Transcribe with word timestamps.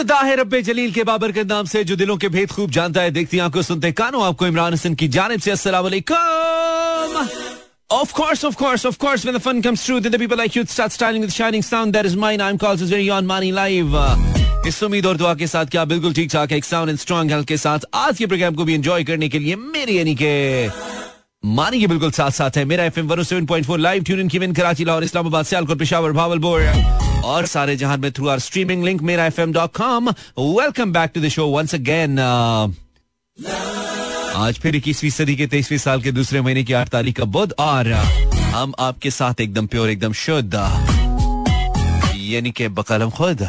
इब्तदा 0.00 0.18
है 0.26 0.34
रब्बे 0.36 0.60
जलील 0.62 0.92
के 0.92 1.02
बाबर 1.04 1.32
के 1.32 1.42
नाम 1.44 1.66
से 1.70 1.82
जो 1.84 1.96
दिलों 1.96 2.16
के 2.16 2.28
भेद 2.32 2.50
खूब 2.50 2.70
जानता 2.72 3.00
है 3.02 3.10
देखती 3.12 3.38
आँखों 3.46 3.62
सुनते 3.62 3.90
कानों 3.92 4.22
आपको 4.26 4.46
इमरान 4.46 4.72
हसन 4.72 4.94
की 5.00 5.08
जानब 5.16 5.40
से 5.44 5.50
अस्सलाम 5.50 5.88
Of 7.94 8.12
course, 8.16 8.42
of 8.48 8.56
course, 8.58 8.84
of 8.88 8.96
course, 9.02 9.24
when 9.26 9.34
the 9.36 9.40
fun 9.44 9.60
comes 9.62 9.84
through, 9.84 9.96
then 10.02 10.12
the 10.14 10.18
people 10.22 10.38
like 10.40 10.56
you 10.56 10.62
start 10.74 10.92
styling 10.92 11.24
with 11.24 11.32
shining 11.36 11.64
sound. 11.68 11.96
That 11.96 12.06
is 12.10 12.14
mine. 12.24 12.40
I'm 12.40 12.58
called 12.64 12.84
very 12.90 13.08
on 13.16 13.26
Money 13.30 13.50
Live. 13.56 13.96
इस 14.66 14.82
उम्मीद 14.82 15.06
और 15.06 15.16
दुआ 15.16 15.34
के 15.42 15.46
साथ 15.46 15.66
क्या 15.74 15.84
बिल्कुल 15.92 16.12
ठीक 16.14 16.30
ठाक 16.32 16.52
एक 16.52 16.64
साउंड 16.64 16.90
एंड 16.90 16.98
स्ट्रॉन्ग 16.98 17.32
हेल्थ 17.32 17.48
के 17.48 17.56
साथ 17.56 17.86
आज 18.04 18.18
के 18.18 18.26
प्रोग्राम 18.32 18.54
को 18.54 18.64
भी 18.64 18.74
एंजॉय 18.74 19.04
करने 19.10 19.28
के 19.28 19.38
लिए 19.38 19.56
मेरे 19.76 19.92
यानी 19.92 20.14
के 20.22 20.32
मानी 21.58 21.80
के 21.80 21.86
बिल्कुल 21.94 22.10
साथ 22.22 22.40
साथ 22.40 22.56
है 22.56 22.64
Mera 22.74 22.84
F 22.92 22.98
M 23.00 23.08
one 23.12 23.22
seven 23.32 23.46
point 23.52 23.66
four 23.66 23.78
live 23.88 24.04
tune 24.04 24.20
in 24.20 24.28
की 24.28 24.52
कराची 24.62 24.84
लाहौर 24.84 25.04
इस्लामाबाद 25.04 25.44
सियालकोट 25.52 25.78
पेशावर 25.78 26.12
भावलपुर 26.22 27.09
और 27.30 27.46
सारे 27.46 27.76
जहाँ 27.76 27.96
में 28.04 28.10
through 28.12 28.28
our 28.28 28.38
streaming 28.48 28.84
link 28.84 29.02
Mera 29.10 29.26
F 29.26 29.40
M 29.40 29.52
dot 29.52 29.72
com 29.76 30.08
welcome 30.38 30.92
back 30.92 31.10
to 31.14 31.20
the 31.20 31.28
show 31.38 31.46
once 31.56 31.74
again 31.74 32.18
आज 34.46 34.58
फिर 34.62 34.76
इक्कीसवीं 34.76 35.10
सदी 35.10 35.34
के 35.36 35.46
तेईसवीं 35.54 35.78
साल 35.78 36.02
के 36.02 36.12
दूसरे 36.12 36.40
महीने 36.40 36.62
की 36.64 36.72
आठ 36.82 36.88
तारीख 36.88 37.16
का 37.16 37.24
बुध 37.36 37.54
और 37.60 37.92
हम 38.54 38.72
आपके 38.88 39.10
साथ 39.10 39.40
एकदम 39.40 39.66
प्योर 39.74 39.90
एकदम 39.90 40.12
शुद्ध 40.20 40.54
यानी 42.30 42.50
के 42.56 42.68
बकलम 42.80 43.10
खुद 43.20 43.48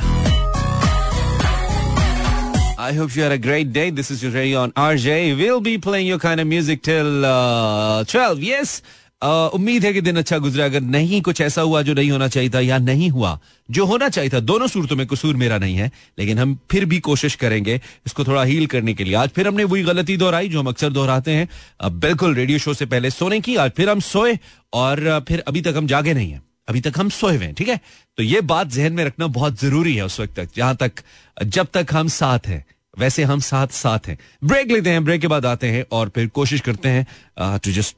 I 2.83 2.93
hope 2.93 3.15
you 3.15 3.21
had 3.23 3.33
a 3.33 3.37
great 3.37 3.71
day. 3.73 3.83
This 3.97 4.07
is 4.13 4.21
your 4.23 4.31
radio 4.35 4.61
on 4.61 4.71
RJ. 4.83 5.17
We'll 5.41 5.59
be 5.65 5.73
playing 5.77 6.07
your 6.07 6.17
kind 6.23 6.41
of 6.43 6.47
music 6.47 6.81
till 6.87 7.25
uh, 7.31 8.03
12. 8.13 8.41
Yes. 8.45 8.71
उम्मीद 9.21 9.85
है 9.85 9.91
कि 9.93 10.01
दिन 10.01 10.17
अच्छा 10.17 10.37
गुजरा, 10.37 10.65
अगर 10.65 10.81
नहीं, 10.81 11.21
कुछ 11.21 11.41
ऐसा 11.41 11.61
हुआ 11.61 11.81
जो 11.81 11.93
नहीं 11.93 12.11
होना 12.11 12.27
चाहिए 12.27 12.49
था 12.49 12.59
या 12.59 12.77
नहीं 12.79 13.09
हुआ, 13.09 13.37
जो 13.69 13.85
होना 13.85 14.09
चाहिए 14.09 14.29
था, 14.29 14.39
दोनों 14.41 14.67
सूरतों 14.67 14.95
में 14.95 15.05
कसूर 15.07 15.35
मेरा 15.35 15.57
नहीं 15.57 15.75
है, 15.75 15.91
लेकिन 16.19 16.39
हम 16.39 16.57
फिर 16.71 16.85
भी 16.85 16.99
कोशिश 16.99 17.35
करेंगे 17.35 17.79
इसको 18.05 18.23
थोड़ा 18.25 18.43
हील 18.43 18.65
करने 18.67 18.93
के 18.93 19.03
लिए। 19.03 19.13
आज 19.15 19.29
फिर 19.29 19.47
हमने 19.47 19.63
वही 19.63 19.83
गलती 19.83 20.17
दोहराई 20.17 20.49
जो 20.49 20.59
हम 20.59 20.67
अक्सर 20.67 20.89
दोहराते 20.89 21.31
हैं। 21.31 21.47
अब 21.79 21.99
बिल्कुल 21.99 22.35
रेडियो 22.35 22.59
शो 22.59 22.73
से 22.73 22.85
पहले 22.85 23.09
सोने 23.11 23.39
की, 23.41 23.55
आज 23.55 23.71
फिर 23.71 23.89
हम 23.89 23.99
सोए, 24.01 24.37
और 24.73 25.23
फिर 25.27 25.43
अभी 25.47 25.61
तक 25.61 25.73
हम 25.77 25.87
जागे 25.87 26.13
नहीं 26.13 26.31
है। 26.31 26.41
अभी 26.69 26.81
तक 26.81 26.93
हम 26.97 27.09
सोए 27.11 27.35
हुए 27.35 27.45
हैं, 27.45 27.53
ठीक 27.53 27.69
है? 27.69 27.79
तो 28.17 28.23
ये 28.23 28.41
बात 28.43 28.67
जहन 28.69 28.93
में 28.93 29.05
रखना 29.05 29.27
बहुत 29.29 29.59
ज़रूरी 29.61 29.95
है 29.95 30.05
उस 30.05 30.19
वक्त 30.19 30.35
तक, 30.35 30.49
जहाँ 30.55 30.75
तक, 30.75 30.91
जब 31.37 31.67
तक 31.73 31.93
हम 31.93 32.07
साथ 32.09 32.47
हैं, 32.47 32.63
वैसे 32.99 33.23
हम 33.23 33.39
साथ 33.41 33.67
साथ 33.73 34.07
हैं। 34.07 34.17
ब्रेक 34.43 34.71
लेते 34.71 34.89
हैं 34.89 35.03
ब्रेक 35.05 35.21
के 35.21 35.27
बाद 35.27 35.45
आते 35.45 35.67
हैं, 35.67 35.85
और 35.91 36.11
फिर 36.15 36.27
कोशिश 36.29 36.61
करते 36.61 36.89
हैं 36.89 37.57
टू 37.57 37.71
जस्ट 37.71 37.95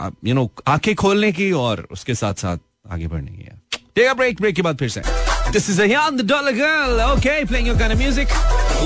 यू 0.00 0.34
नो 0.34 0.50
आँखें 0.66 0.94
खोलने 0.94 1.32
की 1.32 1.50
और 1.52 1.86
उसके 1.90 2.14
साथ 2.14 2.34
साथ 2.34 2.58
आगे 2.92 3.06
बढ़ने 3.06 3.30
की 3.30 3.80
टेक 3.94 4.12
ब्रेक 4.12 4.40
ब्रेक 4.40 4.54
के 4.56 4.62
बाद 4.62 4.78
फिर 4.78 4.88
से 4.88 5.02
This 5.46 5.68
is 5.68 5.78
Ayan, 5.78 6.16
the 6.16 6.24
Dollar 6.24 6.52
Girl. 6.52 7.00
Okay, 7.16 7.44
playing 7.44 7.66
your 7.66 7.76
kind 7.76 7.92
of 7.92 7.98
music. 7.98 8.28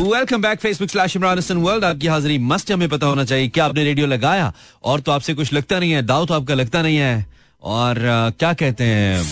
Welcome 0.08 0.42
back, 0.42 0.60
Facebook 0.60 0.90
slash 0.90 1.14
Imran 1.16 1.40
Hassan 1.40 1.62
World. 1.62 1.84
आपकी 1.84 2.06
हाजिरी 2.06 2.38
मस्त 2.38 2.70
हमें 2.72 2.88
पता 2.88 3.06
होना 3.06 3.24
चाहिए 3.24 3.48
क्या 3.48 3.64
आपने 3.64 3.84
रेडियो 3.84 4.06
लगाया 4.06 4.52
और 4.84 5.00
तो 5.00 5.12
आपसे 5.12 5.34
कुछ 5.34 5.52
लगता 5.52 5.78
नहीं 5.78 5.92
है 5.92 6.02
दाव 6.02 6.26
तो 6.26 6.34
आपका 6.34 6.54
लगता 6.54 6.82
नहीं 6.82 6.96
है 6.96 7.26
और 7.62 7.96
uh, 7.96 8.38
क्या 8.38 8.52
कहते 8.52 8.84
हैं 8.84 9.24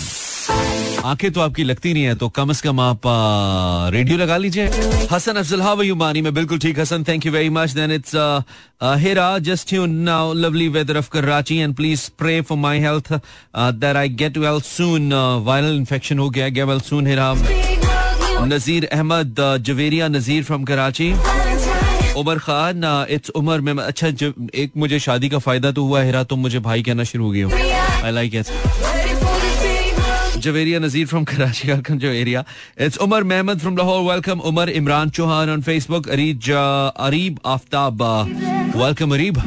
आँखें 1.05 1.31
तो 1.33 1.41
आपकी 1.41 1.65
लगती 1.65 1.93
नहीं 1.95 2.03
है 2.05 2.15
तो 2.19 2.29
कम 2.37 2.53
से 2.53 2.69
कम 2.69 2.81
आप 2.81 3.01
रेडियो 3.95 4.17
लगा 4.19 4.37
लीजिए। 4.37 4.67
हसन 5.11 5.37
अफजल, 5.37 5.61
हाउ 5.63 5.83
यू, 5.83 5.95
मानी? 5.97 6.23
मैं 6.23 6.33
बिल्कुल 6.35 6.59
ठीक, 6.59 6.79
Hasan 6.81 7.05
thank 7.09 7.27
you 7.27 7.33
very 7.33 7.49
much 7.51 7.71
then 7.73 7.93
it's 7.93 8.15
Hira 9.03 9.29
just 9.49 9.69
tune 9.69 9.91
now 10.09 10.33
lovely 10.35 10.69
weather 10.69 10.99
of 10.99 11.09
Karachi 11.13 11.57
and 11.59 11.75
please 11.77 12.09
pray 12.19 12.41
for 12.49 12.59
my 12.59 12.79
health 12.81 13.13
that 13.13 13.97
I 13.97 14.09
get 14.23 14.39
well 14.39 14.61
soon 14.71 15.13
viral 15.47 15.77
infection 15.77 16.19
हो 16.19 16.29
गया 16.31 16.49
get 16.49 16.67
well 16.69 16.81
soon 16.91 17.07
Hira 17.07 17.33
Nazir 18.53 18.89
Ahmad 18.93 19.41
Javeria 19.67 20.09
Nazir 20.09 20.45
from 20.45 20.65
Karachi 20.65 21.13
Umar 22.19 22.39
Khan 22.39 22.85
it's 23.11 23.31
Umar 23.37 23.61
में 23.61 23.73
अच्छा 23.75 24.09
एक 24.63 24.73
मुझे 24.77 24.99
शादी 25.01 25.29
का 25.29 25.39
फ़ायदा 25.39 25.71
तो 25.73 25.85
हुआ 25.87 26.03
हेरा 26.03 26.23
तुम 26.31 26.41
मुझे 26.41 26.59
भाई 26.61 26.83
कहना 26.83 27.05
शुरू 27.11 27.25
हो 27.25 27.31
गए 27.31 27.43
हो 27.43 27.51
I 28.05 28.13
like 28.13 28.35
it 28.35 28.47
Javeria 30.39 30.81
Nazir 30.81 31.07
from 31.07 31.25
Karachi. 31.25 31.69
Welcome, 31.73 31.99
Javeria. 31.99 32.47
It's 32.77 32.97
Umar 33.01 33.25
Mehmed 33.25 33.61
from 33.61 33.75
Lahore. 33.75 34.05
Welcome, 34.05 34.41
Umar 34.41 34.67
Imran 34.67 35.11
Chauhan 35.11 35.53
on 35.53 35.63
Facebook. 35.63 36.03
Arij 36.07 36.51
uh, 36.51 36.93
Arib 36.93 37.41
Aftab. 37.41 38.01
Uh, 38.01 38.79
welcome, 38.79 39.11
Arib. 39.11 39.39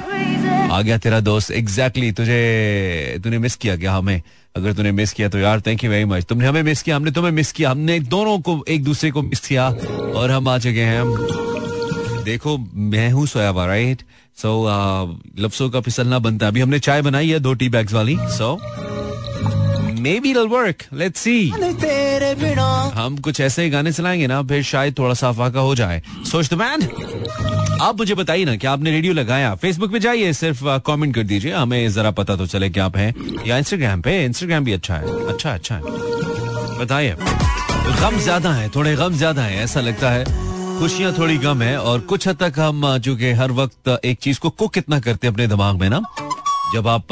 आ 0.72 0.81
गया 0.81 0.97
तेरा 0.97 1.19
दोस्त 1.19 1.52
एग्जैक्टली 1.52 2.12
exactly, 2.12 2.18
तुझे 2.18 3.19
तूने 3.24 3.38
मिस 3.40 3.56
किया 3.56 3.75
क्या 3.78 3.94
हमें 3.94 4.22
अगर 4.56 4.74
तूने 4.74 4.91
मिस 4.91 5.13
किया 5.13 5.28
तो 5.29 5.38
यार 5.38 5.62
थैंक 5.66 5.84
यू 5.84 5.90
वेरी 5.91 6.06
मच 6.06 6.25
तुमने 6.25 6.47
हमें 6.47 6.62
मिस 6.63 6.81
किया 6.84 6.96
हमने 6.96 7.12
तुम्हें 7.12 7.31
मिस 7.31 7.52
किया 7.52 7.72
हमने 7.72 8.00
दोनों 8.13 8.38
को 8.40 8.63
एक 8.68 8.84
दूसरे 8.84 9.12
को 9.12 9.22
मिस 9.22 9.40
किया 9.47 9.68
और 10.19 10.31
हम 10.31 10.47
आ 10.47 10.58
चुके 10.66 10.84
हैं 10.91 12.23
देखो 12.23 12.58
मैं 12.94 13.09
हूँ 13.12 13.25
सोया 13.28 13.50
हुआ 13.50 13.66
राइट 13.66 14.03
सो 14.41 14.53
लफ्सों 15.40 15.69
का 15.69 15.81
फिसलना 15.90 16.19
बनता 16.19 16.46
है 16.46 16.52
अभी 16.52 16.62
हमने 16.62 16.79
चाय 16.79 17.02
बनाई 17.02 17.29
है 17.29 17.40
दो 17.40 17.53
टी 17.53 17.69
बैग्स 17.69 17.94
वाली 17.94 18.18
so 18.38 18.58
so, 18.58 18.91
maybe 19.97 20.31
it'll 20.31 20.50
work. 20.50 20.84
Let's 20.94 21.19
see. 21.19 21.52
हम 22.96 23.18
कुछ 23.18 23.40
ऐसे 23.41 23.69
गाने 23.69 23.91
चलाएँगे 23.91 24.28
ना 24.28 24.41
फिर 24.44 24.63
शायद 24.63 24.97
थोड़ा 24.97 25.13
सा 25.13 25.31
फाका 25.31 25.59
हो 25.59 25.75
जाए। 25.75 26.02
सोच 26.31 26.50
द 26.50 26.53
मैन। 26.53 26.81
आप 27.81 27.97
मुझे 27.97 28.16
बताइए 28.16 28.46
ना 28.46 28.56
कि 28.56 28.68
आपने 28.68 28.91
रेडियो 28.91 29.13
लगाया? 29.13 29.53
फेसबुक 29.56 29.91
पे 29.91 30.00
जाइए 30.00 30.34
सिर्फ़ 30.34 30.63
कमेंट 30.88 31.16
कर 31.16 31.24
दीजिए। 31.24 31.53
हमें 31.53 31.91
जरा 31.91 32.12
पता 32.12 32.35
तो 32.35 32.46
चले 32.47 32.69
कि 32.69 32.79
आप 32.79 32.97
हैं। 32.97 33.13
या 33.47 33.57
इंस्टाग्राम 33.57 34.02
पे 34.02 34.24
इंस्टाग्राम 34.25 34.63
भी 34.63 34.74
अच्छा 34.74 34.96
है। 34.96 35.25
अच्छा 35.28 35.53
अच्छा 35.53 35.75
है। 35.75 35.81
बताइए। 36.79 37.16
गम 38.02 38.18
ज़्यादा 38.19 38.53
है 38.53 38.69
थोड़े 38.69 38.96
गम 38.96 39.13
ज़्यादा 39.13 39.41
है 39.41 39.63
ऐसा 39.63 39.81
लगता 39.81 40.09
है। 40.09 40.23
खुशियाँ 40.79 41.13
थोड़ी 41.18 41.38
कम 41.38 41.62
है 41.62 41.78
और 41.79 42.00
कुछ 42.00 42.28
हद 42.28 42.38
तक 42.44 42.59
हम 42.59 42.97
चूँकि 42.97 43.31
हर 43.31 43.52
वक्त 43.52 44.00
एक 44.06 44.19
चीज़ 44.19 44.40
को 44.40 44.50
कुक 44.50 44.73
कितना 44.73 45.00
करते 45.00 45.28
हैं 45.28 45.34
अपने 45.34 45.47
दिमाग 45.47 45.79
में 45.79 45.90
ना 45.90 46.02
जब 46.73 46.87
आप 46.87 47.07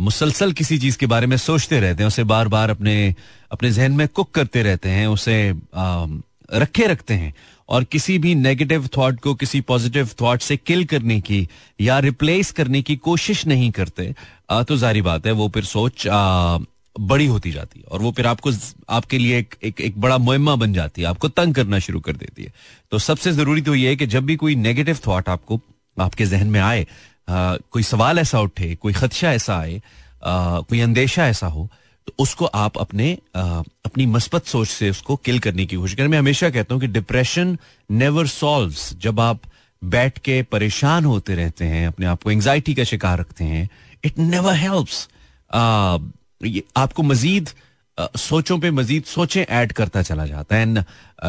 मुसलसल 0.00 0.52
किसी 0.52 0.78
चीज़ 0.78 0.98
के 0.98 1.06
बारे 1.06 1.26
में 1.26 1.36
सोचते 1.36 1.80
रहते 1.80 2.02
हैं 2.02 2.08
उसे 2.08 2.24
बार 2.24 2.48
बार 2.48 2.70
अपने 2.70 3.14
अपने 3.52 3.70
जहन 3.70 3.92
में 3.92 4.08
कुक 4.08 4.30
करते 4.30 4.62
रहते 4.62 4.88
हैं 4.88 5.06
उसे 5.06 5.54
आ, 5.74 6.06
रखे 6.54 6.86
रखते 6.86 7.14
हैं 7.14 7.34
और 7.68 7.84
किसी 7.84 8.18
भी 8.18 8.34
नेगेटिव 8.34 8.88
थॉट 8.96 9.20
को 9.20 9.34
किसी 9.34 9.60
पॉजिटिव 9.60 10.10
थॉट 10.20 10.40
से 10.40 10.56
किल 10.56 10.84
करने 10.84 11.20
की 11.20 11.48
या 11.80 11.98
रिप्लेस 11.98 12.50
करने 12.52 12.82
की 12.82 12.96
कोशिश 12.96 13.46
नहीं 13.46 13.70
करते 13.70 14.14
आ, 14.50 14.62
तो 14.62 14.76
जारी 14.76 15.02
बात 15.02 15.26
है 15.26 15.32
वो 15.32 15.48
फिर 15.48 15.64
सोच 15.64 16.06
आ, 16.08 16.58
बड़ी 17.00 17.26
होती 17.26 17.50
जाती 17.50 17.80
है 17.80 17.86
और 17.90 18.02
वो 18.02 18.12
फिर 18.12 18.26
आपको 18.26 18.50
आपके 18.88 19.18
लिए 19.18 19.38
एक 19.38 19.54
एक, 19.62 19.80
एक 19.80 20.00
बड़ा 20.00 20.18
मुहिमा 20.18 20.56
बन 20.56 20.72
जाती 20.72 21.02
है 21.02 21.08
आपको 21.08 21.28
तंग 21.28 21.54
करना 21.54 21.78
शुरू 21.78 22.00
कर 22.00 22.16
देती 22.16 22.42
है। 22.42 22.52
तो 22.90 22.98
सबसे 22.98 23.32
ज़रूरी 23.32 23.62
तो 23.62 23.74
ये 23.74 23.88
है 23.88 23.96
कि 23.96 24.06
जब 24.06 24.24
भी 24.24 24.36
कोई 24.36 24.54
नेगेटिव 24.54 24.98
थॉट 25.06 25.28
आपको 25.28 25.60
आपके 26.00 26.26
जहन 26.26 26.46
में 26.46 26.60
आए 26.60 26.86
कोई 27.28 27.82
सवाल 27.82 28.18
ऐसा 28.18 28.40
उठे, 28.40 28.74
कोई 28.74 28.92
खदशा 28.92 29.32
ऐसा 29.32 29.58
आए 29.58 29.80
कोई 30.24 30.80
अंदेशा 30.80 31.26
ऐसा 31.28 31.46
हो 31.46 31.68
तो 32.06 32.12
उसको 32.18 32.44
आप 32.46 32.78
अपने 32.78 33.12
अपनी 33.36 34.06
मस्बत 34.06 34.46
सोच 34.46 34.68
से 34.68 34.90
उसको 34.90 35.16
किल 35.16 35.38
करने 35.38 35.66
की 35.66 35.76
कोशिश 35.76 35.96
करें। 35.96 36.08
मैं 36.08 36.18
हमेशा 36.18 36.50
कहता 36.50 36.74
हूँ 36.74 36.80
कि 36.80 36.86
डिप्रेशन 36.88 37.56
नेवर 37.90 38.26
सॉल्व 38.26 38.74
जब 39.00 39.20
आप 39.20 39.40
बैठ 39.82 40.18
के 40.18 40.42
परेशान 40.42 41.04
होते 41.04 41.34
रहते 41.34 41.64
हैं, 41.64 41.86
अपने 41.86 42.06
आप 42.06 42.22
को 42.22 42.30
एंग्जाइटी 42.30 42.74
का 42.74 42.84
शिकार 42.84 43.18
रखते 43.18 43.44
हैं 43.44 43.68
इट 44.04 44.18
नेवर 44.18 44.54
हेल्प्स 44.54 45.08
आपको 46.76 47.02
मजीद 47.02 47.50
सोचों 47.98 48.58
पे 48.58 48.70
मजीद 48.70 49.04
सोचें 49.04 49.42
ऐड 49.42 49.72
करता 49.72 50.02
चला 50.02 50.26
जाता 50.26 50.56
है। 50.56 50.62
And 50.62 50.82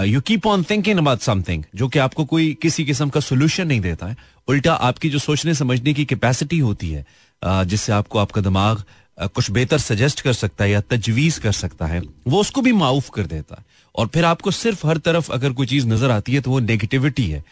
you 0.05 0.21
keep 0.21 0.47
on 0.47 0.63
thinking 0.63 0.99
about 0.99 1.19
something 1.21 1.63
जो 1.75 1.87
कि 1.87 1.99
आपको 1.99 2.25
कोई 2.25 2.53
किसी 2.61 2.85
किस्म 2.85 3.09
का 3.09 3.19
सोल्यूशन 3.21 3.67
नहीं 3.67 3.81
देता 3.81 4.07
है। 4.07 4.17
उल्टा 4.47 4.73
आपकी 4.73 5.09
जो 5.09 5.19
सोचने 5.19 5.53
समझने 5.53 5.93
की 5.93 6.05
कैपेसिटी 6.05 6.59
होती 6.59 6.91
है 6.91 7.05
जिससे 7.41 7.91
आपको 7.93 8.19
आपका 8.19 8.41
दिमाग 8.41 8.83
कुछ 9.17 9.49
बेहतर 9.51 9.77
सजेस्ट 9.79 10.21
कर 10.21 10.33
सकता 10.33 10.63
है 10.63 10.71
या 10.71 10.81
तजवीज 10.83 11.37
कर 11.37 11.51
सकता 11.53 11.85
है, 11.85 12.01
वो 12.27 12.39
उसको 12.39 12.61
भी 12.61 12.71
माउफ 12.73 13.09
कर 13.09 13.25
देता 13.25 13.55
है। 13.55 13.63
और 13.95 14.07
फिर 14.07 14.25
आपको 14.25 14.51
सिर्फ़ 14.53 14.85
हर 14.87 14.97
तरफ़ 14.99 15.31
अगर 15.31 15.51
कोई 15.51 15.67
चीज़ 15.67 15.87
नज़र 15.87 16.11
आती 16.11 16.33
है 16.33 16.41
तो 16.41 16.51
वो 16.51 16.59
नेगेटिविटी 16.61 17.25
है 17.25 17.43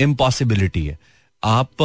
इम्पॉसिबिलिटी 0.00 0.86
है। 0.86 0.98
आप 1.42 1.82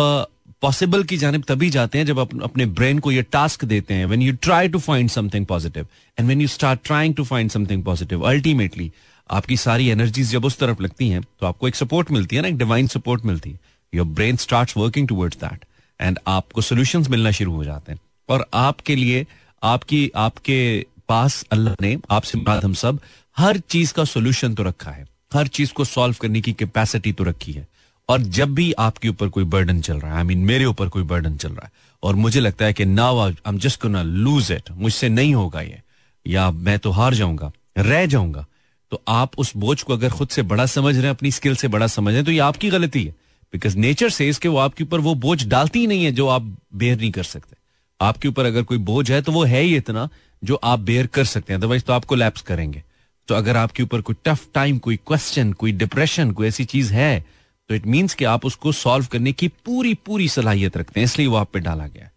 पॉसिबल 0.62 1.04
की 1.04 1.18
जानब 1.18 1.44
तभी 1.48 1.70
जाते 1.70 1.98
हैं 1.98 2.06
जब 2.06 2.20
आप 2.20 2.42
अपने 2.44 2.66
ब्रेन 2.78 3.00
को 3.00 3.12
ये 3.12 3.22
टास्क 3.22 3.66
देते 3.66 3.94
हैं 3.94 4.06
when 4.06 4.22
you 4.22 4.34
try 4.42 4.70
to 4.70 4.80
find 4.80 5.10
something 5.10 5.46
positive 5.46 5.88
and 6.18 6.26
when 6.26 6.42
you 6.42 6.48
start 6.48 6.80
trying 6.84 7.16
to 7.16 7.24
find 7.24 7.52
something 7.52 7.84
positive 7.84 8.22
ultimately 8.22 8.92
आपकी 9.30 9.58
सारी 9.58 9.88
एनर्जीज 9.88 10.32
जब 10.32 10.46
उस 10.46 10.58
तरफ़ 10.60 10.82
लगती 10.82 11.10
हैं 11.10 11.22
तो 11.22 11.48
आपको 11.48 11.68
एक 11.68 11.76
सपोर्ट 11.76 12.12
मिलती 12.12 12.36
है 12.36 12.42
ना, 12.42 12.48
एक 12.48 12.58
डिवाइन 12.58 12.88
सपोर्ट 12.88 13.26
मिलती 13.26 13.52
है। 13.52 13.60
Your 13.94 14.06
brain 14.08 14.36
start 14.36 14.74
working 14.78 15.08
towards 15.08 15.38
that 15.38 15.66
and 16.00 16.20
आपको 16.28 16.62
सोल्यूशन 16.62 17.06
मिलना 17.10 17.32
शुरू 17.32 17.52
हो 17.52 17.64
जाते 17.64 17.92
हैं। 17.92 18.00
और 18.30 18.46
आपके 18.54 18.96
लिए, 18.96 19.26
आपकी, 19.64 20.12
आपके 20.16 20.86
पास 21.08 21.44
अल्लाह 21.52 21.76
ने, 21.82 21.98
आपसे 22.12 22.38
बात 22.38 22.64
हम 22.64 22.74
सब, 22.74 23.00
हर 23.38 23.58
चीज़ 23.70 23.94
का 23.94 24.04
सोल्यूशन 24.04 24.54
तो 24.54 24.64
रखा 24.64 24.92
है। 24.92 25.06
हर 25.34 25.48
चीज़ 25.48 25.74
को 25.74 25.86
सॉल्व 25.86 26.16
करने 26.22 26.42
की 26.42 26.54
कैपेसिटी 26.54 27.12
तो 27.12 27.24
रखी 27.24 27.52
है। 27.52 27.68
और 28.10 28.22
जब 28.36 28.54
भी 28.56 28.72
आपके 28.80 29.10
ऊपर 29.10 29.30
कोई 29.30 29.44
बर्डन 29.46 29.82
चल 29.82 30.00
रहा 30.00 30.12
है 30.12 30.18
आई 30.18 30.24
मीन 30.24 30.40
मेरे 30.46 30.66
ऊपर 30.66 30.90
कोई 30.90 31.04
बर्डन 31.04 31.36
चल 31.38 31.50
रहा 31.50 31.66
है, 31.66 31.72
और 32.04 32.16
मुझे 32.16 32.40
लगता 32.40 32.66
है 32.66 32.74
कि 32.74 32.86
now 32.86 33.20
I 33.20 33.36
am 33.48 33.58
just 33.60 33.82
gonna 33.82 34.02
lose 34.04 34.52
it 34.52 34.72
मुझसे 34.72 35.10
नहीं 35.10 35.34
होगा 35.36 35.62
ये, 35.62 35.82
या 36.26 36.50
मैं 36.52 36.78
तो 36.80 36.92
हार 36.92 37.14
जाऊँगा, 37.14 37.52
रह 37.78 38.06
जाऊँगा 38.06 38.46
तो 38.92 39.02
आप 39.08 39.38
उस 39.38 39.52
बोझ 39.58 39.82
को 39.82 39.94
अगर 39.94 40.10
खुद 40.10 40.28
से 40.30 40.42
बड़ा 40.44 40.66
समझ 40.66 40.94
रहे 40.96 41.04
हैं, 41.04 41.10
अपनी 41.10 41.32
स्किल 41.32 41.56
से 41.56 41.68
बड़ा 41.68 41.88
समझ 41.88 42.08
रहे 42.08 42.16
हैं 42.16 42.26
तो 42.26 42.32
ये 42.32 42.40
आपकी 42.42 42.70
गलती 42.70 43.04
है 43.04 43.16
बिकॉज़ 43.54 43.78
नेचर 43.78 44.10
से 44.10 44.28
इसके 44.30 44.48
वो 44.48 44.58
आपके 44.58 44.84
ऊपर 44.84 45.00
वो 45.00 45.14
बोझ 45.18 45.46
डालती 45.48 45.80
ही 45.80 45.88
नहीं 45.88 46.04
है 46.04 46.12
जो 46.12 46.28
आप 46.28 46.42
बेयर 46.76 46.98
नहीं 46.98 47.12
कर 47.12 47.24
सकते। 47.24 47.56
आपके 48.00 48.28
ऊपर 48.28 48.46
अगर 48.46 48.64
कोई 48.64 48.78
बोझ 48.80 49.10
है 49.12 49.22
तो 49.22 49.32
वो 49.32 49.44
है 49.44 49.62
ही 49.62 49.76
इतना 49.76 50.08
जो 50.42 50.56
आप 50.64 50.80
बेयर 50.80 51.08
कर 51.08 51.26
सकते 51.26 51.54
हैं 51.54 51.60
अदरवाइज़ 51.60 51.84
तो 51.84 51.94
आपको 51.94 52.16
लैप्स 52.16 52.42
करेंगे। 52.42 52.84
तो 53.28 53.36
अगर 53.36 53.58
आपके 53.58 53.84
ऊपर 53.84 54.02
कोई 54.02 54.16
टफ 54.26 54.48
टाइम 54.54 54.78
कोई 54.78 54.96
क्वेश्चन 55.08 55.52
कोई 55.54 55.72
डिप्रेशन 55.74 56.32
कोई 56.32 56.48
ऐसी 56.48 56.66
चीज़ 56.66 56.94
है 56.94 57.26
तो 57.70 57.76
इट 57.76 57.86
मीन्स 57.88 58.14
कि 58.14 58.26
आप 58.26 58.46
उसको 58.46 58.72
सॉल्व 58.74 59.06
करने 59.12 59.32
की 59.32 59.48
पूरी 59.66 59.94
पूरी 60.06 60.28
सलाहियत 60.30 60.78
रखते 60.78 61.00
हैं, 61.00 61.06
इसलिए 61.06 61.28
वो 61.28 61.36
आप 61.38 61.52
पे 61.54 61.60
डाला 61.62 61.88
गया 61.88 62.10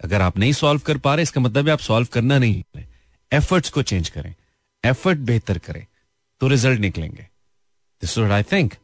अगर 0.00 0.22
आप 0.22 0.38
नहीं 0.38 0.52
सॉल्व 0.52 0.80
कर 0.86 0.98
पा 0.98 1.14
रहे, 1.14 1.22
इसका 1.22 1.40
मतलब 1.40 1.66
है 1.66 1.72
आप 1.72 1.80
सॉल्व 1.80 2.08
करना 2.12 2.38
नहीं 2.38 2.62
एफर्ट्स 3.32 3.70
को 3.70 3.82
चेंज 3.82 4.08
करें। 4.08 4.34
एफर्ट 4.84 5.18
बेहतर 5.20 5.58
करें 5.58 5.84
तो 6.40 6.48
रिज़ल्ट 6.48 6.80
निकलेंगे। 6.80 7.22
This 8.02 8.18
I 8.18 8.42
think 8.52 8.74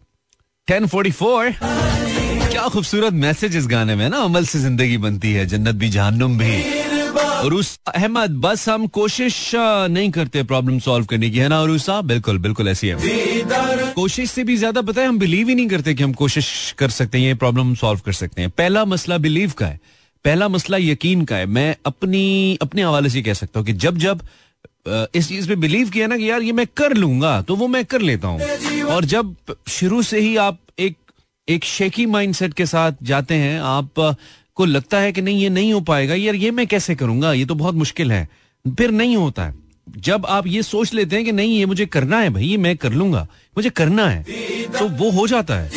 ten 0.68 0.86
forty 0.86 1.10
four 1.12 1.50
क्या 1.60 2.68
खूबसूरत 2.68 3.12
मैसेज 3.14 3.56
इस 3.56 3.66
गाने 3.68 3.94
में 3.96 4.08
ना, 4.08 4.18
अमल 4.18 4.44
से 4.46 4.58
ज़िंदगी 4.60 4.96
बनती 4.98 5.32
है, 5.32 5.46
जन्नत 5.46 5.74
भी 5.74 5.88
जहन्नुम 5.90 6.38
भी। 6.38 6.62
अहमद, 7.88 8.30
बस 8.40 8.68
हम 8.68 8.86
कोशिश 8.88 9.50
नहीं 9.54 10.10
करते 10.10 10.42
प्रॉब्लम 10.44 10.78
सॉल्व 10.80 11.06
करने 11.06 11.30
की, 11.30 11.38
है 11.38 11.48
ना 11.48 11.60
उरूसा 11.62 12.00
बिल्कुल 12.02 12.38
बिल्कुल 12.38 12.68
ऐसी 12.68 12.88
है। 12.88 13.81
कोशिश 13.94 14.30
से 14.30 14.44
भी 14.44 14.56
ज़्यादा 14.56 14.82
पता 14.82 15.00
है, 15.00 15.08
हम 15.08 15.18
बिलीव 15.18 15.48
ही 15.48 15.54
नहीं 15.54 15.68
करते 15.68 15.94
कि 15.94 16.02
हम 16.02 16.12
कोशिश 16.12 16.74
कर 16.78 16.90
सकते 16.90 17.18
हैं, 17.18 17.26
ये 17.26 17.34
प्रॉब्लम 17.34 17.74
सॉल्व 17.74 18.00
कर 18.06 18.12
सकते 18.12 18.42
हैं। 18.42 18.50
पहला 18.50 18.84
मसला 18.84 19.18
बिलीव 19.18 19.52
का 19.58 19.66
है। 19.66 19.80
पहला 20.24 20.48
मसला 20.48 20.76
यकीन 20.76 21.24
का 21.24 21.36
है। 21.36 21.46
मैं 21.48 21.74
अपनी, 21.86 22.58
अपने 22.62 22.82
हवाले 22.82 23.10
से 23.10 23.22
कह 23.22 23.34
सकता 23.34 23.60
हूँ 23.60 23.66
कि 23.66 23.72
जब 23.74 23.98
जब 23.98 24.22
इस 25.14 25.28
चीज़ 25.28 25.48
पे 25.48 25.56
बिलीव 25.56 25.90
किया 25.90 26.06
ना 26.06 26.16
कि 26.16 26.30
यार 26.30 26.42
ये 26.42 26.52
मैं 26.52 26.66
कर 26.76 26.94
लूँगा 26.94 27.40
तो 27.42 27.56
वो 27.56 27.66
मैं 27.68 27.84
कर 27.84 28.00
लेता 28.00 28.28
हूँ। 28.28 28.84
और 28.84 29.04
जब 29.04 29.34
शुरू 29.68 30.02
से 30.02 30.20
ही 30.20 30.36
आप 30.36 30.58
एक 30.78 30.96
एक 31.48 31.64
शेकी 31.64 32.06
माइंडसेट 32.06 32.54
के 32.54 32.66
साथ 32.66 32.92
जाते 33.02 33.34
हैं, 33.34 33.60
आप 33.60 34.16
को 34.56 34.64
लगता 34.64 34.98
है 34.98 35.12
कि 35.12 35.22
नहीं, 35.22 35.42
ये 35.42 35.48
नहीं 35.48 35.72
हो 35.72 35.80
पाएगा, 35.80 36.14
यार 36.14 36.34
ये 36.34 36.50
मैं 36.50 36.66
कैसे 36.66 36.94
करूँगा? 36.94 37.32
ये 37.32 37.44
तो 37.44 37.54
बहुत 37.54 37.74
मुश्किल 37.74 38.12
है। 38.12 38.28
फिर 38.64 38.90
नहीं 38.90 39.16
होता 39.16 39.44
है। 39.44 39.61
जब 39.86 40.26
आप 40.26 40.46
ये 40.46 40.62
सोच 40.62 40.92
लेते 40.94 41.16
हैं 41.16 41.24
कि 41.24 41.32
नहीं, 41.32 41.58
ये 41.58 41.66
मुझे 41.66 41.86
करना 41.86 42.18
है 42.20 42.30
भाई 42.30 42.56
मैं 42.56 42.76
कर 42.76 42.92
लूँगा। 42.92 43.26
मुझे 43.56 43.70
करना 43.70 44.08
है। 44.08 44.22
तो 44.70 44.88
वो 44.90 45.10
हो 45.10 45.26
जाता 45.26 45.54
है। 45.54 45.70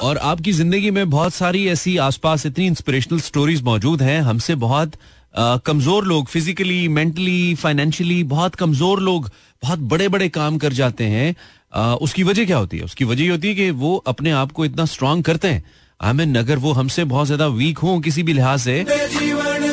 और 0.00 0.18
आपकी 0.18 0.52
ज़िंदगी 0.52 0.90
में 0.90 1.08
बहुत 1.10 1.34
सारी 1.34 1.66
ऐसी 1.68 1.96
आसपास 1.98 2.46
इतनी 2.46 2.66
इंस्पिरेशनल 2.66 3.20
स्टोरीज 3.20 3.62
मौजूद 3.62 4.02
हैं। 4.02 4.20
हमसे 4.22 4.54
बहुत 4.56 4.92
कमज़ोर 5.66 6.04
लोग 6.04 6.28
फिजिकली 6.28 6.86
मेंटली 6.88 7.54
फाइनेंशियली 7.54 8.22
बहुत 8.26 8.54
कमज़ोर 8.54 9.00
लोग 9.00 9.30
बहुत 9.62 9.78
बड़े 9.90 10.08
बड़े 10.08 10.28
काम 10.28 10.58
कर 10.58 10.72
जाते 10.72 11.04
हैं। 11.06 11.34
उसकी 11.98 12.22
वजह 12.22 12.44
क्या 12.44 12.56
होती 12.56 12.76
है? 12.76 12.84
उसकी 12.84 13.04
वजह 13.04 13.22
ये 13.22 13.30
होती 13.30 13.48
है 13.48 13.54
कि 13.54 13.70
वो 13.72 13.96
अपने 14.06 14.30
आप 14.32 14.52
को 14.52 14.64
इतना 14.64 14.84
स्ट्रांग 14.86 15.22
करते 15.24 15.48
हैं। 15.48 15.62
आमिन 16.00 16.34
अगर 16.38 16.58
वो 16.58 16.72
हमसे 16.72 17.04
बहुत 17.06 17.26
ज़्यादा 17.26 17.46
वीक 17.48 17.78
हो 17.78 17.98
किसी 18.00 18.22
भी 18.22 18.32
लिहाज 18.32 18.60
से। 18.60 18.84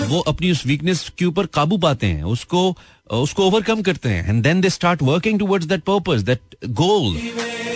वो 0.08 0.20
अपनी 0.28 0.52
उस 0.52 0.66
वीकनेस 0.66 1.12
के 1.18 1.26
ऊपर 1.26 1.46
काबू 1.54 1.78
पाते 1.80 2.08
हैं, 2.08 2.24
उसको 2.26 2.76
उसको 3.14 3.46
ओवरकम 3.46 3.82
करते 3.82 4.10
हैं 4.10 4.30
and 4.30 4.42
then 4.44 4.62
they 4.62 4.70
start 4.70 5.02
working 5.04 5.40
towards 5.40 5.68
that 5.68 5.82
purpose 5.84 6.22
that 6.24 6.56
goal 6.76 7.18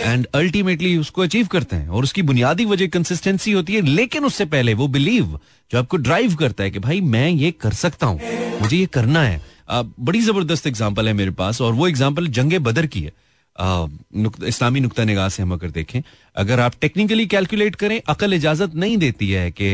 and 0.02 0.26
ultimately 0.34 0.96
उसको 0.98 1.22
अचीव 1.22 1.46
करते 1.46 1.76
हैं, 1.76 1.88
और 1.88 2.02
उसकी 2.04 2.22
बुनियादी 2.22 2.64
वजह 2.64 2.86
कंसिस्टेंसी 2.88 3.52
होती 3.52 3.74
है, 3.74 3.80
लेकिन 3.82 4.24
उससे 4.24 4.44
पहले 4.46 4.74
वो 4.74 4.88
बिलीव 4.88 5.38
जो 5.70 5.78
आपको 5.78 5.96
ड्राइव 5.98 6.34
करता 6.36 6.64
है 6.64 6.70
कि 6.70 6.78
भाई 6.80 7.00
मैं 7.02 7.28
ये 7.28 7.50
कर 7.52 7.72
सकता 7.74 8.06
हूँ, 8.06 8.20
मुझे 8.60 8.76
ये 8.76 8.86
करना 8.88 9.22
है। 9.22 9.40
बड़ी 9.70 10.20
ज़बरदस्त 10.20 10.66
एग्ज़ाम्पल 10.66 11.08
है 11.08 11.12
मेरे 11.14 11.30
पास, 11.32 11.60
और 11.60 11.72
वो 11.72 11.88
एग्ज़ाम्पल 11.88 12.26
जंगे 12.30 12.58
बदर 12.60 12.86
की 12.86 13.00
है। 13.00 13.12
इस्लामी 13.56 14.80
नुकता 14.80 15.04
निगाह 15.04 15.28
से 15.28 15.42
हम 15.42 15.52
अगर 15.52 15.70
देखें, 15.70 16.02
अगर 16.36 16.60
आप 16.60 16.72
टेक्निकली 16.80 17.26
कैलकुलेट 17.26 17.74
करें, 17.76 18.00
अकल 18.08 18.34
इजाज़त 18.34 18.74
नहीं 18.74 18.96
देती 18.98 19.30
है 19.30 19.50
कि 19.52 19.68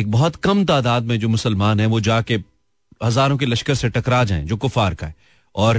एक 0.00 0.10
बहुत 0.10 0.36
कम 0.38 0.64
तादाद 0.64 1.04
में 1.04 1.18
जो 1.18 1.28
मुसलमान 1.28 1.80
हैं, 1.80 1.86
वो 1.86 2.00
जाके 2.02 2.40
हज़ारों 3.04 3.36
के 3.38 3.46
लश्कर 3.46 3.74
से 3.74 3.88
टकरा 3.90 4.24
जाएँ, 4.24 4.44
जो 4.44 4.56
कुफार 4.56 4.94
का 4.94 5.06
है। 5.06 5.14
और 5.54 5.78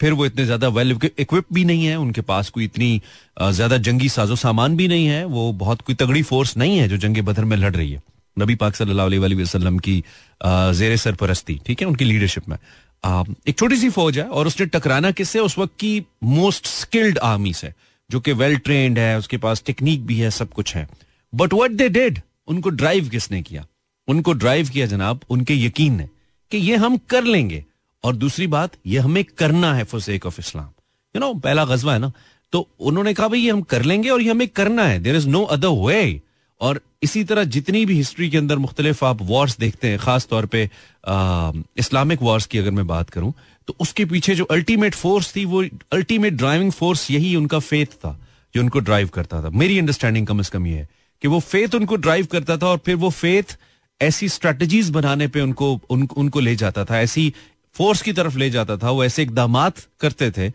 फिर 0.00 0.12
वो 0.12 0.26
इतने 0.26 0.44
ज़्यादा 0.44 0.68
वेल 0.70 0.98
इक्विप 1.18 1.52
भी 1.52 1.64
नहीं 1.64 1.84
है, 1.86 1.96
उनके 1.96 2.20
पास 2.22 2.48
कोई 2.50 2.64
इतनी 2.64 3.00
ज़्यादा 3.40 3.76
जंगी 3.78 4.08
साजो 4.08 4.36
सामान 4.36 4.76
भी 4.76 4.88
नहीं 4.88 5.06
है, 5.06 5.24
वो 5.26 5.52
बहुत 5.54 5.80
कोई 5.82 5.94
तगड़ी 5.94 6.22
फोर्स 6.24 6.56
नहीं 6.56 6.78
है 6.78 6.88
जो 6.88 6.96
जंग 6.98 7.22
बदर 7.24 7.44
में 7.44 7.56
लड़ 7.56 7.74
रही 7.76 7.92
है। 7.92 8.02
नबी 8.36 8.54
पाक 8.54 8.74
सल्लल्लाहु 8.74 9.08
अलैहि 9.08 9.34
वसल्लम 9.34 9.78
की 9.78 10.02
जेर 10.42 10.96
सरपरस्ती, 10.96 11.60
ठीक 11.66 11.80
है, 11.80 11.86
उनकी 11.88 12.04
लीडरशिप 12.04 12.48
में। 12.48 12.56
एक 13.04 13.58
छोटी 13.58 13.76
सी 13.76 13.88
फौज 13.90 14.18
है 14.18 14.24
और 14.24 14.46
उसने 14.46 14.66
टकराना 14.66 15.10
किससे? 15.10 15.38
उस 15.38 15.58
वक्त 15.58 15.74
की 15.80 16.02
मोस्ट 16.24 16.66
स्किल्ड 16.66 17.18
आर्मी 17.18 17.52
से 17.54 17.72
जो 18.10 18.20
कि 18.20 18.32
वेल 18.32 18.56
ट्रेंड 18.58 18.98
है, 18.98 19.18
उसके 19.18 19.36
पास 19.38 19.62
टेक्निक 19.66 20.04
भी 20.06 20.18
है, 20.18 20.30
सब 20.30 20.52
कुछ 20.52 20.74
है। 20.76 20.88
बट 21.32 21.52
वट 21.52 21.70
दे 21.70 21.88
डेड 21.88 22.20
उनको 22.48 22.70
ड्राइव 22.70 23.08
किसने 23.08 23.42
किया? 23.42 23.66
उनको 24.08 24.32
ड्राइव 24.32 24.68
किया 24.68 24.86
जनाब, 24.86 25.20
उनके 25.30 25.54
यकीन 25.56 25.96
ने 25.96 26.08
कि 26.52 26.58
ये 26.58 26.76
हम 26.76 26.96
कर 27.08 27.24
लेंगे। 27.24 27.64
और 28.04 28.16
दूसरी 28.16 28.46
बात, 28.46 28.72
ये 28.86 28.98
हमें 28.98 29.24
करना 29.24 29.74
है 29.74 29.84
for 29.84 30.00
sake 30.00 30.26
of 30.26 30.40
Islam 30.40 30.68
you 31.14 31.20
know 31.20 31.32
पहला 31.34 31.64
गजबा 31.64 31.92
है 31.92 31.98
ना 31.98 32.12
तो 32.52 32.68
उन्होंने 32.80 33.12
कहा, 33.14 33.28
भाई, 33.28 33.40
ये 33.40 33.50
हम 33.50 33.62
कर 33.62 33.82
लेंगे 33.82 34.10
और 34.10 34.22
ये 34.22 34.30
हमें 34.30 34.48
करना 34.48 34.84
है। 34.84 34.98
There 34.98 35.16
is 35.16 35.28
no 35.28 35.42
other 35.44 35.68
way 35.86 36.20
और 36.64 36.80
इसी 37.02 37.24
तरह 37.24 37.44
जितनी 37.44 37.86
भी 37.86 37.94
हिस्ट्री 37.94 38.30
के 38.30 38.38
अंदर 38.38 38.58
मुख्तलिफ़ 38.58 39.04
आप 39.04 39.22
वॉर्स 39.22 39.58
देखते 39.58 39.88
हैं 39.88 39.98
खास 39.98 40.26
तौर 40.26 40.46
पर 40.54 41.62
इस्लामिक 41.78 42.22
वॉर्स 42.22 42.46
की 42.46 42.58
अगर 42.58 42.70
मैं 42.70 42.86
बात 42.86 43.10
करूँ 43.10 43.32
तो 43.66 43.76
उसके 43.80 44.04
पीछे 44.04 44.34
जो 44.34 44.44
अल्टीमेट 44.44 44.94
फोर्स 44.94 45.36
थी 45.36 45.44
वो 45.44 45.62
अल्टीमेट 45.92 46.32
ड्राइविंग 46.32 46.72
फोर्स 46.72 47.10
यही 47.10 47.36
उनका 47.36 47.58
फेथ 47.58 47.86
था 47.86 48.18
जो 48.54 48.62
उनको 48.62 48.78
ड्राइव 48.78 49.08
करता 49.08 49.42
था। 49.42 49.50
मेरी 49.50 49.78
अंडरस्टैंडिंग 49.78 50.26
कम 50.26 50.38
अज 50.38 50.48
कम 50.48 50.66
ये 50.66 50.74
है 50.74 50.88
कि 51.22 51.28
वो 51.28 51.40
फेथ 51.40 51.74
उनको 51.74 51.96
ड्राइव 51.96 52.26
करता 52.26 52.56
था 52.56 52.66
और 52.66 52.78
फिर 52.86 52.96
वो 52.96 53.10
फेथ 53.10 53.56
ऐसी 54.02 54.28
स्ट्रेटजीज 54.28 54.90
बनाने 54.90 55.28
पे 55.28 55.40
उनको 55.40 55.80
उन, 55.90 56.08
उनको 56.16 56.40
ले 56.40 56.56
जाता 56.56 56.84
था 56.84 57.00
ऐसी 57.00 57.34
फोर्स 57.74 58.02
की 58.02 58.12
तरफ़ 58.12 58.36
ले 58.38 58.48
जाता 58.50 58.76
था, 58.76 58.90
वो 58.90 59.04
ऐसे 59.04 59.22
इकदाम 59.22 59.58
करते 60.00 60.30
थे 60.30 60.50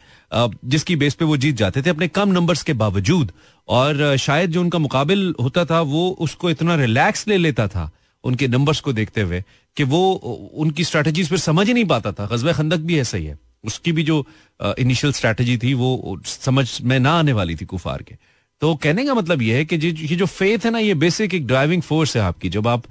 जिसकी 0.66 0.95
बेस 0.95 1.13
पे 1.13 1.25
वो 1.25 1.38
जीत 1.38 1.56
जाते 1.56 1.81
थे 1.81 1.89
अपने 1.89 2.07
कम 2.10 2.31
नंबर्स 2.31 2.63
के 2.63 2.74
बावजूद। 2.75 3.31
और 3.68 4.16
शायद 4.18 4.51
जो 4.51 4.62
उनका 4.62 4.80
मुकाबिल 4.80 5.33
होता 5.42 5.66
था, 5.66 5.81
वो 5.81 6.10
उसको 6.19 6.50
इतना 6.50 6.75
रिलैक्स 6.75 7.27
ले 7.27 7.38
लेता 7.38 7.68
था, 7.68 7.89
उनके 8.24 8.48
नंबर्स 8.48 8.80
को 8.80 8.94
देखते 8.94 9.21
हुए, 9.21 9.44
कि 9.77 9.83
वो 9.83 10.12
उनकी 10.56 10.83
स्ट्रैटेजीज 10.83 11.30
फिर 11.30 11.38
समझ 11.39 11.68
ही 11.68 11.74
नहीं 11.74 11.86
पाता 11.86 12.12
था। 12.12 12.25
गजब 12.31 12.51
खंदक 12.54 12.80
भी 12.80 13.00
ऐसा 13.00 13.18
ही 13.18 13.25
है। 13.25 13.38
उसकी 13.63 13.92
भी 13.92 14.04
जो 14.04 14.25
इनिशियल 14.62 15.13
स्ट्रैटेजी 15.13 15.57
थी, 15.57 15.74
वो 15.74 16.19
समझ 16.25 16.68
में 16.81 17.00
ना 17.00 17.13
आने 17.19 17.33
वाली 17.33 17.56
थी 17.56 17.66
कुफार 17.66 18.01
के। 18.01 18.16
तो 18.61 18.73
कहने 18.76 19.06
का 19.06 19.14
मतलब 19.14 19.42
ये 19.42 19.57
है 19.57 19.66
कि 19.66 19.76
ये 19.76 20.16
जो 20.16 20.26
फेथ 20.28 20.66
है 20.66 20.71
ना, 20.71 20.80
ये 20.80 20.94
बेसिक 20.95 21.33
एक 21.33 21.47
ड्राइविंग 21.47 21.81
फोर्स 21.81 22.16
है 22.18 22.21
आपकी। 22.23 22.49
जब 22.49 22.68
आप 22.68 22.83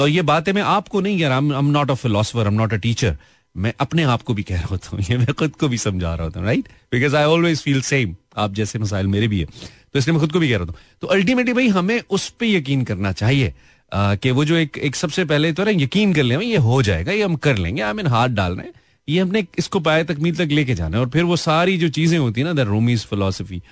और 0.00 0.08
ये 0.08 0.22
बातें 0.22 0.52
मैं 0.52 0.62
आपको 0.62 1.00
नहीं 1.00 1.18
यार 1.18 1.32
I 1.32 1.38
am 1.38 1.70
not 1.70 1.90
a 1.90 1.94
philosopher 1.94 2.40
I 2.40 2.46
am 2.46 2.54
not 2.54 2.72
a 2.72 2.76
teacher 2.78 3.16
मैं 3.54 3.72
अपने 3.80 4.02
आप 4.04 4.22
को 4.22 4.34
भी 4.34 4.42
कह 4.42 4.56
रहा 4.56 4.68
होता 4.70 4.88
हूँ, 4.90 5.00
ये 5.00 5.16
मैं 5.18 5.32
खुद 5.34 5.56
को 5.60 5.68
भी 5.68 5.78
समझा 5.78 6.14
रहा 6.14 6.24
होता 6.24 6.40
हूँ 6.40 6.46
right 6.46 6.68
because 6.92 7.16
I 7.16 7.24
always 7.26 7.62
feel 7.62 7.80
same 7.82 8.14
आप 8.36 8.54
जैसे 8.54 8.78
मसाइल 8.78 9.06
मेरे 9.06 9.28
भी 9.28 9.40
है 9.40 9.46
तो 9.46 9.98
इसलिए 9.98 10.12
मैं 10.12 10.20
खुद 10.20 10.32
को 10.32 10.38
भी 10.38 10.48
कह 10.48 10.56
रहा 10.56 10.64
हूँ। 10.64 10.74
तो 11.00 11.06
अल्टीमेटली 11.08 11.52
भाई, 11.52 11.68
हमें 11.68 12.00
उस 12.10 12.28
पर 12.30 12.46
यकीन 12.46 12.84
करना 12.84 13.12
चाहिए 13.12 13.52
कि 13.92 14.30
वो 14.30 14.44
जो 14.44 14.56
एक 14.56 14.78
एक 14.78 14.96
सबसे 14.96 15.24
पहले 15.24 15.52
तो 15.52 15.64
ना, 15.64 15.70
यकीन 15.72 16.12
कर 16.14 16.22
ले, 16.22 16.36
ये 16.36 16.56
हो 16.58 16.82
जाएगा, 16.82 17.12
ये 17.12 17.22
हम 17.22 17.34
कर 17.36 17.56
लेंगे 17.58 17.82
आई 17.82 17.92
मीन 17.92 18.06
हाथ 18.06 18.28
डाल 18.30 18.52
रहे 18.52 18.66
हैं, 18.66 18.72
ये 19.08 19.20
हमने 19.20 19.44
इसको 19.58 19.80
पाया 19.80 20.02
तकमील 20.04 20.36
तक 20.36 20.52
लेके 20.52 20.74
जाना 20.74 20.96
है, 20.96 21.02
और 21.02 21.10
फिर 21.10 21.24
वो 21.24 21.36
सारी 21.38 21.76
जो 21.78 21.88
चीज़ें 21.90 22.18
होती 22.18 22.40
है 22.40 22.46
ना 22.46 22.52
द 22.54 22.66
रोमीज 22.68 23.04
फिलोसफी 23.06 23.62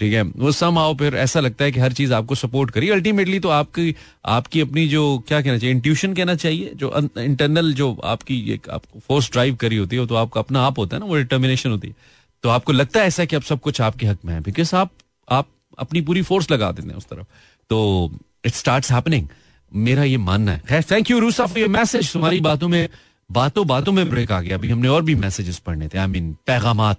ठीक 0.00 0.12
है? 0.12 0.22
वो 0.22 0.52
सम 0.52 0.78
आओ 0.78 0.94
फिर 0.94 1.14
ऐसा 1.16 1.40
लगता 1.40 1.64
है 1.64 1.72
कि 1.72 1.80
हर 1.80 1.92
चीज़ 1.92 2.12
आपको 2.14 2.34
सपोर्ट 2.34 2.70
करी। 2.70 2.88
अल्टीमेटली 2.88 3.40
तो 3.40 3.48
आपकी 3.48 3.94
आपकी 4.26 4.60
अपनी 4.60 4.86
जो, 4.88 5.24
क्या 5.28 5.40
कहना 5.42 5.58
चाहिए 5.58 5.74
इंट्यूशन 5.74 6.14
कहना 6.14 6.34
चाहिए, 6.34 6.72
जो 6.74 7.10
इंटरनल 7.18 7.72
जो 7.72 7.92
आपकी 8.04 8.40
एक 8.50 8.68
आपको 8.68 9.00
फोर्स 9.00 9.30
ड्राइव 9.32 9.54
करी 9.54 9.76
होती 9.76 9.96
है 9.96 10.06
तो 10.06 10.14
आपका 10.14 10.40
अपना 10.40 10.62
आप 10.62 10.78
होता 10.78 10.96
है 10.96 11.00
ना, 11.00 11.06
वो 11.06 11.16
डिटर्मिनेशन 11.16 11.70
होती 11.70 11.88
है। 11.88 11.94
तो 12.42 12.48
आपको 12.48 12.72
लगता 12.72 13.00
है 13.00 13.06
ऐसा 13.06 13.24
कि 13.24 13.36
अब 13.36 13.42
सब 13.42 13.60
कुछ 13.60 13.80
आपके 13.80 14.06
हक 14.06 14.18
में 14.24 14.34
है? 14.34 14.40
बिकॉज़ 14.40 14.74
आप 14.76 14.90
आप 15.28 15.48
अपनी 15.78 16.00
पूरी 16.00 16.22
फोर्स 16.22 16.50
लगा 16.50 16.70
देते 16.72 16.88
हैं 16.88 16.96
उस 16.96 17.04
तरफ़। 17.04 17.24
तो 17.70 18.10
इट 18.44 18.52
स्टार्ट 18.52 18.90
हैपनिंग 18.90 19.28
मेरा 19.72 20.04
ये 20.04 20.16
मानना 20.18 20.52
है। 20.52 20.82
Thank 20.82 21.10
you 21.10 21.18
Rusa 21.18 21.46
for 21.46 21.58
your 21.58 21.68
message 21.68 22.12
तुम्हारी 22.12 22.40
बातों 22.40 22.68
में, 22.68 22.88
बातों 23.30 23.66
बातों 23.66 23.92
में 23.92 24.08
ब्रेक 24.10 24.32
आ 24.32 24.40
गया। 24.40 24.56
अभी 24.56 24.68
हमने 24.68 24.88
और 24.88 25.02
भी 25.02 25.14
मैसेजेस 25.14 25.58
पढ़ने 25.58 25.88
थे। 25.88 25.98
आई 25.98 26.06
मीन 26.06 26.32
पैगाम 26.46 26.94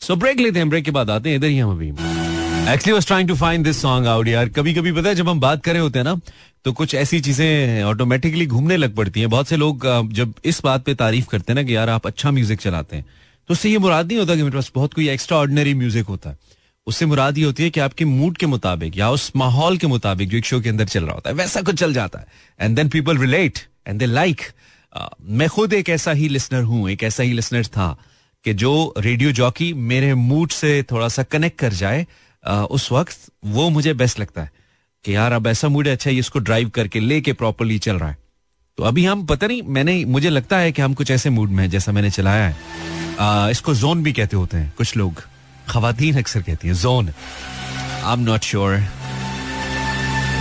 सो 0.00 0.16
ब्रेक 0.16 0.40
लेते 0.40 0.58
हैं। 0.58 0.68
ब्रेक 0.70 0.84
के 0.84 0.90
बाद 0.90 1.10
आते 1.10 1.30
हैं। 1.30 1.36
इधर 1.36 1.46
ही 1.46 1.58
हम 1.58 1.70
अभी। 1.70 2.17
Actually 2.68 2.92
was 2.92 3.06
trying 3.06 3.28
to 3.28 3.34
find 3.34 3.64
this 3.64 3.80
song 3.82 4.06
out 4.06 4.28
यार 4.28 4.48
कभी 4.48 4.72
कभी 4.74 4.90
पता 4.92 5.08
है 5.08 5.14
जब 5.14 5.28
हम 5.28 5.38
बात 5.40 5.62
कर 5.64 5.72
रहे 5.72 5.82
होते 5.82 5.98
हैं 5.98 6.04
ना 6.04 6.14
तो 6.64 6.72
कुछ 6.72 6.94
ऐसी 6.94 7.20
चीज़ें 7.20 7.82
ऑटोमेटिकली 7.82 8.46
घूमने 8.46 8.76
लग 8.76 8.94
पड़ती 8.96 9.20
हैं। 9.20 9.28
बहुत 9.30 9.48
से 9.48 9.56
लोग 9.56 9.86
जब 10.12 10.34
इस 10.44 10.60
बात 10.64 10.84
पे 10.84 10.94
तारीफ़ 10.94 11.26
करते 11.26 11.52
हैं 11.52 11.54
ना 11.54 11.62
कि 11.62 11.74
यार 11.76 11.90
आप 11.90 12.06
अच्छा 12.06 12.30
म्यूज़िक 12.30 12.60
चलाते 12.60 12.96
हैं 12.96 13.04
तो 13.48 13.52
उससे 13.52 13.70
ये 13.70 13.78
मुराद 13.78 14.06
नहीं 14.06 14.18
होता 14.18 14.36
कि 14.36 14.42
मेरे 14.42 14.56
पास 14.56 14.70
बहुत 14.74 14.94
कोई 14.94 15.08
एक्स्ट्रा 15.08 15.38
ऑर्डिनरी 15.38 15.74
म्यूज़िक 15.74 16.06
होता। 16.06 16.30
है 16.30 16.36
उससे 16.86 17.06
मुराद 17.06 17.38
ये 17.38 17.44
होती 17.44 17.62
है 17.62 17.70
कि 17.70 17.80
आपके 17.80 18.04
मूड 18.04 18.36
के 18.36 18.46
मुताबिक 18.46 18.98
या 18.98 19.10
उस 19.10 19.30
माहौल 19.36 19.78
के 19.78 19.86
मुताबिक 19.86 20.28
जो 20.28 20.38
एक 20.38 20.44
शो 20.46 20.60
के 20.60 20.68
अंदर 20.68 20.84
चल 20.86 21.04
रहा 21.04 21.14
होता 21.14 21.30
है, 21.30 21.36
वैसा 21.36 21.62
कुछ 21.62 21.74
चल 21.76 21.92
जाता 21.94 22.18
है। 22.18 22.26
And 22.60 22.76
then 22.76 22.88
people 22.88 23.18
relate 23.18 23.58
and 23.88 23.98
they 23.98 24.06
like 24.06 24.42
मैं 25.22 25.48
खुद 25.48 25.72
एक 25.72 25.88
ऐसा 25.88 26.12
ही 26.12 26.28
लिसनर 26.28 26.62
हूँ, 26.62 26.88
एक 26.90 27.02
ऐसा 27.02 27.22
ही 27.22 27.32
लिसनर 27.32 27.66
था 27.66 27.96
कि 28.44 28.54
जो 28.54 28.94
रेडियो 28.98 29.32
जॉकी 29.32 29.72
मेरे 29.88 30.14
मूड 30.14 30.50
से 30.50 30.82
थोड़ा 30.90 31.08
सा 31.08 31.22
कनेक्ट 31.22 31.58
कर 31.58 31.72
जाए 31.74 32.06
उस 32.48 32.92
वक्त 32.92 33.18
वो 33.44 33.70
मुझे 33.70 33.94
बेस्ट 33.94 34.20
लगता 34.20 34.42
है 34.42 34.50
कि 35.04 35.14
यार 35.14 35.32
अब 35.32 35.46
ऐसा 35.46 35.68
मूड 35.68 35.86
है 35.86 35.92
अच्छा 35.92 36.10
ये 36.10 36.18
इसको 36.18 36.38
ड्राइव 36.38 36.68
करके 36.68 37.00
लेके 37.00 37.32
प्रॉपरली 37.32 37.78
चल 37.78 37.98
रहा 37.98 38.08
है। 38.08 38.18
तो 38.76 38.84
अभी 38.84 39.04
हम 39.04 39.26
पता 39.26 39.46
नहीं 39.46 39.62
मैंने 39.62 40.04
मुझे 40.04 40.30
लगता 40.30 40.58
है 40.58 40.72
कि 40.72 40.82
हम 40.82 40.94
कुछ 40.94 41.10
ऐसे 41.10 41.30
मूड 41.30 41.50
में 41.50 41.64
है 41.64 41.70
जैसा 41.70 41.92
मैंने 41.92 42.10
चलाया 42.10 42.48
है। 42.48 42.56
आ, 43.20 43.48
इसको 43.48 43.74
जोन 43.74 44.02
भी 44.02 44.12
कहते 44.12 44.36
होते 44.36 44.56
हैं 44.56 44.72
कुछ 44.78 44.96
लोग। 44.96 45.22
खातन 45.68 46.18
अक्सर 46.18 46.42
कहती 46.42 46.68
हैं 46.68 46.74
zone 46.74 47.08
I 48.04 48.12
am 48.12 48.20
not 48.20 48.40
sure 48.40 48.76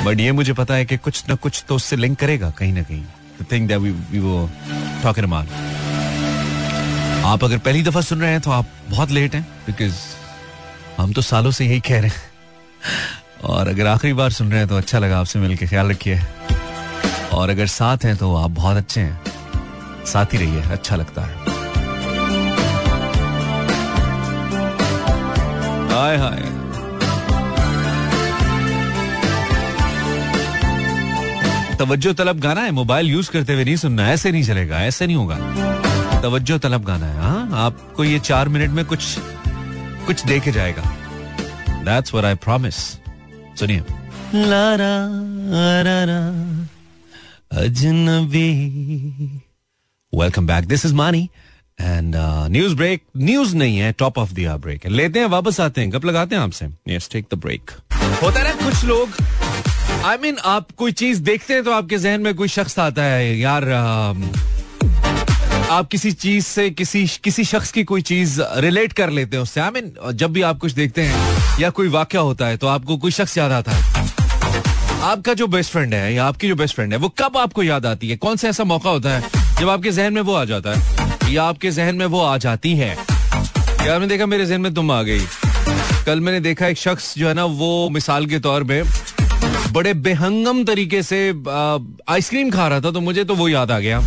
but 0.06 0.20
ये 0.20 0.32
मुझे 0.32 0.54
पता 0.54 0.74
है 0.74 0.86
कि 0.86 0.98
कुछ 0.98 1.24
ना 1.30 1.36
कुछ 1.36 1.64
तो 1.68 1.76
उससे 1.76 1.96
लिंक 1.96 2.20
करेगा 2.20 2.50
कहीं 2.50 2.74
ना 2.74 2.82
कहीं। 2.82 3.04
थिंक 3.52 3.68
दैट 3.68 3.78
वी 3.78 3.92
वी 3.92 4.48
आप 7.26 7.44
अगर 7.44 7.58
पहली 7.58 7.84
दफ़ा 7.84 8.02
सुन 8.02 8.22
रहे 8.22 8.32
हैं 8.32 8.42
तो 8.42 8.52
आप 8.52 8.70
बहुत 8.90 9.12
लेट 9.12 9.36
हैं 9.36 9.48
बिकॉज़ 9.68 9.94
हम 10.98 11.14
तो 11.14 11.22
सालों 11.22 11.52
से 11.52 11.66
यही 11.66 11.80
कह 11.80 12.00
रहे 12.02 12.10
हैं। 12.10 12.22
और 13.44 13.68
अगर 13.68 13.88
आखिरी 13.88 14.14
बार 14.14 14.32
सुन 14.32 14.50
रहे 14.50 14.60
हैं 14.60 14.68
तो 14.68 14.78
अच्छा 14.78 15.00
लगा 15.00 15.20
आपसे 15.20 15.40
मिलकर 15.40 15.68
ख्याल 15.68 15.90
रखिए। 15.90 16.22
और 17.34 17.50
अगर 17.50 17.68
साथ 17.68 17.98
हैं 17.98 18.16
तो 18.18 18.36
आप 18.36 18.52
बहुत 18.52 18.78
अच्छे 18.78 19.02
हैं। 19.02 19.22
साथ 20.06 20.26
ही 20.26 20.38
रहिए 20.38 20.62
अच्छा 20.62 20.96
लगता 20.96 21.22
है। 21.22 21.36
हाय 25.92 26.18
हाय। 26.18 26.58
तवज्जो 31.78 32.14
तलब 32.14 32.40
गाना 32.40 32.62
है, 32.62 32.72
मोबाइल 32.72 33.08
यूज़ 33.08 33.32
करते 33.32 33.54
हुए 33.54 33.64
नहीं 33.64 33.76
सुनना, 33.76 34.10
ऐसे 34.10 34.32
नहीं 34.32 34.44
चलेगा, 34.44 34.82
ऐसे 34.82 35.08
नहीं 35.08 35.18
होगा। 35.18 35.36
तवज्जो 36.22 36.58
तलब 36.58 36.84
गाना 36.84 37.06
है 37.06 37.22
हाँ? 37.22 37.50
आपको 37.66 38.04
ये 38.04 38.20
चार 38.20 38.50
मिनट 38.50 38.70
में 38.70 38.86
कुछ 38.86 39.20
कुछ 40.08 40.26
दे 40.26 40.40
के 40.40 40.52
जाएगा। 40.52 40.84
दैट्स 41.84 42.14
व्हाट 42.14 42.26
आई 42.26 42.36
प्रॉमिस 42.36 42.76
सुनिए। 43.60 43.80
अजनबी। 47.64 48.48
Welcome 50.14 50.48
back 50.48 50.66
this 50.66 50.86
is 50.86 50.94
Maani 50.94 51.30
and 51.82 52.16
news 52.52 52.76
break 52.76 53.02
news 53.18 53.56
नहीं 53.56 53.78
है 53.78 53.92
टॉप 53.92 54.18
ऑफ़ 54.18 54.34
द 54.34 54.58
ब्रेक 54.62 54.88
लेते 54.88 55.20
हैं 55.20 55.28
वापस 55.28 55.60
आते 55.60 55.82
हैं। 55.82 55.92
कब 55.92 56.06
लगाते 56.06 56.36
हैं 56.36 56.42
आपसे? 56.42 56.68
यस 56.90 57.10
टेक 57.12 57.26
द 57.34 57.38
ब्रेक 57.38 57.72
होता 58.24 58.40
है 58.40 58.46
ना 58.48 58.66
कुछ 58.66 58.84
लोग 58.86 59.10
आई 60.06 60.18
I 60.18 60.22
मीन 60.22 60.34
mean, 60.34 60.46
आप 60.46 60.72
कोई 60.78 60.92
चीज़ 60.92 61.22
देखते 61.22 61.54
हैं 61.54 61.64
तो 61.64 61.72
आपके 61.72 61.98
जहन 61.98 62.22
में 62.22 62.34
कोई 62.36 62.48
शख्स 62.48 62.80
आता 62.80 63.04
है 63.04 63.38
यार 63.40 63.64
आप 65.72 65.88
किसी 65.88 66.12
चीज़ 66.12 66.46
से, 66.46 66.70
किसी 66.70 67.06
किसी 67.24 67.44
शख्स 67.44 67.72
की 67.72 67.84
कोई 67.84 68.02
चीज़ 68.02 68.40
रिलेट 68.58 68.94
कर 68.94 69.10
लेते 69.10 69.38
हैं 69.38 69.44
उससे। 69.44 69.62
आई 69.62 69.70
मीन 69.70 69.92
जब 70.14 70.32
भी 70.34 70.42
आप 70.42 70.60
कुछ 70.60 70.72
देखते 70.74 71.02
हैं 71.02 71.60
या 71.60 71.70
कोई 71.70 71.88
वाक्य 71.90 72.18
होता 72.18 72.48
है 72.48 72.58
तो 72.58 72.68
आपको 72.68 72.98
कोई 72.98 73.12
शख्स 73.12 73.38
याद 73.38 73.52
आता 73.52 73.72
है। 73.72 74.06
आपका 75.04 75.34
जो 75.34 75.48
बेस्ट 75.48 75.72
फ्रेंड 75.72 75.94
है 75.94 76.14
या 76.14 76.26
आपकी 76.26 76.48
जो 76.48 76.56
बेस्ट 76.56 76.76
फ्रेंड 76.76 76.94
है, 76.94 77.00
वो 77.00 77.10
कब 77.20 77.38
आपको 77.38 77.64
याद 77.64 77.86
आती 77.86 78.10
है? 78.10 78.18
कौन 78.18 78.36
सा 78.36 78.48
ऐसा 78.48 78.64
मौका 78.64 78.90
होता 78.90 79.10
है 79.10 79.30
जब 79.60 79.70
आपके 79.70 79.92
जहन 79.92 80.14
में 80.14 80.22
वो 80.22 80.34
आ 80.34 80.44
जाता 80.46 80.74
है? 80.74 81.34
या 81.34 81.44
आपके 81.44 81.72
जहन 81.72 81.96
में 81.96 82.06
वो 82.06 82.22
आ 82.22 82.38
जाती 82.38 82.76
है? 82.76 82.90
यार 82.90 83.92
मैंने 83.92 84.08
देखा 84.08 84.26
मेरे 84.26 84.46
जहन 84.46 84.62
में 84.62 84.74
तुम 84.74 84.92
आ 84.92 85.02
गई? 85.04 85.26
कल 86.06 86.20
मैंने 86.20 86.40
देखा 86.40 86.68
एक 86.68 86.78
शख्स 86.78 87.14
जो 87.18 87.28
है 87.28 87.34
ना, 87.34 87.46
वो 87.46 87.90
मिसाल 87.90 88.26
के 88.26 88.40
तौर 88.40 88.64
पे 88.64 88.84
बड़े 89.72 89.94
बेहंगम 89.94 90.64
तरीके 90.66 91.04
से 91.04 91.30
आइसक्रीम 92.10 92.52
खा 92.52 92.68
रहा 92.68 92.82
था 92.82 92.92
तो 92.92 93.02
मुझे 93.02 93.24
तो 93.24 93.36
वो 93.36 93.48
याद 93.50 93.72
आ 93.72 93.80
गया। 93.80 94.02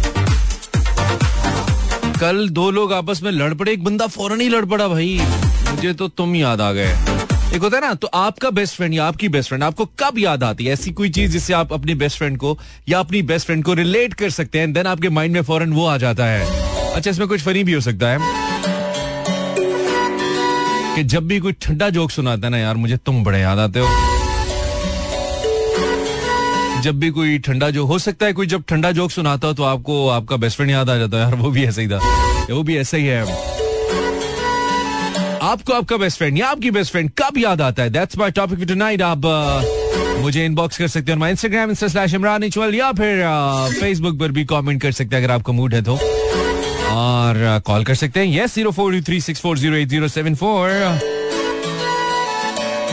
कल 2.21 2.49
दो 2.49 2.71
लोग 2.71 2.93
आपस 2.93 3.23
में 3.23 3.31
लड़ 3.31 3.55
पड़े, 3.55 3.73
एक 3.73 3.85
बंदा 3.85 4.07
फ़ौरन 4.07 4.41
ही 4.41 4.49
लड़ 4.49 4.65
पड़ा 4.65 4.89
भाई। 4.89 5.21
मुझे 5.71 5.93
तो 5.93 6.09
तुम 6.09 6.35
याद 6.37 6.61
आ 6.61 6.73
गए। 6.73 6.91
एक 7.55 7.61
होता 7.63 7.77
है 7.77 7.81
ना 7.81 7.95
तो 7.95 8.07
आपका 8.07 8.51
बेस्ट 8.51 8.77
फ्रेंड 8.77 8.95
या 8.95 9.05
आपकी 9.05 9.29
बेस्ट 9.29 9.49
फ्रेंड 9.49 9.65
आपको 9.65 9.85
कब 9.85 10.19
याद 10.19 10.45
आती 10.45 10.65
है? 10.65 10.73
ऐसी 10.73 10.91
कोई 10.91 11.11
चीज़ 11.11 11.33
जिससे 11.33 11.53
आप 11.53 11.73
अपनी 11.73 11.95
बेस्ट 11.95 12.19
फ्रेंड 12.19 12.39
को 12.39 12.59
या 12.89 12.99
अपनी 12.99 13.23
बेस्ट 13.23 13.47
फ्रेंड 13.47 13.65
को 13.65 13.75
रिलेट 13.75 14.15
कर 14.15 14.31
सकते 14.31 14.59
हैं 14.59 14.73
देन 14.73 14.87
आपके 14.87 15.09
माइंड 15.09 15.35
में 15.35 15.43
फ़ौरन 15.43 15.73
वो 15.73 15.87
आ 15.87 15.97
जाता 15.97 16.25
है। 16.25 16.47
अच्छा 16.93 17.11
इसमें 17.11 17.29
कुछ 17.29 17.41
फनी 17.41 17.65
भी 17.65 17.73
हो 17.73 17.81
सकता 17.81 18.11
है। 18.11 18.19
कि 20.97 21.03
जब 21.03 21.27
भी 21.27 21.41
कोई 21.41 21.53
ठंडा 21.53 21.91
जोक 21.91 22.11
सुनाता 22.11 22.47
है 22.47 22.51
ना 22.51 22.59
यार, 22.59 22.77
मुझे 22.77 22.97
तुम 22.97 23.25
बड़े 23.25 23.41
याद 23.41 23.59
आते 23.59 23.81
हो। 23.81 24.10
जब 26.83 26.99
भी 27.01 27.11
कोई 27.11 27.39
ठंडा 27.39 27.71
जो, 27.71 27.85
हो 27.87 27.99
सकता 27.99 28.27
है 28.27 28.33
कोई 28.33 28.47
जब 28.47 28.63
ठंडा 28.69 28.91
जोक 28.93 29.11
सुनाता 29.11 29.49
हो 29.49 29.55
तो 29.55 29.63
आपको, 29.63 30.09
आपका 30.09 30.37
बेस्ट 30.37 30.57
फ्रेंड 30.57 30.71
याद 30.71 30.91
आ 30.91 30.97
जाता 30.97 31.17
है 31.17 31.23
यार 31.23 31.35
वो 31.35 31.51
भी 31.51 31.65
ऐसा 31.65 31.81
ही 31.81 31.89
था। 31.89 31.99
वो 32.51 32.63
भी 32.63 32.77
ऐसा 32.77 32.97
ही 32.97 33.05
है। 33.07 33.21
आपको 35.43 35.73
आपका 35.73 35.97
बेस्ट 35.97 36.19
फ्रेंड 36.19 36.39
या 36.39 36.49
आपकी 36.49 36.71
बेस्ट 36.71 36.93
फ्रेंड 36.93 37.11
कब 37.19 37.39
याद 37.39 37.61
आता 37.61 37.83
है? 37.83 37.91
दैट्स 37.91 38.19
माय 38.19 38.31
टॉपिक 38.31 38.67
टुनाइट 38.69 39.03
आप 39.03 39.27
मुझे 40.23 40.45
इनबॉक्स 40.47 40.79
कर 40.79 40.89
सकते 40.89 41.13
हैं 41.13 41.19
my 41.19 41.31
Instagram 41.31 41.71
insta 41.71 41.89
slash 41.89 42.15
Imran 42.15 42.43
इचवल 42.45 42.75
या 42.75 42.91
फिर 42.93 43.23
फेसबुक 43.81 44.19
पर 44.21 44.33
भी 44.33 44.45
कमेंट 44.45 44.81
कर 44.83 44.93
सकते 44.93 45.17
हैं 45.17 45.23
अगर 45.25 45.33
आपका 45.35 45.53
मूड 45.53 45.75
है 45.75 45.83
तो। 45.83 45.95
और 46.93 47.61
कॉल 47.67 47.85
कर 47.85 47.95
सकते 47.95 48.21
हैं। 48.21 48.37
Yes 48.37 48.55
zero 48.55 48.71
four 48.71 49.01
three 49.07 49.21
six 49.21 49.41
four 49.41 49.59
zero 49.59 49.77
eight 49.77 49.89
zero 49.89 50.09
seven 50.09 50.35
four 50.35 50.71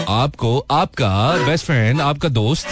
आपको 0.10 0.58
आपका 0.72 1.10
बेस्ट 1.46 1.66
फ्रेंड 1.66 2.02
आपका 2.02 2.30
दोस्त 2.30 2.68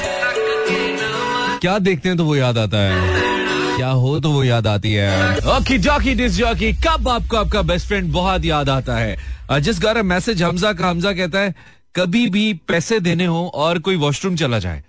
क्या 1.66 1.78
देखते 1.80 2.10
हैं 2.10 2.18
तो 2.18 2.26
वो 2.26 2.36
याद 2.36 2.58
आता 2.58 2.78
है। 2.78 3.78
क्या 3.78 3.88
हो 3.90 4.20
तो 4.20 4.32
वो 4.32 4.44
याद 4.44 4.68
आती 4.68 4.92
है। 4.94 5.38
ओके, 5.52 5.78
जॉकी 5.78 6.14
डिस 6.16 6.32
जॉकी, 6.32 6.72
कब 6.76 7.08
आपको 7.10 7.38
आपका 7.38 7.62
बेस्ट 7.62 7.88
फ्रेंड 7.88 8.12
बहुत 8.14 8.46
याद 8.46 8.70
आता 8.70 8.98
है? 8.98 9.16
जिस 9.62 9.80
गार 9.80 10.02
मैसेज 10.04 10.44
हमजा 10.44 10.74
का, 10.74 10.90
हमजा 10.90 11.14
कहता 11.14 11.40
है, 11.40 11.56
कभी 11.96 12.28
भी 12.30 12.54
पैसे 12.68 13.00
देने 13.00 13.26
हो 13.26 13.48
और 13.56 13.80
कोई 13.80 13.96
वॉशरूम 13.96 14.36
चला 14.36 14.60
जाए 14.60 14.84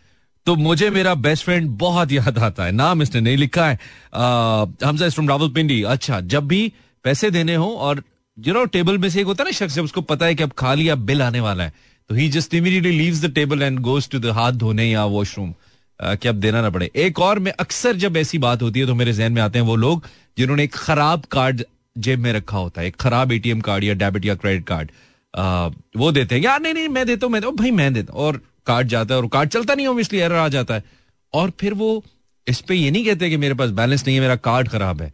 तो 0.46 0.56
मुझे 0.56 0.90
मेरा 0.90 1.14
बेस्ट 1.16 1.44
फ्रेंड 1.44 1.68
बहुत 1.78 2.12
याद 2.12 2.38
आता 2.40 2.64
है। 2.64 2.72
नाम 2.72 3.02
इसने 3.02 3.20
नहीं 3.20 3.36
लिखा 3.36 3.66
है। 3.66 3.78
Hamza 4.84 5.06
is 5.06 5.14
from 5.14 5.28
Rawalpindi. 5.28 5.82
अच्छा 5.84 6.20
जब 6.22 6.46
भी 6.48 6.72
पैसे 7.04 7.30
देने 7.30 7.54
हो 7.54 7.70
और 7.78 8.02
यू 8.38 8.54
नो 8.54 8.64
टेबल 8.66 8.98
में 8.98 9.08
से 9.10 9.20
एक 9.20 9.26
होता 9.26 9.44
है 9.44 9.50
ना 9.50 9.58
शख्स, 9.58 9.74
जब 9.74 9.84
उसको 9.84 10.00
पता 10.02 10.26
है 10.26 10.34
कि 10.34 10.42
अब 10.42 10.52
खाली 10.58 10.88
अब 10.88 11.06
बिल 11.06 11.22
आने 11.22 11.40
वाला 11.40 11.64
है 11.64 11.72
तो 12.10 12.14
ही 12.14 12.28
just 12.28 12.54
immediately 12.54 12.98
leaves 12.98 13.24
the 13.24 13.32
table 13.34 13.62
and 13.62 13.78
goes 13.80 14.08
to 14.08 14.18
the 14.18 14.26
हाथ 14.34 14.52
धोने 14.64 14.90
या 14.90 15.04
वॉशरूम 15.14 15.54
कि 16.00 16.28
अब 16.28 16.34
देना 16.34 16.60
ना 16.62 16.70
पड़े। 16.70 16.90
एक 16.96 17.18
और 17.20 17.38
में 17.38 17.50
अक्सर 17.52 17.96
जब 17.96 18.16
ऐसी 18.16 18.38
बात 18.38 18.62
होती 18.62 18.80
है 18.80 18.86
तो 18.86 18.94
मेरे 18.94 19.12
जहन 19.12 19.32
में 19.32 19.42
आते 19.42 19.58
हैं 19.58 19.66
वो 19.66 19.76
लोग, 19.76 20.06
जिन्होंने 20.38 20.64
एक 20.64 20.74
खराब 20.74 21.24
कार्ड 21.30 21.62
जेब 21.96 22.20
में 22.20 22.32
रखा 22.32 22.58
होता 22.58 22.80
है, 22.80 22.86
एक 22.86 22.96
खराब 22.96 23.32
एटीएम 23.32 23.60
कार्ड 23.60 23.84
या 23.84 23.94
डेबिट 23.94 24.24
या 24.24 24.34
क्रेडिट 24.34 24.64
कार्ड। 24.64 24.90
वो 25.96 26.10
देते 26.12 26.34
हैं, 26.34 26.42
यार, 26.42 26.60
नहीं 26.60 26.74
नहीं, 26.74 26.88
मैं 26.88 27.06
देता 27.06 27.26
हूँ, 27.26 27.32
मैं 27.32 27.42
भाई, 27.42 27.70
मैं 27.70 27.92
देता 27.94 28.12
हूँ। 28.12 28.22
और 28.22 28.40
कार्ड 28.66 28.88
जाता 28.88 29.14
है, 29.14 29.20
और 29.20 29.28
कार्ड 29.28 29.50
चलता 29.50 29.74
नहीं 29.74 29.86
ऑब्वियसली 29.86 30.18
एरर 30.18 30.34
आ 30.34 30.48
जाता 30.48 30.74
है। 30.74 30.84
और 31.34 31.52
फिर 31.60 31.74
वो 31.74 32.04
इस 32.46 32.60
पे 32.60 32.74
ये 32.74 32.90
नहीं 32.90 33.04
कहते 33.04 33.30
कि 33.30 33.36
मेरे 33.36 33.54
पास 33.54 33.70
बैलेंस 33.70 34.06
नहीं 34.06 34.16
है, 34.16 34.22
मेरा 34.22 34.36
कार्ड 34.36 34.68
खराब 34.68 35.02
है। 35.02 35.12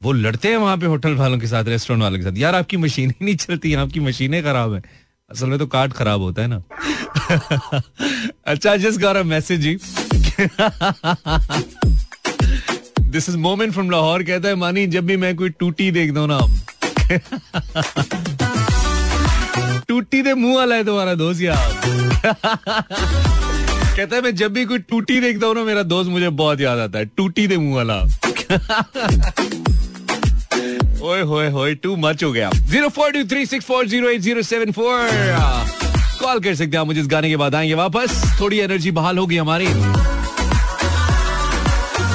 वो 0.00 0.12
लड़ते 0.12 0.48
हैं 0.48 0.56
वहाँ 0.56 0.76
पे 0.78 0.86
होटल 0.86 1.14
वालों 1.14 1.38
के 1.38 1.46
साथ, 1.46 1.64
रेस्टोरेंट 1.64 2.02
वालों 2.02 2.18
के 2.18 2.24
साथ, 2.24 2.38
यार, 2.38 2.54
आपकी 2.54 2.76
मशीन 2.76 3.10
ही 3.10 3.24
नहीं 3.24 3.36
चलती 3.36 3.74
आपकी 3.74 4.00
मशीनें 4.00 4.42
खराब 4.42 4.74
है। 4.74 4.82
असल 5.30 5.46
में 5.46 5.58
तो 5.58 5.66
कार्ड 5.66 5.92
खराब 5.92 6.20
होता 6.20 6.42
है 6.42 6.48
ना। 6.48 6.62
अच्छा 8.46 8.74
जिस 8.76 8.98
गौर 8.98 9.22
message 9.22 9.60
ji 9.60 9.76
this 13.10 13.28
is 13.28 13.36
moment 13.36 13.72
from 13.72 13.90
Lahore 13.90 14.22
कहता 14.22 14.48
है, 14.48 14.54
मानी, 14.54 14.86
जब 14.86 15.06
भी 15.06 15.16
मैं 15.16 15.34
कोई 15.36 15.48
टूटी 15.50 15.90
देख 15.90 16.12
दो 16.12 16.26
ना 16.26 16.38
टूटी 19.88 20.22
दे 20.22 20.34
मुँह 20.34 20.56
वाला 20.56 20.74
है 20.74 20.84
तुम्हारा 20.84 21.14
दोस्त 21.14 21.40
यार। 21.40 21.80
कहता 23.96 24.16
है, 24.16 24.22
मैं 24.22 24.34
जब 24.36 24.52
भी 24.52 24.64
कोई 24.64 24.78
टूटी 24.80 25.20
देखता 25.20 25.46
हूँ 25.46 25.54
ना, 25.54 25.62
मेरा 25.64 25.82
दोस्त, 25.84 26.10
मुझे 26.10 26.28
बहुत 26.28 26.60
याद 26.60 26.78
आता 26.78 26.98
है। 26.98 27.04
टूटी 27.06 27.46
दे 27.46 27.56
मुँह 27.56 27.76
वाला। 27.76 28.00
ओए 31.04 31.20
होए 31.30 31.48
होए 31.50 31.74
टू 31.84 31.94
मच 32.04 32.22
हो 32.24 32.30
गया 32.32 32.50
zero 32.70 32.88
four 32.98 33.10
two 33.12 33.24
three 33.30 33.44
six 33.46 33.66
four 33.66 33.86
zero 33.88 34.08
eight 34.08 34.20
zero 34.26 34.42
seven 34.50 34.72
four 34.72 35.08
call 36.20 36.40
कर 36.40 36.54
सकते 36.54 36.76
हैं 36.76 36.80
आप 36.80 36.86
मुझे 36.86 37.00
इस 37.00 37.06
गाने 37.14 37.28
के 37.30 37.36
बाद 37.36 37.54
आएँगे 37.54 37.74
वापस 37.80 38.22
थोड़ी 38.40 38.58
एनर्जी 38.66 38.90
बहाल 38.98 39.18
होगी 39.18 39.36
हमारी 39.36 39.66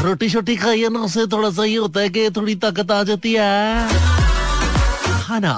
रोटी 0.03 0.29
शोटी 0.29 0.55
खाइए 0.55 0.89
ना 0.89 0.99
उससे 1.09 1.25
थोड़ा 1.31 1.49
सा 1.51 1.63
ये 1.65 1.75
होता 1.75 1.99
है 2.01 2.09
कि 2.17 2.29
थोड़ी 2.37 2.55
ताकत 2.65 2.91
आ 2.91 3.03
जाती 3.11 3.33
है 3.33 3.87
खाना 5.27 5.53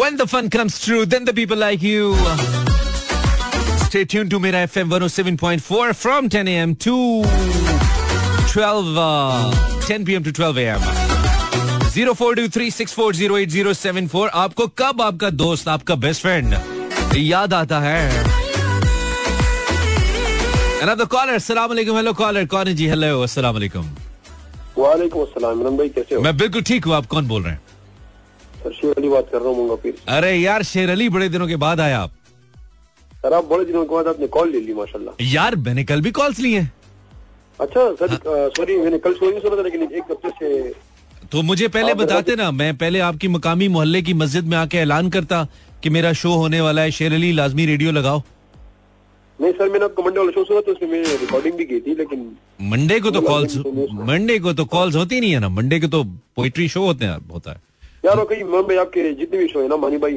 When 0.00 0.16
the 0.18 0.26
fun 0.26 0.48
comes 0.52 0.76
true, 0.84 1.04
then 1.06 1.26
the 1.26 1.32
people 1.34 1.58
like 1.62 1.82
you. 1.88 2.14
Stay 3.82 4.04
tuned 4.14 4.30
to 4.34 4.40
Mira 4.40 4.62
FM 4.70 4.90
107.4 4.98 5.94
from 5.94 6.28
10 6.36 6.48
a.m. 6.48 6.74
to 6.86 6.96
12, 8.48 8.98
uh, 8.98 9.86
10 9.86 10.04
p.m. 10.06 10.24
to 10.24 10.32
12 10.32 10.58
a.m. 10.64 11.13
0423640874 11.94 14.28
आपको 14.44 14.66
कब 14.78 15.00
आपका 15.02 15.28
दोस्त 15.42 15.68
आपका 15.68 15.94
बेस्ट 16.04 16.22
फ्रेंड 16.22 16.54
याद 17.16 17.54
आता 17.54 17.80
है 17.80 18.32
Another 20.84 21.06
caller. 21.12 21.34
Assalamu 21.40 21.72
alaikum. 21.74 21.94
Hello 21.96 22.12
caller. 22.14 22.46
कौन 22.54 22.66
है 22.68 22.74
जी? 22.74 22.86
Hello. 22.88 23.10
Assalamu 23.26 23.56
alaikum. 23.60 23.84
वालेकुम 24.78 25.22
अस्सलाम 25.22 25.52
इमरान 25.58 25.76
भाई 25.76 25.88
कैसे 25.96 26.14
हो 26.14 26.20
मैं 26.22 26.36
बिल्कुल 26.36 26.62
ठीक 26.68 26.84
हूँ 26.84 26.94
आप 26.94 27.06
कौन 27.10 27.26
बोल 27.28 27.42
रहे 27.42 27.52
हैं 27.52 27.60
सर 28.62 28.72
शेर 28.74 28.94
अली 28.98 29.08
बात 29.08 29.28
कर 29.32 29.40
रहा 29.42 29.50
हूँ 29.50 29.78
अरे 30.16 30.32
यार 30.34 30.62
शेर 30.70 30.90
अली 30.90 31.08
बड़े 31.16 31.28
दिनों 31.34 31.46
के 31.48 31.56
बाद 31.64 31.80
आया 31.80 31.98
आप 32.00 32.10
सर 33.22 33.32
आप 33.34 33.44
बड़े 33.52 33.64
दिनों 33.64 33.84
के 33.84 33.94
बाद 33.94 34.06
आपने 34.08 34.26
कॉल 34.36 34.48
ले 34.52 34.60
ली 34.60 34.74
माशाल्लाह 34.74 35.14
यार 35.34 35.56
मैंने 35.68 35.84
कल 35.92 36.00
भी 36.06 36.10
कॉल्स 36.18 36.38
लिए 36.46 36.58
हैं 36.58 36.72
अच्छा 37.60 37.82
सर 38.02 38.08
सॉरी 38.56 38.74
मैंने 38.78 38.98
कल 39.06 39.12
सो 39.20 39.24
नहीं 39.30 39.40
सुना 39.40 39.56
था 39.56 39.62
लेकिन 39.68 39.80
एक 39.82 40.04
हफ़्ते 40.10 40.30
से 40.38 40.48
तो 41.34 41.40
मुझे 41.42 41.66
पहले 41.68 41.94
बताते 41.94 42.34
ना 42.36 42.50
मैं 42.50 42.76
पहले 42.78 42.98
आपकी 43.00 43.28
मकामी 43.28 43.66
मोहल्ले 43.68 44.00
की 44.02 44.12
मस्जिद 44.14 44.44
में 44.48 44.56
आके 44.56 44.78
ऐलान 44.78 45.08
करता 45.10 45.42
कि 45.82 45.90
मेरा 45.90 46.12
शो 46.12 46.32
होने 46.32 46.60
वाला 46.60 46.82
है। 46.82 46.90
शेर 46.90 47.12
अली 47.12 47.30
लाजमी 47.32 47.66
रेडियो 47.66 47.92
लगाओ। 47.92 48.22
नहीं 49.38 49.52
सर 49.52 49.68
मैंने 49.70 49.84
आपको 49.84 50.02
मंडे 50.02 50.20
वाला 50.20 50.30
शो 50.30 50.44
सुना 50.44 50.60
तो 50.60 50.72
उसमें 50.72 50.88
मैंने 50.90 51.16
रिकॉर्डिंग 51.16 51.54
भी 51.54 51.64
की 51.64 51.80
थी 51.80 51.94
लेकिन 51.94 52.20
मंडे 52.70 53.00
को 53.00 53.10
तो 53.10 53.20
कॉल्स 53.20 53.56
तो 53.56 54.04
मंडे 54.04 54.38
को 54.38 54.52
तो 54.52 54.64
कॉल्स 54.76 54.96
होती 54.96 55.20
नहीं 55.20 55.32
है 55.32 55.40
ना। 55.40 55.48
मंडे 55.58 55.80
को 55.80 55.88
तो 55.88 56.04
पोइट्री 56.36 56.68
शो 56.68 56.84
होते 56.84 57.04
हैं 57.04 57.18
होता 57.32 57.50
है। 57.50 57.60
यार 58.04 58.16
वो 58.18 58.24
कहीं 58.24 58.44
भाई 58.62 58.76
आपके 58.86 59.12
जितने 59.14 59.38
भी 59.38 59.48
शो 59.48 59.62
है 59.62 59.68
ना 59.68 59.76
मानी 59.82 59.98
भाई 60.06 60.14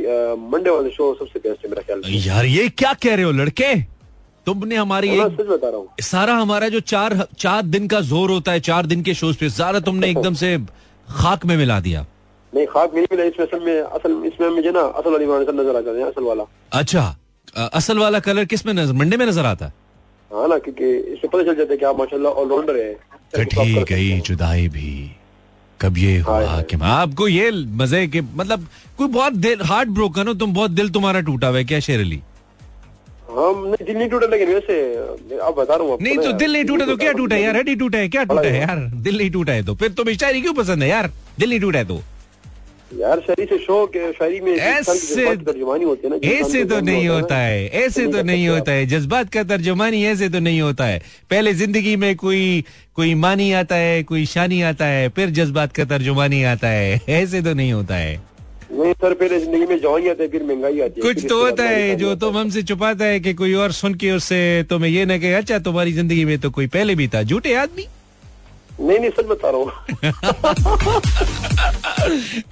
मंडे 0.47 0.69
वाले 0.69 0.89
शो 0.91 1.13
सबसे 1.19 1.39
बेस्ट 1.39 1.65
है 1.65 1.69
मेरा 1.71 1.81
ख्याल 1.83 2.01
यार 2.27 2.45
ये 2.45 2.69
क्या 2.77 2.93
कह 2.93 3.15
रहे 3.15 3.25
हो 3.25 3.31
लड़के? 3.33 3.75
तुमने 4.47 4.75
हमारी 4.75 5.09
एक 5.09 5.38
सच 5.39 5.47
बता 5.47 5.69
रहा 5.69 5.77
हूँ। 5.77 5.88
सारा 6.05 6.33
हमारा 6.38 6.67
जो 6.69 6.79
चार 6.91 7.25
चार 7.39 7.62
दिन 7.67 7.88
का 7.88 8.01
ज़ोर 8.09 8.31
होता 8.31 8.51
है 8.51 8.59
चार 8.67 8.86
दिन 8.86 9.01
के 9.03 9.13
शोज़ 9.15 9.38
पे 9.38 9.50
सारा 9.55 9.79
तुमने 9.88 10.09
एकदम 10.12 10.33
से 10.33 10.57
खाक 11.07 11.45
में 11.45 11.55
मिला 11.57 11.79
दिया। 11.79 12.05
नहीं 12.53 12.65
खाक 12.67 12.93
नहीं 12.93 13.05
मिला 13.11 13.23
इसमें 13.23 13.45
असल 13.45 13.59
में 13.65 13.81
असल 13.81 14.21
इसमें 14.25 14.49
मुझे 14.49 14.71
ना 14.71 14.81
असल 14.99 15.11
वाली 15.11 15.25
नज़र 15.25 15.75
आ 15.75 15.81
जाते 15.81 15.99
हैं 15.99 16.07
असल 16.07 16.23
वाला। 16.23 16.43
अच्छा 16.73 17.15
असल 17.73 17.97
वाला 17.99 18.19
कलर 18.19 18.45
किसमें 18.45 18.73
नज़र 18.73 18.93
मंडे 18.93 19.17
में 19.17 19.25
नज़र 19.25 19.45
आता 19.45 19.65
है? 19.65 19.73
हाँ 20.31 20.47
ना 20.47 20.57
क्योंकि 20.57 20.95
इसमें 21.13 21.29
पता 21.31 21.43
चल 21.43 21.55
जाता 21.55 21.71
है 21.71 21.77
कि 21.77 21.85
आप 21.85 21.99
माशाल्लाह 21.99 22.31
ऑलराउंडर 22.33 22.75
है। 22.77 22.93
कटी 23.35 23.83
गई 23.85 24.19
जुदाई 24.21 24.67
भी 24.69 25.11
कब 25.79 25.97
ये 25.97 26.17
हुआ 26.19 26.61
कि 26.63 26.77
आपको 26.83 27.27
ये 27.27 27.51
मज़े 27.81 28.07
के 28.07 28.21
मतलब 28.21 28.67
कोई 28.97 29.07
बहुत 29.09 29.33
दिल 29.35 29.61
हार्ट 29.65 29.89
ब्रोकन 29.89 30.27
हो 30.27 30.33
तुम 30.33 30.53
बहुत 30.53 30.71
दिल 30.71 30.89
तुम्हारा 30.89 31.19
टूटा 31.21 31.47
हुआ 31.47 31.57
है 31.57 31.63
क्या 31.65 31.79
शेर 31.79 31.99
अली? 31.99 32.21
नहीं 33.38 33.86
दिल 33.86 33.98
नहीं 33.98 34.10
टूटा 34.10 34.27
लेकिन 34.27 34.53
वैसे 34.53 34.75
बता 35.58 35.75
रहा 35.75 35.84
हूँ 35.84 35.98
नहीं 36.01 36.17
तो 36.17 36.32
दिल 36.34 36.53
नहीं 36.53 36.65
टूटा 36.65 36.86
तो 36.86 36.96
क्या 36.98 37.12
टूटा 37.13 37.36
है 37.36 37.41
यार? 37.44 37.58
हड्डी 37.58 37.75
टूटा 37.75 37.98
है 37.98 38.10
क्या 38.10 38.24
टूटा 38.24 38.48
है 38.48 38.60
यार? 38.60 38.79
दिल 39.08 39.17
नहीं 39.17 39.32
टूटा 39.32 39.53
है 39.53 39.63
तो। 39.65 39.75
फिर 39.75 39.89
तुम्हें 39.98 40.17
शायरी 40.17 40.41
क्यों 40.41 40.53
पसंद 40.53 40.84
है 40.84 40.89
यार? 40.89 41.12
दिल 41.39 41.50
नहीं 41.50 41.60
टूटा 41.60 41.79
है 41.79 41.86
तो। 41.86 42.01
यार 42.91 43.20
शायरी 43.20 43.46
से 43.46 43.58
शो 43.60 43.86
के 43.96 44.12
शायरी 44.13 44.39
में 44.41 44.51
ऐसे 44.51 44.94
जज्बात 44.94 45.38
की 45.38 45.46
तर्जुमानी 45.46 45.84
होती 45.86 46.08
है 46.08 46.10
ना 46.10 46.27
ऐसे 46.27 46.63
तो 46.65 46.79
नहीं 46.82 47.08
होता 47.08 47.38
है 47.38 47.65
ऐसे 47.79 48.06
तो 48.12 48.22
नहीं 48.24 48.48
होता 48.48 48.72
है। 48.72 48.86
जज्बात 48.88 49.29
का 49.34 49.44
तर्जुमानी 49.44 50.03
ऐसे 50.06 50.29
तो 50.29 50.39
नहीं 50.39 50.62
होता 50.62 50.86
है। 50.86 51.01
पहले 51.29 51.53
ज़िंदगी 51.53 51.96
में 51.96 52.15
कोई 52.15 52.63
कोई 52.96 53.13
मानी 53.15 53.51
आता 53.53 53.75
है 53.75 54.01
कोई 54.03 54.25
शानी 54.25 54.62
आता 54.72 54.86
है 54.86 55.10
फिर 55.10 55.29
जज्बात 55.39 55.74
का 55.74 55.86
तर्जुमानी 55.86 56.44
आता 56.44 56.67
है। 56.67 57.00
ऐसे 57.22 57.41
तो 57.41 57.53
नहीं 57.53 57.74
होता 57.74 57.96
है। 57.96 58.15
नहीं 58.71 58.93
सर 58.93 59.13
पहले 59.13 59.39
ज़िंदगी 59.39 59.65
में 59.65 59.79
जवानी 59.81 60.07
आती 60.09 60.27
फिर 60.27 60.43
महँगाई 60.43 60.79
आती 60.81 61.01
है 61.01 61.13
कुछ 61.13 61.25
तो 61.29 61.36
होता 61.41 61.63
है 61.63 61.95
जो 61.95 62.15
तुम 62.24 62.38
हमसे 62.38 62.63
छुपाता 62.63 63.05
है 63.05 63.19
कि 63.19 63.33
कोई 63.33 63.53
और 63.63 63.71
सुन 63.71 63.93
के 64.01 64.12
उससे 64.12 64.39
तुम्हें 64.69 64.89
ये 64.91 65.05
ना 65.05 65.17
कहे 65.17 65.33
अच्छा 65.33 65.59
तुम्हारी 65.67 65.93
ज़िंदगी 65.93 66.25
में 66.25 66.38
तो 66.39 66.50
कोई 66.57 66.67
पहले 66.75 66.95
भी 66.95 67.07
था 67.07 67.21
झूठे 67.24 67.53
आदमी? 67.55 67.86
नहीं 68.79 69.00
नहीं 69.00 69.09
सच 69.09 69.25
बता 69.25 69.50
रहा 69.50 69.59
हूँ। 69.59 69.71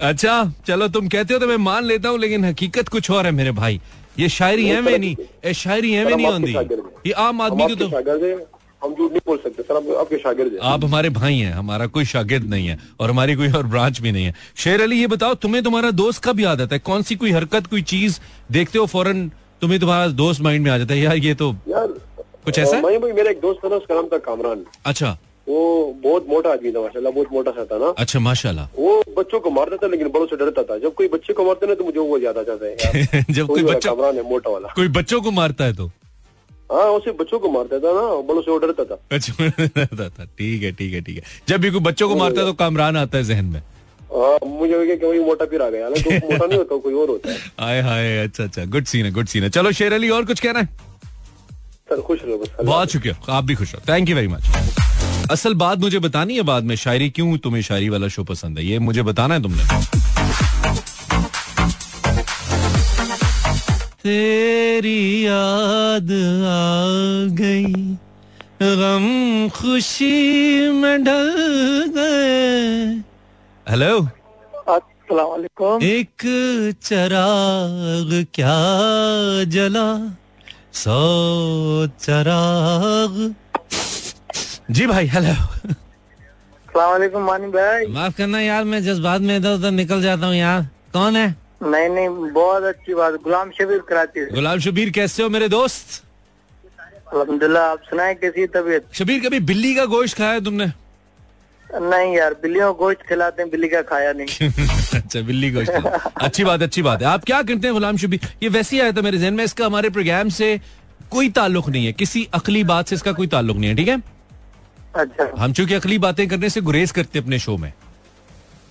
अच्छा 0.08 0.52
चलो 0.66 0.88
तुम 0.96 1.08
कहते 1.08 1.34
हो 1.34 1.40
तो 1.40 1.46
मैं 1.48 1.56
मान 1.66 1.84
लेता 1.84 2.08
हूँ 2.08 2.18
लेकिन 2.18 2.44
हकीकत 2.44 2.88
कुछ 2.88 3.10
और 3.10 3.26
है 3.26 3.32
मेरे 3.32 3.52
भाई। 3.60 3.80
ये 4.18 4.28
शायरी 4.28 4.66
है 4.66 4.80
में 4.80 4.98
नहीं 4.98 5.14
ये 5.46 5.54
शायरी 5.54 5.92
है 5.92 6.04
में 6.04 6.16
नहीं 6.16 6.54
हैं। 6.54 6.64
ये 7.06 7.12
आम 7.24 7.40
आदमी 7.42 7.66
को 7.66 7.74
तो 7.74 7.88
हम 8.82 8.94
झूठ 8.94 9.10
नहीं 9.10 9.20
बोल 9.26 9.38
सकते 9.38 9.62
सर 9.62 9.76
आप 9.76 9.88
आपके 10.00 10.16
शागिर्द 10.18 10.52
हैं। 10.52 10.60
आप 10.72 10.84
हमारे 10.84 11.08
भाई 11.10 11.36
हैं 11.36 11.52
हमारा 11.52 11.86
कोई 11.96 12.04
शागिर्द 12.04 12.48
नहीं 12.50 12.66
है 12.68 12.78
और 13.00 13.10
हमारी 13.10 13.34
कोई 13.34 13.50
और 13.50 13.66
ब्रांच 13.66 14.00
भी 14.00 14.12
नहीं 14.12 14.24
है। 14.24 14.34
शेर 14.56 14.82
अली 14.82 15.00
ये 15.00 15.06
बताओ 15.06 15.34
तुम्हें 15.36 15.62
तुम्हारा 15.64 15.90
दोस्त 15.92 16.24
कब 16.24 16.40
याद 16.40 16.60
आता 16.60 16.74
है? 16.74 16.78
कौन 16.80 17.02
सी 17.02 17.16
कोई 17.16 17.30
हरकत 17.32 17.66
कोई 17.66 17.82
चीज़ 17.92 18.18
देखते 18.52 18.78
हो 18.78 18.86
फ़ौरन 18.86 19.28
तुम्हें 19.60 19.80
तुम्हारा 19.80 20.08
दोस्त 20.16 20.40
माइंड 20.42 20.64
में 20.64 20.70
आ 20.70 20.78
जाता 20.78 20.94
है 20.94 21.00
यार 21.00 21.16
ये 21.16 21.34
तो 21.34 21.54
यार 21.68 21.86
कुछ 22.44 22.58
ऐसा 22.58 22.80
भाई 22.80 22.98
भाई 22.98 23.12
मेरा 23.12 23.30
एक 23.30 23.40
दोस्त 23.40 23.64
था 23.64 23.68
ना 23.68 23.76
उसका 23.76 23.94
नाम 23.94 24.06
था 24.06 24.18
कामरान। 24.26 24.64
अच्छा। 24.86 25.16
वो 25.48 25.58
बहुत 26.02 26.26
मोटा 26.28 26.50
आदमी 26.52 26.70
था 26.72 26.80
माशाल्लाह 26.80 27.12
बहुत 27.12 27.32
मोटा 27.32 27.50
सा 27.50 27.64
था 27.64 27.78
ना। 27.78 27.92
अच्छा 27.98 28.18
माशाल्लाह। 28.20 28.66
वो 28.76 29.02
बच्चों 29.16 29.40
को 29.40 29.50
मारता 29.50 29.76
था 29.76 29.86
लेकिन 29.86 30.08
बड़ों 30.08 30.26
से 30.26 30.36
डरता 30.36 30.62
था। 30.62 30.78
जब 30.78 30.94
कोई 30.94 31.08
बच्चे 31.08 31.32
को 31.32 31.44
मारते 31.44 31.66
ना 31.66 31.74
तो 31.74 31.84
मुझे 31.84 31.98
वो 31.98 32.18
याद 32.18 32.38
आ 32.38 32.42
जाता 32.42 32.66
है 32.66 33.24
जब 33.30 33.46
कोई 33.46 33.62
बच्चा 33.62 33.90
कामरान 33.90 34.16
है 34.16 34.28
मोटा 34.30 34.50
वाला। 34.50 34.72
कोई 34.76 34.88
बच्चों 34.96 35.20
को 35.22 35.30
मारता 35.30 35.64
है 35.64 35.74
तो? 35.74 35.90
हाँ 36.72 36.84
उसे 36.90 37.12
बच्चों 37.18 37.38
को 37.38 37.48
मारता 37.50 37.78
था 37.78 37.92
ना 37.94 38.00
बड़ों 38.28 38.42
से 38.42 38.50
वो 38.50 38.58
डरता 38.58 38.84
था। 38.84 38.98
अच्छा 39.12 39.48
था, 39.50 40.08
था। 40.08 40.24
ठीक 40.24 40.62
है 40.62 40.72
ठीक 40.72 40.94
है 40.94 41.00
ठीक 41.00 41.16
है। 41.16 41.22
जब 41.48 41.60
भी 41.60 41.70
कोई 41.70 41.80
बच्चों 41.80 42.08
को 42.08 42.16
मारता 42.16 42.40
है 42.40 42.46
तो 42.46 42.52
कामरान 42.54 42.96
आता 42.96 43.18
है 43.18 43.24
जहन 43.24 43.44
में। 43.44 43.60
हाँ 44.12 44.38
मुझे 44.46 44.96
कि 44.96 45.18
मोटा 45.20 45.44
फिर 45.44 45.62
आ 45.62 45.68
गया 45.70 45.88
वो 45.88 46.10
मोटा 46.12 46.46
नहीं 46.46 46.58
होता 46.58 46.76
कोई 46.76 46.94
और 46.94 47.08
होता 47.08 47.30
है। 47.30 47.36
हाय 47.60 47.80
हाय 47.80 48.16
अच्छा 48.18 48.44
अच्छा 48.44 48.64
गुड 48.64 48.84
सीन 48.84 49.04
है 49.04 49.12
गुड 49.12 49.26
सीन 49.26 49.42
है। 49.42 49.50
चलो 49.50 49.72
शेर 49.72 49.92
अली 49.92 50.10
और 50.10 50.24
कुछ 50.24 50.40
कहना 50.40 50.58
है? 50.58 50.68
सर 51.90 52.00
खुश 52.00 52.20
रहो 52.24 52.38
बस 52.38 52.64
बहुत 52.64 52.92
शुक्रिया 52.92 53.32
आप 53.32 53.44
भी 53.44 53.54
खुश 53.54 53.74
रहो। 53.74 53.92
थैंक 53.92 54.08
यू 54.08 54.16
वेरी 54.16 54.28
मच 54.28 55.28
असल 55.30 55.54
बात 55.54 55.78
मुझे 55.78 55.98
बतानी 55.98 56.36
है 56.36 56.42
बाद 56.42 56.64
में 56.64 56.76
शायरी 56.76 57.08
क्यों 57.10 57.36
तुम्हें 57.38 57.62
शायरी 57.62 57.88
वाला 57.88 58.08
शो 58.08 58.24
पसंद 58.24 58.58
है? 58.58 58.64
ये 58.66 58.78
मुझे 58.78 59.02
बताना 59.02 59.34
है 59.34 59.42
तुमने। 59.42 60.15
तेरी 64.06 65.26
याद 65.26 66.10
आ 66.46 66.58
गई। 67.38 67.72
गम 68.80 69.06
खुशी 69.54 70.68
में 70.72 71.04
ढल 71.04 71.30
गए। 71.96 73.02
हेलो 73.66 73.96
अस्सलाम 74.68 75.82
एक 75.82 76.24
चराग 76.82 78.12
क्या 78.34 78.58
जला? 79.54 79.88
सौ 80.74 81.00
चराग। 82.00 83.18
जी 84.70 84.86
भाई 84.86 85.06
हेलो 85.06 85.32
अस्सलाम 85.32 86.90
वालेकुम 86.90 87.22
मानी 87.22 87.48
भाई। 87.48 87.86
माफ़ 87.88 88.16
करना 88.18 88.40
यार 88.40 88.64
मैं 88.64 88.82
जज्बात 88.84 89.20
में 89.20 89.36
इधर 89.36 89.54
उधर 89.54 89.70
निकल 89.72 90.02
जाता 90.02 90.26
हूँ 90.26 90.34
यार। 90.36 90.62
कौन 90.92 91.16
है? 91.16 91.45
नहीं 91.60 91.88
नहीं 91.88 92.08
बहुत 92.32 92.62
अच्छी 92.62 92.94
बात। 92.94 93.14
गुलाम 93.24 93.50
शबीर 93.50 93.78
कराती 93.88 94.20
है 94.20 94.26
गुलाम 94.34 94.58
शबीर 94.60 94.90
कैसे 94.90 95.22
हो 95.22 95.28
मेरे 95.28 95.48
दोस्त? 95.48 96.02
अलहमदुल्ला 97.14 97.60
आप 97.70 97.82
सुनाए 97.90 98.14
कैसी 98.14 98.46
तबीयत? 98.56 98.84
शबीर 98.92 99.20
कभी 99.26 99.40
बिल्ली 99.50 99.74
का 99.74 99.84
गोश्त 99.84 100.16
खाया 100.16 100.32
है 100.32 100.44
तुमने? 100.44 100.66
नहीं 101.70 102.14
यार 102.16 102.34
बिल्लियों 102.42 102.72
को 102.74 102.84
गोश्त 102.84 103.06
खिलाते 103.08 103.42
हैं 103.42 103.50
बिल्ली 103.50 103.68
का 103.68 103.80
खाया 103.82 104.12
नहीं। 104.12 104.48
अच्छा 105.00 105.20
बिल्ली 105.20 105.50
गोश्त। 105.50 105.70
अच्छी 106.16 106.44
बात 106.44 106.62
अच्छी 106.62 106.82
बात 106.82 107.02
है। 107.02 107.08
आप 107.08 107.24
क्या 107.24 107.40
करते 107.42 107.66
हैं 107.66 107.72
गुलाम 107.72 107.96
शबीर? 107.96 108.28
ये 108.42 108.48
वैसे 108.48 108.76
ही 108.76 108.82
आया 108.82 108.92
था 108.92 109.02
मेरे 109.02 109.18
जहन 109.18 109.34
में 109.34 109.44
इसका 109.44 109.66
हमारे 109.66 109.90
प्रोग्राम 109.90 110.28
से 110.28 110.60
कोई 111.10 111.28
ताल्लुक 111.30 111.68
नहीं 111.68 111.86
है। 111.86 111.92
किसी 111.92 112.28
अकली 112.34 112.64
बात 112.64 112.88
से 112.88 112.94
इसका 112.94 113.12
कोई 113.12 113.26
ताल्लुक 113.26 113.56
नहीं 113.56 113.70
है 113.70 113.76
ठीक 113.76 113.88
है? 113.88 114.02
अच्छा। 114.94 115.32
हम 115.38 115.52
चूँकि 115.52 115.74
अकली 115.74 115.98
बातें 115.98 116.26
करने 116.28 116.48
से 116.50 116.60
गुरेज 116.60 116.90
करते 116.90 117.18
हैं 117.18 117.24
अपने 117.24 117.38
शो 117.38 117.56
में। 117.56 117.72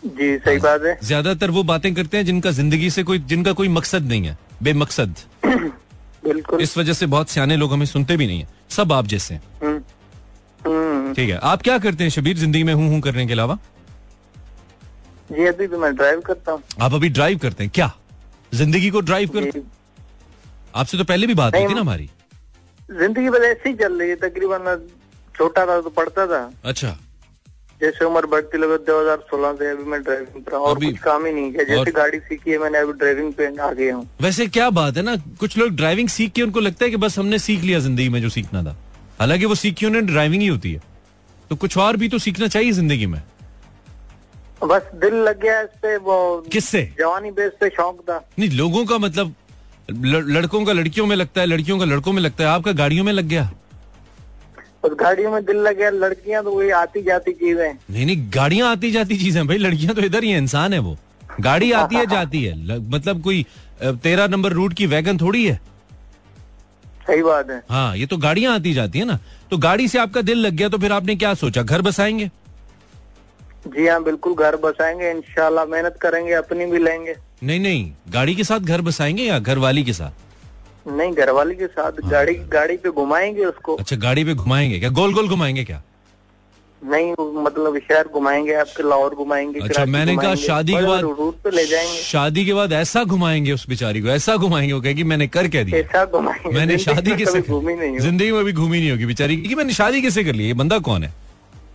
जी 0.07 0.37
सही 0.37 0.57
बात 0.57 0.81
है। 0.81 0.97
ज़्यादातर 1.03 1.51
वो 1.51 1.63
बातें 1.63 1.93
करते 1.93 2.17
हैं 2.17 2.25
जिनका 2.25 2.51
ज़िंदगी 2.51 2.89
से 2.89 3.03
कोई 3.03 3.19
जिनका 3.19 3.53
कोई 3.53 3.67
मकसद 3.69 4.07
नहीं 4.07 4.25
है 4.25 4.37
बेमकसद। 4.63 5.15
बिल्कुल। 6.25 6.61
इस 6.61 6.77
वजह 6.77 6.93
से 6.93 7.05
बहुत 7.05 7.29
सियाने 7.29 7.55
लोग 7.57 7.73
हमें 7.73 7.85
सुनते 7.85 8.17
भी 8.17 8.27
नहीं 8.27 8.39
है। 8.39 8.47
सब 8.69 8.91
आप 8.93 9.07
जैसे 9.07 9.33
हैं। 9.33 9.41
हम्म, 9.63 9.81
हम्म। 10.61 11.13
ठीक 11.13 11.29
है। 11.29 11.37
आप 11.43 11.61
क्या 11.61 11.77
करते 11.77 12.03
हैं 12.03 12.11
शबीर 12.11 12.37
ज़िंदगी 12.37 12.63
में 12.63 12.73
हूँ 12.73 12.89
हूँ 12.89 12.99
करने 13.01 13.25
के 13.27 13.33
अलावा? 13.33 13.57
जी 15.31 15.45
अभी 15.45 15.67
तो 15.67 15.77
मैं 15.79 15.93
ड्राइव 15.95 16.19
करता 16.21 16.51
हूँ। 16.51 16.61
आप 16.81 16.93
अभी 16.93 17.09
ड्राइव 17.09 17.37
करते 17.37 17.63
हैं? 17.63 17.71
क्या? 17.75 17.91
ज़िंदगी 18.53 18.89
को 18.89 19.01
ड्राइव 19.01 19.29
करते 19.29 19.61
आपसे 20.75 20.97
तो 20.97 21.03
पहले 21.03 21.27
भी 21.27 21.33
बात 21.33 21.55
हुई 21.55 21.67
थी 21.67 21.73
ना 21.73 21.81
हमारी। 21.81 22.09
ज़िंदगी 22.89 23.29
बस 23.29 23.41
ऐसी 23.41 23.73
चल 23.73 23.99
रही 23.99 24.09
है 24.09 24.15
तकरीबन 24.15 24.87
छोटा 25.35 25.65
था 25.65 25.79
तो 25.81 25.89
पढ़ता 25.89 26.25
था। 26.27 26.49
अच्छा। 26.65 26.97
जैसे 27.81 28.05
उम्र 28.05 28.25
बढ़ती 28.25 28.57
लगे 28.57 28.77
दो 28.77 28.99
हज़ार 29.01 29.17
सोलह 29.17 29.53
से 29.53 29.69
अभी 29.71 29.83
मैं 29.83 30.01
ड्राइविंग 30.03 30.43
पर 30.43 30.51
और 30.51 30.79
कुछ 30.79 30.97
काम 30.97 31.25
ही 31.25 31.31
नहीं 31.33 31.51
किया 31.51 31.63
जैसे 31.63 31.79
और- 31.79 31.95
गाड़ी 31.95 32.19
सीखी 32.19 32.51
है 32.51 32.57
मैंने 32.57 32.77
अभी 32.77 32.93
ड्राइविंग 32.93 33.33
पे 33.33 33.45
आ 33.57 33.71
गया 33.71 33.95
हूँ। 33.95 34.09
वैसे 34.21 34.47
क्या 34.47 34.69
बात 34.69 34.97
है 34.97 35.03
ना 35.03 35.15
कुछ 35.15 35.57
लोग 35.57 35.69
ड्राइविंग 35.69 36.09
सीख 36.09 36.31
के 36.31 36.41
उनको 36.41 36.59
लगता 36.59 36.85
है 36.85 36.91
कि 36.91 36.97
बस 36.97 37.19
हमने 37.19 37.39
सीख 37.39 37.61
लिया 37.61 37.79
ज़िंदगी 37.79 38.09
में 38.09 38.21
जो 38.21 38.29
सीखना 38.29 38.63
था। 38.63 38.75
हालाँकि 39.19 39.45
वो 39.45 39.55
सीखी 39.55 39.85
उन्हें 39.85 40.05
ड्राइविंग 40.05 40.41
ही 40.41 40.47
होती 40.47 40.73
है। 40.73 40.81
तो 41.49 41.55
कुछ 41.55 41.77
और 41.77 41.97
भी 41.97 42.09
तो 42.09 42.19
सीखना 42.19 42.47
चाहिए 42.47 42.71
ज़िंदगी 42.71 43.05
में। 43.05 43.21
बस 44.63 44.81
दिल 44.95 45.13
लग 45.13 45.41
गया 45.41 45.61
इस 45.61 45.69
पे 45.81 45.97
वो 45.97 46.45
किससे? 46.51 46.93
जवानी 46.99 47.31
बेस 47.31 47.51
पे 47.59 47.69
शौक 47.69 48.01
था। 48.01 48.29
नहीं 48.39 48.49
लोगों 48.49 48.85
का 48.85 48.97
मतलब 48.97 49.33
लड़कों 49.91 50.65
का 50.65 50.73
लड़कियों 50.73 51.05
में 51.05 51.15
लगता 51.15 51.41
है 51.41 51.47
लड़कियों 51.47 51.79
का 51.79 51.85
लड़कों 51.85 52.13
में 52.13 52.21
लगता 52.21 52.43
है 52.43 52.49
आपका 52.49 52.71
गाड़ियों 52.71 53.03
में 53.03 53.13
लग 53.13 53.25
गया। 53.25 53.51
उस 54.85 54.93
गाड़ियों 54.99 55.31
में 55.31 55.43
दिल 55.45 55.57
लग 55.57 55.77
गया 55.77 55.89
लड़कियाँ 55.89 56.43
तो 56.43 56.51
वही 56.51 56.69
आती 56.79 57.01
जाती 57.01 57.31
चीज़ें। 57.33 57.73
नहीं 57.91 58.05
नहीं 58.05 58.17
गाड़ियाँ 58.35 58.71
आती 58.71 58.91
जाती 58.91 59.17
चीज़ें 59.17 59.45
भाई 59.47 59.57
लड़कियाँ 59.57 59.95
तो 59.95 60.01
इधर 60.01 60.23
ही 60.23 60.33
इंसान 60.35 60.73
है 60.73 60.79
वो। 60.79 60.97
गाड़ी 61.41 61.71
आती 61.71 61.95
है 61.95 62.05
जाती 62.15 62.43
है। 62.43 62.79
मतलब 62.89 63.21
कोई 63.21 63.45
तेरह 63.83 64.27
नंबर 64.27 64.51
रूट 64.53 64.73
की 64.73 64.85
वैगन 64.87 65.17
थोड़ी 65.17 65.45
है। 65.45 65.59
सही 67.07 67.21
बात 67.23 67.49
है। 67.49 67.61
हाँ 67.69 67.95
ये 67.97 68.05
तो 68.05 68.17
गाड़ियाँ 68.17 68.53
आती 68.55 68.73
जाती 68.73 68.99
है 68.99 69.05
ना। 69.05 69.19
तो 69.51 69.57
गाड़ी 69.57 69.87
से 69.87 69.99
आपका 69.99 70.21
दिल 70.21 70.37
लग 70.45 70.53
गया 70.53 70.69
तो 70.69 70.77
फिर 70.77 70.91
आपने 70.91 71.15
क्या 71.15 71.33
सोचा 71.33 71.61
घर 71.63 71.81
बसाएँगे? 71.81 72.29
जी 73.67 73.87
हाँ 73.87 74.03
बिल्कुल 74.03 74.33
घर 74.35 74.55
बसाएँगे 74.63 75.09
इनशाला 75.11 75.65
मेहनत 75.65 75.97
करेंगे 76.01 76.33
अपनी 76.33 76.65
भी 76.65 76.79
लेंगे। 76.79 77.15
नहीं 77.43 77.59
नहीं 77.59 77.91
गाड़ी 78.13 78.35
के 78.35 78.43
साथ 78.43 78.59
घर 78.59 78.81
बसाएँगे 78.81 79.23
या 79.23 79.39
घर 79.39 79.57
वाली 79.57 79.83
के 79.83 79.93
साथ? 79.93 80.24
नहीं 80.87 81.11
घर 81.11 81.25
घरवाली 81.25 81.55
के 81.55 81.67
साथ 81.67 81.91
गाड़ी 82.09 82.33
गाड़ी 82.53 82.77
पे 82.77 82.89
घुमाएँगे 82.91 83.45
उसको। 83.45 83.75
अच्छा 83.75 83.95
गाड़ी 83.95 84.23
पे 84.23 84.33
घुमाएँगे 84.33 84.79
क्या? 84.79 84.89
गोल 84.91 85.13
गोल 85.13 85.27
घुमाएँगे 85.27 85.63
क्या? 85.63 85.81
नहीं 86.81 87.11
मतलब 87.43 87.77
शहर 87.79 88.07
घुमाएँगे 88.07 88.53
आपके 88.53 88.83
लाहौर 88.83 89.15
घुमाएँगे 89.15 89.59
अच्छा 89.59 89.85
मैंने 89.85 90.15
कहा 90.17 90.35
शादी 90.35 90.73
के 90.73 90.85
बाद 90.85 91.01
रूट 91.01 91.35
पे 91.43 91.49
ले 91.51 91.65
जाएँगे। 91.67 91.97
शादी 92.01 92.45
के 92.45 92.53
बाद 92.53 92.73
ऐसा 92.73 93.03
घुमाएँगे 93.03 93.51
उस 93.51 93.67
बेचारी 93.69 94.01
को 94.01 94.07
ऐसा 94.09 94.35
घुमाएँगे 94.37 94.73
वो 94.73 94.81
कहेगी 94.81 95.03
मैंने 95.03 95.27
कर 95.27 95.47
क्या 95.47 95.63
दिया? 95.63 95.79
ऐसा 95.79 96.05
घुमाएँगे। 96.05 96.55
मैंने 96.55 96.77
शादी 96.77 97.15
कैसे 97.15 97.41
घूमी 97.41 97.75
नहीं 97.75 97.99
ज़िंदगी 97.99 98.31
में 98.31 98.43
भी 98.45 98.53
घूमी 98.53 98.79
नहीं 98.79 98.91
होगी 98.91 99.05
बेचारी 99.05 99.37
कि 99.37 99.55
मैंने 99.55 99.73
शादी 99.73 100.01
कैसे 100.01 100.23
कर 100.23 100.35
ली? 100.35 100.47
ये 100.47 100.53
बंदा 100.53 100.79
कौन 100.79 101.03
है? 101.03 101.13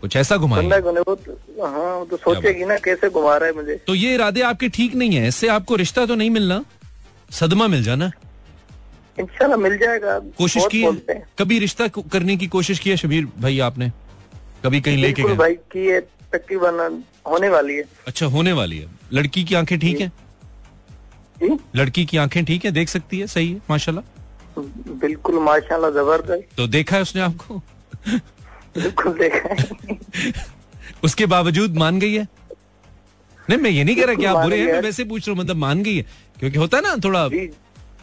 कुछ 0.00 0.16
ऐसा 0.16 0.36
घुमाएँगे। 0.36 1.00
वो 1.00 1.14
तो 1.14 1.66
हाँ 1.66 2.06
तो 2.06 2.16
सोचेगी 2.16 2.64
ना 2.64 2.76
कैसे 2.76 3.08
घुमा 3.10 3.36
रहा 3.36 3.48
है 3.48 3.54
मुझे। 3.54 3.74
तो 3.86 3.94
ये 3.94 4.14
इरादे 4.14 4.40
आपके 4.42 4.68
ठीक 4.68 4.94
नहीं 4.94 5.16
है 5.16 5.28
इससे 5.28 5.48
आपको 5.48 5.76
रिश्ता 5.76 6.06
तो 6.06 6.14
नहीं 6.14 6.30
मिलना? 6.30 6.64
सदमा 7.30 7.66
मिल 7.66 7.82
जाना। 7.82 8.10
इंशाल्लाह 9.18 9.58
मिल 9.58 9.76
जाएगा 9.78 10.18
कोशिश 10.38 10.66
की 10.70 10.82
है? 10.82 11.22
कभी 11.38 11.58
रिश्ता 11.58 11.88
करने 11.88 12.36
की 12.36 12.46
कोशिश 12.46 12.78
की 12.78 12.90
है 12.90 12.96
शबीर 12.96 13.26
भाई 13.38 13.58
आपने? 13.68 13.90
कभी 14.64 14.80
कहीं 14.80 14.96
लेके 14.96 15.22
गए? 15.22 15.34
भाई 15.36 15.54
की 15.72 15.86
ये 15.86 16.00
तकरीबन 16.32 17.02
होने 17.26 17.48
वाली 17.48 17.76
है। 17.76 17.84
अच्छा 18.08 18.26
होने 18.26 18.52
वाली 18.52 18.78
है। 18.78 18.88
लड़की 19.12 19.44
की 19.44 19.54
आँखें 19.54 19.78
ठीक 19.78 20.00
है? 20.00 20.08
जी। 21.42 21.58
लड़की 21.76 22.04
की 22.04 22.16
आँखें 22.16 22.44
ठीक 22.44 22.64
है? 22.64 22.70
देख 22.70 22.88
सकती 22.88 23.18
है? 23.18 23.26
सही 23.26 23.52
है? 23.52 23.60
माशाल्लाह। 23.70 24.60
बिल्कुल 25.00 25.38
माशाल्लाह 25.38 25.90
ज़बरदस्त। 25.90 26.56
तो 26.56 26.66
देखा 26.66 26.96
है 26.96 27.02
उसने 27.02 27.20
आपको? 27.22 27.62
बिल्कुल 28.76 29.12
देखा 29.18 29.54
है। 29.54 29.98
उसके 31.04 31.26
बावजूद 31.26 31.76
मान 31.76 31.98
गई 32.00 32.14
है? 32.14 32.26
नहीं 33.50 33.58
मैं 33.58 33.70
ये 33.70 33.84
नहीं 33.84 33.96
कह 33.96 34.04
रहा 34.04 34.14
कि 34.14 34.24
आप 34.24 34.36
बुरे 34.36 34.58
हैं 34.60 34.72
मैं 34.72 34.80
वैसे 34.80 35.04
पूछ 35.04 35.28
रहा 35.28 35.34
हूँ 35.34 35.42
मतलब 35.44 35.56
मान 35.56 35.82
गई 35.82 35.96
है? 35.96 36.02
क्योंकि 36.38 36.58
होता 36.58 36.76
है 36.76 36.82
ना 36.82 36.96
थोड़ा 37.04 37.28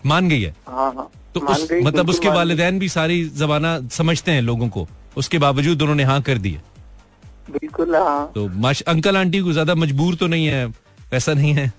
मान 0.06 0.30
गई 0.30 0.42
है? 0.42 0.54
हाँ 0.68 0.94
हाँ। 0.94 1.10
तो 1.36 1.40
उस, 1.40 1.68
मतलब 1.74 2.10
उसके। 2.10 2.30
वालिदैन 2.30 2.80
भी 2.80 2.90
सारी 2.90 3.24
जबाना 3.38 3.80
समझते 3.92 4.32
हैं 4.32 4.42
लोगों 4.42 4.68
को। 4.70 4.88
उसके 5.18 5.38
बावजूद 5.38 5.82
उन्होंने 5.82 6.04
हाँ 6.04 6.22
कर 6.22 6.38
दी 6.38 6.52
है। 6.52 6.62
बिल्कुल 7.52 7.96
हाँ। 7.96 8.32
तो 8.36 8.48
माश 8.60 8.82
अंकल 8.88 9.18
आंटी 9.18 9.40
को 9.40 9.52
ज़्यादा 9.52 9.76
मजबूर 9.76 10.16
तो 10.16 10.28
नहीं 10.28 10.48
है? 10.48 10.68
पैसा 11.12 11.34
नहीं 11.34 11.54
है? 11.54 11.72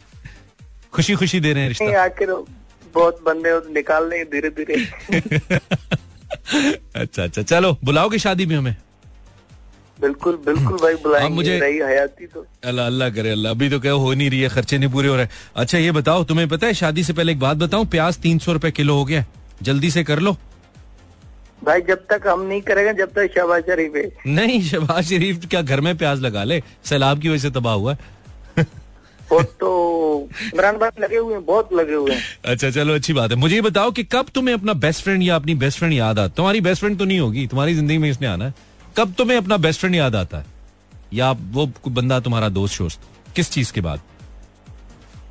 खुशी 0.92 1.14
खुशी 1.14 1.40
दे 1.40 1.52
रहे 1.52 1.62
हैं 1.62 1.68
रिश्ता। 1.68 2.02
आखिर 2.04 2.33
बहुत 2.94 3.22
बंदे 3.26 3.50
निकाल 3.74 4.09
लेंगे 4.11 4.24
धीरे 4.24 4.50
धीरे 4.50 4.76
अच्छा 6.96 7.22
अच्छा। 7.22 7.42
चलो 7.42 7.76
बुलाओगे 7.85 8.18
शादी 8.18 8.46
में 8.46 8.57
हमें? 8.57 8.76
बिल्कुल 10.00 10.37
बिल्कुल 10.46 10.76
भाई 10.78 10.94
बुलाएँगे 11.02 11.34
मुझे- 11.34 11.61
रही 11.61 11.78
हयाती 11.80 12.26
तो। 12.26 12.44
अल्लाह 12.64 12.87
अल्लाह 12.87 13.11
करे 13.11 13.30
अल्लाह 13.30 13.52
अभी 13.52 13.68
तो 13.70 13.80
क्या 13.80 13.92
हो 13.92 14.12
नहीं 14.12 14.30
रही 14.30 14.40
है 14.40 14.48
खर्चे 14.48 14.78
नहीं 14.78 14.90
पूरे 14.90 15.08
हो 15.08 15.16
रहे। 15.16 15.28
अच्छा 15.56 15.78
ये 15.78 15.92
बताओ 15.92 16.24
तुम्हें 16.24 16.48
पता 16.48 16.66
है 16.66 16.74
शादी 16.74 17.04
से 17.04 17.12
पहले 17.12 17.32
एक 17.32 17.38
बात 17.38 17.56
बताऊँ 17.56 17.87
प्याज 17.88 18.18
तीन 18.18 18.38
सौ 18.38 18.52
रूपए 18.52 18.70
किलो 18.70 18.94
हो 18.94 19.04
गया 19.04 19.24
जल्दी 19.62 19.90
से 19.90 20.04
कर 20.04 20.18
लो। 20.18 20.37
भाई 21.64 21.80
जब 21.80 22.04
तक 22.11 22.26
हम 22.26 22.42
नहीं 22.42 22.61
करेंगे 22.62 22.92
जब 22.94 23.12
तक 23.12 23.30
शहबाज 23.34 23.62
शरीफ 23.66 23.96
है। 23.96 24.32
नहीं 24.34 24.62
शहबाज 24.64 25.04
शरीफ 25.04 25.46
क्या 25.46 25.62
घर 25.62 25.80
में 25.80 25.96
प्याज 25.98 26.20
लगा 26.20 26.44
ले 26.44 26.62
सैलाब 26.84 27.20
की 27.20 27.28
वजह 27.28 27.38
से 27.38 27.50
तबाह 27.50 27.74
हुआ 27.74 27.92
है। 27.92 28.66
तो 29.61 29.70
इमरान 30.44 30.76
भाई 30.78 31.02
लगे 31.02 31.16
हुए 31.16 31.34
हैं 31.34 31.44
बहुत 31.44 31.72
लगे 31.72 31.94
हुए 31.94 32.12
हैं। 32.12 32.22
अच्छा 32.44 32.70
चलो 32.70 32.94
अच्छी 32.94 33.12
बात 33.12 33.30
है। 33.30 33.37
मुझे 33.37 33.54
ये 33.54 33.61
बताओ 33.62 33.90
कि 33.90 34.04
कब 34.12 34.26
तुम्हें 34.34 34.54
अपना 34.54 34.72
बेस्ट 34.84 35.02
फ्रेंड 35.04 35.22
या 35.22 35.37
अपनी 35.37 35.54
बेस्ट 35.54 35.78
फ्रेंड 35.78 35.94
याद 35.94 36.18
आता 36.18 36.34
तुम्हारी 36.37 36.61
बेस्ट 36.61 36.80
फ्रेंड 36.80 36.98
तो 36.98 37.04
नहीं 37.04 37.18
होगी 37.20 37.46
तुम्हारी 37.46 37.74
ज़िंदगी 37.74 37.98
में 37.98 38.11
इसने 38.11 38.26
आना 38.26 38.44
है। 38.44 38.54
कब 38.98 39.14
तुम्हें 39.18 39.37
अपना 39.37 39.56
बेस्ट 39.56 39.80
फ्रेंड 39.80 39.94
याद 39.96 40.16
आता 40.16 40.38
है? 40.38 40.46
या 41.14 41.30
वो 41.32 41.66
बंदा 41.88 42.20
तुम्हारा 42.20 42.48
दोस्त 42.48 42.74
शोस्त? 42.74 43.00
किस 43.37 43.50
चीज़ 43.50 43.72
के 43.72 43.80
बाद? 43.80 44.00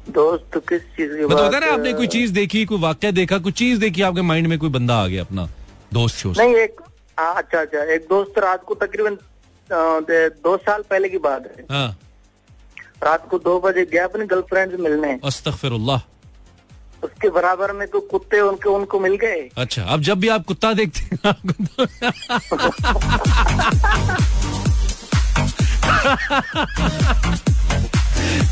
दोस्त 0.09 0.57
किस 0.69 0.81
चीज़ 0.97 1.15
के 1.15 1.25
मतलब 1.25 1.51
बाद? 1.51 1.63
ना 1.63 1.71
आपने 1.73 1.93
कोई 1.93 2.07
चीज़ 2.07 2.33
देखी 2.33 2.65
कोई 2.65 2.79
वाक्य 2.79 3.11
देखा 3.11 3.37
कोई 3.37 3.51
चीज़ 3.51 3.79
देखी 3.79 4.01
आपके 4.01 4.21
माइंड 4.21 4.47
में 4.47 4.57
कोई 4.59 4.69
बंदा 4.69 4.95
आ 4.95 5.07
गया 5.07 5.23
अपना 5.23 5.47
दोस्त 5.93 6.17
शोस्त? 6.17 6.39
नहीं 6.41 6.55
एक 6.55 6.81
अच्छा 7.19 7.61
अच्छा 7.61 7.83
एक 7.93 8.07
दोस्त 8.09 8.39
रात 8.39 8.63
को 8.63 8.75
तकरीबन 8.75 9.17
दो 10.43 10.57
साल 10.57 10.83
पहले 10.89 11.09
की 11.09 11.17
बात 11.19 11.45
है। 11.47 11.65
हाँ। 11.71 11.97
रात 13.03 13.27
को 13.29 13.37
दो 13.39 13.59
बजे 13.59 13.85
गया 13.85 14.03
अपनी 14.03 14.25
गर्लफ्रेंड 14.25 14.71
से 14.71 14.77
मिलने। 14.77 15.19
अस्तगफिरुल्लाह। 15.23 15.99
उसके 17.03 17.29
बराबर 17.29 17.71
में 17.71 17.87
तो 17.87 17.99
कुत्ते 17.99 18.39
उनके, 18.39 18.69
उनको 18.69 18.99
मिल 18.99 19.15
गए। 19.15 19.49
अच्छा 19.57 19.83
अब 19.83 20.01
जब 20.01 20.19
भी 20.19 20.27
आप 20.27 20.45
कुत्ता 20.45 20.73
देखते 20.73 20.99
हैं, 20.99 21.19
आपको 21.25 21.51
तो- 21.63 21.87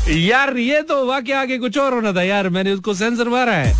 यार, 0.08 0.56
ये 0.56 0.82
तो 0.82 1.06
वाक्य 1.06 1.32
आगे 1.32 1.58
कुछ 1.58 1.78
और 1.78 1.94
होना 1.94 2.12
था। 2.12 2.22
यार, 2.22 2.48
मैंने 2.48 2.72
उसको 2.72 2.94
सेंसर 2.94 3.28
मारा 3.28 3.52
है। 3.52 3.74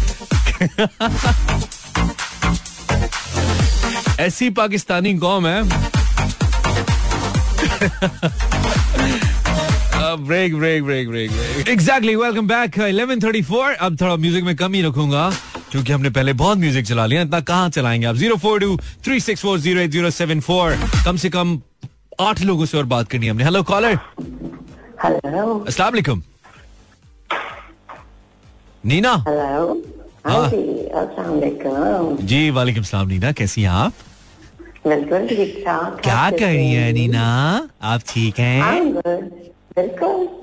ऐसी 4.20 4.50
पाकिस्तानी 4.50 5.18
कौम 5.18 5.46
है। 5.46 5.62
Break 10.16 10.54
break 10.56 10.84
break 10.84 11.08
break 11.08 11.68
exactly 11.68 12.14
welcome 12.16 12.46
back 12.48 12.78
11:34 12.78 13.74
अब 13.86 14.00
थोड़ा 14.00 14.16
म्यूज़िक 14.16 14.44
में 14.44 14.54
कम 14.56 14.72
ही 14.74 14.82
रखूँगा 14.82 15.30
क्योंकि 15.70 15.92
हमने 15.92 16.10
पहले 16.10 16.32
बहुत 16.42 16.58
म्यूज़िक 16.58 16.86
चला 16.86 17.06
लिया 17.06 17.22
इतना 17.22 17.40
कहाँ 17.40 17.68
चलाएँगे 17.70 18.06
आप? 18.06 18.14
Zero 18.16 18.36
four 18.36 18.60
two 18.60 18.76
three 19.04 19.20
six 19.20 19.42
four 19.42 19.58
zero 19.58 19.80
eight 19.80 19.90
zero 19.90 20.10
seven 20.10 20.40
four 20.48 20.76
कम 21.04 21.16
से 21.16 21.30
कम 21.30 21.60
आठ 22.20 22.40
लोगों 22.42 22.66
से 22.66 22.78
और 22.78 22.84
बात 22.94 23.08
करनी 23.10 23.28
हमने। 23.28 23.44
हेलो 23.44 23.62
कॉलर 23.70 23.98
हेलो 25.04 25.58
अस्सलाम 25.68 25.92
वालेकुम 25.92 26.22
नीना? 28.84 29.12
हेलो 29.28 29.82
हाँ। 30.26 30.34
हाँ? 30.34 30.48
जी 30.50 30.56
अस्सलाम 30.88 31.30
वालेकुम 31.30 32.16
जी 32.26 32.50
वालेकुम 32.50 32.82
सलाम 32.82 33.08
नीना 33.08 33.32
कैसी 33.32 33.62
हैं 33.62 33.68
आप? 33.70 33.92
बिल्कुल 34.86 35.26
ठीक 35.28 35.54
ठाक 35.66 36.00
क्या 36.02 36.30
कर 36.30 36.46
रही 36.46 36.72
हैं 36.72 36.92
नीना? 36.92 37.26
आप 37.82 38.00
ठीक 38.08 38.38
हैं? 38.40 38.60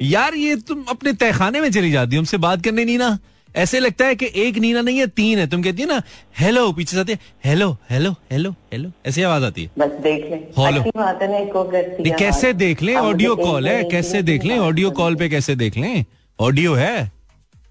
यार 0.01 0.35
ये 0.35 0.55
तुम 0.55 0.83
अपने 0.89 1.13
तहखाने 1.13 1.61
में 1.61 1.71
चली 1.71 1.91
जाती 1.91 2.15
हो 2.15 2.19
हमसे 2.19 2.37
बात 2.37 2.63
करने 2.63 2.85
नीना। 2.85 3.17
ऐसे 3.55 3.79
लगता 3.79 4.05
है 4.05 4.15
कि 4.15 4.29
एक 4.35 4.57
नीना 4.57 4.81
नहीं 4.81 4.99
है 4.99 5.07
तीन 5.07 5.39
है। 5.39 5.47
तुम 5.47 5.63
कहती 5.63 5.81
है 5.81 5.87
ना 5.87 6.01
हेलो 6.39 6.71
पीछे 6.73 6.99
आते 6.99 7.17
हेलो 7.45 7.77
हेलो 7.89 8.11
हेलो 8.31 8.51
हेलो 8.73 8.91
ऐसी 9.05 9.21
आवाज़ 9.21 9.43
आती 9.43 9.63
है। 9.63 9.71
बस 9.79 9.91
देख 10.03 10.25
ले। 10.25 12.11
कैसे 12.11 12.53
देख 12.53 12.81
लें? 12.81 12.95
ऑडियो 12.95 13.35
कॉल 13.35 13.67
है। 13.67 13.83
कैसे 13.83 14.21
देख 14.21 14.45
लें? 14.45 14.57
ऑडियो 14.59 14.91
कॉल 14.91 15.15
पे 15.15 15.29
कैसे 15.29 15.55
देख 15.55 15.77
लें? 15.77 16.05
ऑडियो 16.39 16.73
है? 16.73 17.11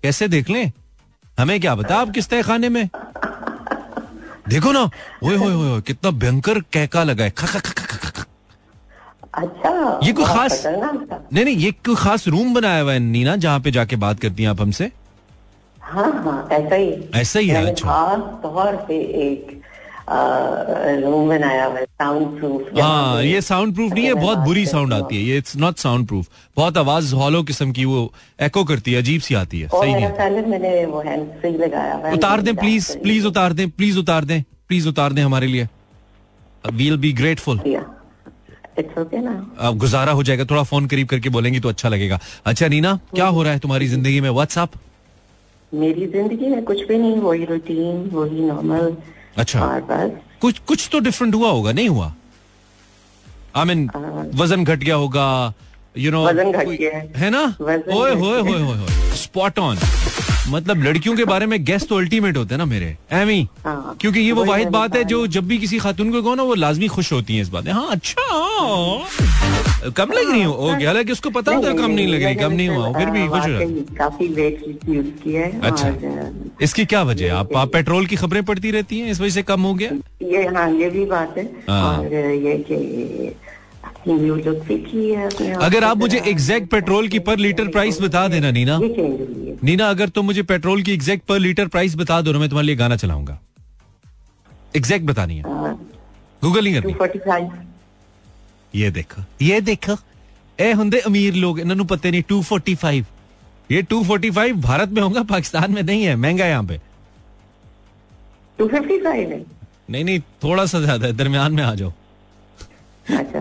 कैसे 0.03 0.29
देख 0.29 0.51
लें? 0.51 0.73
हमें 1.39 1.61
क्या 1.61 1.75
बता 1.75 1.97
आप 1.97 2.11
किस 2.11 2.29
तहखाने 2.29 2.69
में? 2.69 2.89
देखो 4.49 4.73
ना 4.73 4.83
ओए 5.23 5.37
होए 5.37 5.53
होए 5.55 5.81
कितना 5.81 6.11
भयंकर 6.11 6.61
कहका 6.73 7.05
लगा 7.05 7.25
है। 7.25 7.31
खा 7.31 7.47
खा 7.47 7.59
खा 7.59 7.73
खा 7.73 7.97
खा 7.97 8.11
खा। 8.11 8.22
अच्छा 9.35 10.01
ये 10.05 10.13
कोई 10.13 10.25
खास 10.25 10.63
नहीं 10.67 11.45
नहीं 11.45 11.57
ये 11.57 11.71
कोई 11.87 11.95
खास 11.99 12.27
रूम 12.29 12.55
बनाया 12.55 12.81
हुआ 12.83 12.93
है 12.93 12.99
नीना 12.99 13.37
जहाँ 13.45 13.61
पे 13.61 13.71
जाके 13.71 13.97
बात 14.05 14.21
करती 14.21 14.43
हैं 14.43 14.51
आप 14.51 14.61
हमसे? 14.61 14.91
हाँ 15.79 16.11
हाँ 16.25 16.49
ऐसा 16.53 16.75
ही। 16.75 16.91
ऐसा 17.21 17.39
ही 17.41 17.49
है, 17.49 17.65
अच्छा। 17.67 17.89
खास 17.89 18.21
तौर 18.43 18.77
पे 18.89 18.99
एक 19.29 19.61
रूम 21.05 21.29
बनाया 21.29 21.65
हुआ 21.65 21.81
साउंड 21.85 22.39
प्रूफ 22.39 22.81
हाँ 22.81 23.23
ये 23.23 23.41
साउंड 23.41 23.75
प्रूफ 23.75 23.93
नहीं 23.93 24.05
है 24.05 24.15
बहुत 24.15 24.39
बुरी 24.39 24.65
साउंड 24.67 24.93
आती 24.95 25.17
है 25.17 25.23
ये 25.23 25.37
इट्स 25.39 25.57
नॉट 25.57 25.77
साउंड 25.79 26.07
प्रूफ 26.09 26.27
बहुत 26.57 26.79
आवाज़ 26.79 27.15
हॉलो 27.15 27.43
किस्म 27.51 27.73
की 27.73 27.85
वो 27.85 28.01
एको 28.49 28.65
करती 28.73 28.93
है 28.93 28.99
अजीब 29.03 29.21
सी 29.21 29.35
आती 29.35 29.61
है 29.61 29.69
सही 29.69 29.93
नहीं। 29.95 30.05
है। 30.05 30.47
मैंने 30.49 30.85
वो 30.87 31.01
हैंड 31.07 31.27
फ्री 31.41 31.51
लगाया 31.59 32.13
उतार 32.15 32.41
दें 32.41 32.55
प्लीज़ 32.57 32.97
प्लीज़ 33.03 33.27
उतार 33.27 33.53
दें 33.53 33.69
प्लीज़ 33.71 33.99
उतार 33.99 34.25
दें 34.25 34.43
प्लीज़ 34.69 34.89
उतार 34.89 35.13
दें 35.13 35.23
हमारे 35.23 35.47
लिए। 35.47 35.69
We'll 36.73 36.97
be 36.97 37.13
grateful 37.13 37.61
it's 38.79 38.99
okay 38.99 39.19
ना 39.19 39.33
अब 39.59 39.79
गुजारा 39.79 40.13
हो 40.13 40.23
जाएगा 40.23 40.45
थोड़ा 40.51 40.63
फ़ोन 40.65 40.87
करीब 40.87 41.09
करके 41.09 41.29
बोलेंगी 41.29 41.61
तो 41.61 41.69
अच्छा 41.69 41.89
लगेगा। 41.89 42.19
अच्छा 42.47 42.69
नीना 42.69 42.99
क्या 43.15 43.27
हो 43.27 43.43
रहा 43.43 43.53
है 43.53 43.59
तुम्हारी 43.59 43.87
ज़िंदगी 43.89 44.21
में? 44.21 44.29
व्हाट्सअप 44.31 44.71
मेरी 45.73 46.07
ज़िंदगी 46.07 46.49
में 46.49 46.63
कुछ 46.65 46.81
भी 46.89 46.99
नहीं 46.99 47.17
वही 47.21 47.45
रूटीन 47.45 48.09
वही 48.13 48.41
नॉर्मल 48.47 48.97
अच्छा। 49.39 49.61
और 49.61 49.81
बस। 49.91 50.11
कुछ 50.41 50.59
कुछ 50.69 50.89
तो 50.93 50.99
डिफरेंट 51.01 51.35
हुआ 51.35 51.51
होगा 51.51 51.73
नहीं 51.73 51.89
हुआ? 51.89 52.13
आई 53.57 53.65
मीन 53.65 53.89
वज़न 54.35 54.65
घट 54.65 54.79
गया 54.79 54.95
होगा 54.95 55.27
यू 55.99 56.11
नो 56.11 56.25
वज़न 56.27 56.53
घट 56.53 56.67
गया 56.69 56.99
है। 57.17 57.31
ना? 57.31 57.45
ओए 57.61 58.15
होए 58.15 58.41
होए 58.41 58.61
होए 58.61 58.87
स्पॉट 59.17 59.59
ऑन 59.59 59.77
मतलब 60.49 60.83
लड़कियों 60.85 61.15
के 61.17 61.25
बारे 61.25 61.47
में 61.47 61.65
गेस्ट 61.65 61.89
तो 61.89 61.97
अल्टीमेट 61.99 62.37
होते 62.37 62.55
हैं 62.55 62.59
ना 62.59 62.65
मेरे। 62.65 62.97
एमी 63.13 63.47
हाँ, 63.65 63.97
क्योंकि 64.01 64.21
ये 64.21 64.33
वो 64.33 64.41
वही 64.41 64.51
वाहिद 64.51 64.69
बात 64.69 64.97
है 64.97 65.03
जो 65.05 65.27
जब 65.37 65.47
भी 65.49 65.59
किसी 65.59 65.79
खातून 65.79 66.11
को 66.13 66.23
कहो 66.23 66.35
ना 66.35 66.43
वो 66.43 66.55
लाजमी 66.55 66.89
खुश 66.89 67.13
होती 67.13 67.37
है 67.37 67.43
इस 67.43 67.49
बात 67.49 67.69
हाँ 67.69 67.89
अच्छा। 67.91 68.31
कम 69.97 70.13
लग 70.13 70.31
रही 70.31 70.43
हो? 70.43 70.53
ओके 70.53 70.85
हालाँकि 70.85 71.13
उसको 71.13 71.31
पता 71.31 71.55
होता 71.55 71.73
कम 71.73 71.91
नहीं 71.91 72.07
लग 72.07 72.23
रही 72.23 72.35
कम 72.35 72.53
नहीं 72.53 72.69
हुआ 72.69 72.93
फिर 72.99 73.11
भी 73.11 73.27
खुश 73.29 73.47
हो 73.47 73.95
काफ़ी 73.97 74.29
वेट 74.29 74.65
है 75.27 75.61
अच्छा। 75.61 75.89
इसकी 76.63 76.85
क्या 76.85 77.03
वजह 77.03 77.35
आप, 77.35 77.57
आप 77.57 77.73
पेट्रोल 77.73 78.07
की 78.07 78.17
खबरें 78.17 78.43
पड़ती 78.45 78.71
रहती 78.71 78.99
हैं 79.01 79.11
इस 79.11 79.21
वजह 79.21 79.31
से 79.31 79.43
कम 79.43 79.63
हो 79.63 79.75
गया? 79.75 79.91
ये 80.23 80.45
हाँ 80.55 80.71
ये 80.73 80.91
भी 80.91 81.05
बात 81.07 81.39
है। 81.39 81.45
हाँ। 81.69 81.99
और 81.99 82.15
ये 82.15 82.55
अगर 84.08 85.80
की 85.80 85.86
आप 85.86 85.98
मुझे 85.98 86.18
तरह। 86.18 86.30
एग्जैक्ट 86.30 86.70
पेट्रोल 86.72 87.08
की 87.08 87.20
पर 87.22 87.38
लीटर 87.40 87.68
प्राइस 87.70 88.02
बता 88.02 88.28
देना 88.28 88.52
नीना 88.52 88.80
ये 88.84 88.90
चेंज 88.90 89.20
हुई 89.22 89.48
है 89.48 89.58
नीना 89.64 89.90
अगर 89.90 90.10
तुम 90.10 90.26
मुझे 90.26 90.44
पेट्रोल 90.46 90.82
की 90.82 90.94
एग्जैक्ट 90.94 91.26
पर 91.28 91.40
लीटर 91.40 91.68
प्राइस 91.68 91.96
बता 91.98 92.20
दो 92.22 92.32
ना 92.32 92.40
मैं 92.40 92.50
तुम्हारे 92.50 92.66
लिए 92.66 92.76
गाना 92.76 92.96
चलाऊंगा 92.98 93.40
एग्जैक्ट 94.76 95.06
बतानी 95.06 95.38
है 95.38 95.44
गूगल 96.42 96.64
नहीं 96.64 96.74
टू 96.74 96.82
करनी 96.82 96.94
फोर्टी 96.98 97.20
फाइव 97.20 97.50
ये 98.74 98.92
देखो 98.92 99.22
ये 99.44 99.62
देखो 99.64 99.98
ए 100.60 100.74
ਹੁੰਦੇ 100.74 101.02
ਅਮੀਰ 101.08 101.34
ਲੋਕ 101.36 101.60
ਇਹਨਾਂ 101.60 101.76
ਨੂੰ 101.76 101.86
ਪਤਾ 101.88 102.10
ਨਹੀਂ 102.10 102.24
245 102.30 103.02
ये 103.70 103.82
245 103.90 104.54
भारत 104.62 104.94
में 104.98 105.02
होगा 105.02 105.22
पाकिस्तान 105.32 105.74
में 105.74 105.82
नहीं 105.82 106.04
है 106.04 106.16
महंगा 106.18 106.44
है 106.44 106.50
यहाँ 106.50 106.64
पे 106.64 106.78
टू 108.60 108.68
फिफ्टी 108.68 108.98
फाइव 109.00 109.32
है 109.32 109.40
नहीं 109.92 110.04
नहीं 110.04 110.20
थोड़ा 110.44 110.66
सा 110.72 110.80
ज्यादा 110.86 111.08
है 111.08 111.14
दरमियान 111.14 111.54
में 111.54 111.64
आ 111.64 111.74
जाओ 111.82 111.92
अच्छा 113.19 113.41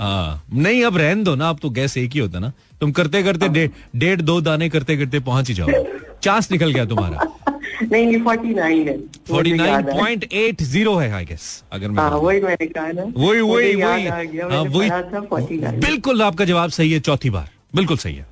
हाँ। 0.00 0.44
नहीं 0.54 0.84
अब 0.84 0.96
रहन 0.96 1.22
दो 1.24 1.34
ना 1.34 1.48
अब 1.48 1.58
तो 1.62 1.70
गैस 1.70 1.96
एक 1.96 2.12
ही 2.12 2.20
होता 2.20 2.38
ना। 2.38 2.52
तुम 2.80 2.92
करते 2.92 3.22
करते 3.22 3.48
डे- 3.48 3.70
डेढ़ 3.96 4.20
दो 4.20 4.40
दाने 4.40 4.68
करते 4.68 4.96
करते 4.96 5.20
पहुँच 5.20 5.48
ही 5.48 5.54
जाओ 5.54 5.68
चांस 6.22 6.50
निकल 6.52 6.70
गया 6.72 6.84
तुम्हारा। 6.84 7.28
नहीं 7.82 8.06
नहीं 8.06 8.22
फोर्टी 8.24 8.54
नाइन 8.54 8.88
है। 8.88 8.96
फोर्टी 9.28 9.52
नाइन 9.52 9.88
है। 9.88 9.98
पॉइंट 9.98 10.24
एट 10.32 10.62
ज़ीरो 10.62 10.94
है 10.96 11.10
आई 11.12 11.24
गेस 11.24 11.62
अगर 11.72 11.88
मैं 11.88 12.02
हाँ 12.02 12.18
वही 12.18 12.40
मैंने 12.40 12.66
कहा 12.66 12.86
ना। 12.92 13.02
वही 13.16 13.40
वही 13.40 13.74
वही। 13.74 14.06
हाँ, 14.06 14.62
वही। 14.62 15.58
बिल्कुल 15.58 16.22
आपका 16.22 16.44
जवाब 16.44 16.70
सही 16.70 16.92
है 16.92 17.00
चौथी 17.00 17.30
बार। 17.30 17.48
बिल्कुल 17.74 17.96
सही 17.96 18.14
है। 18.14 18.26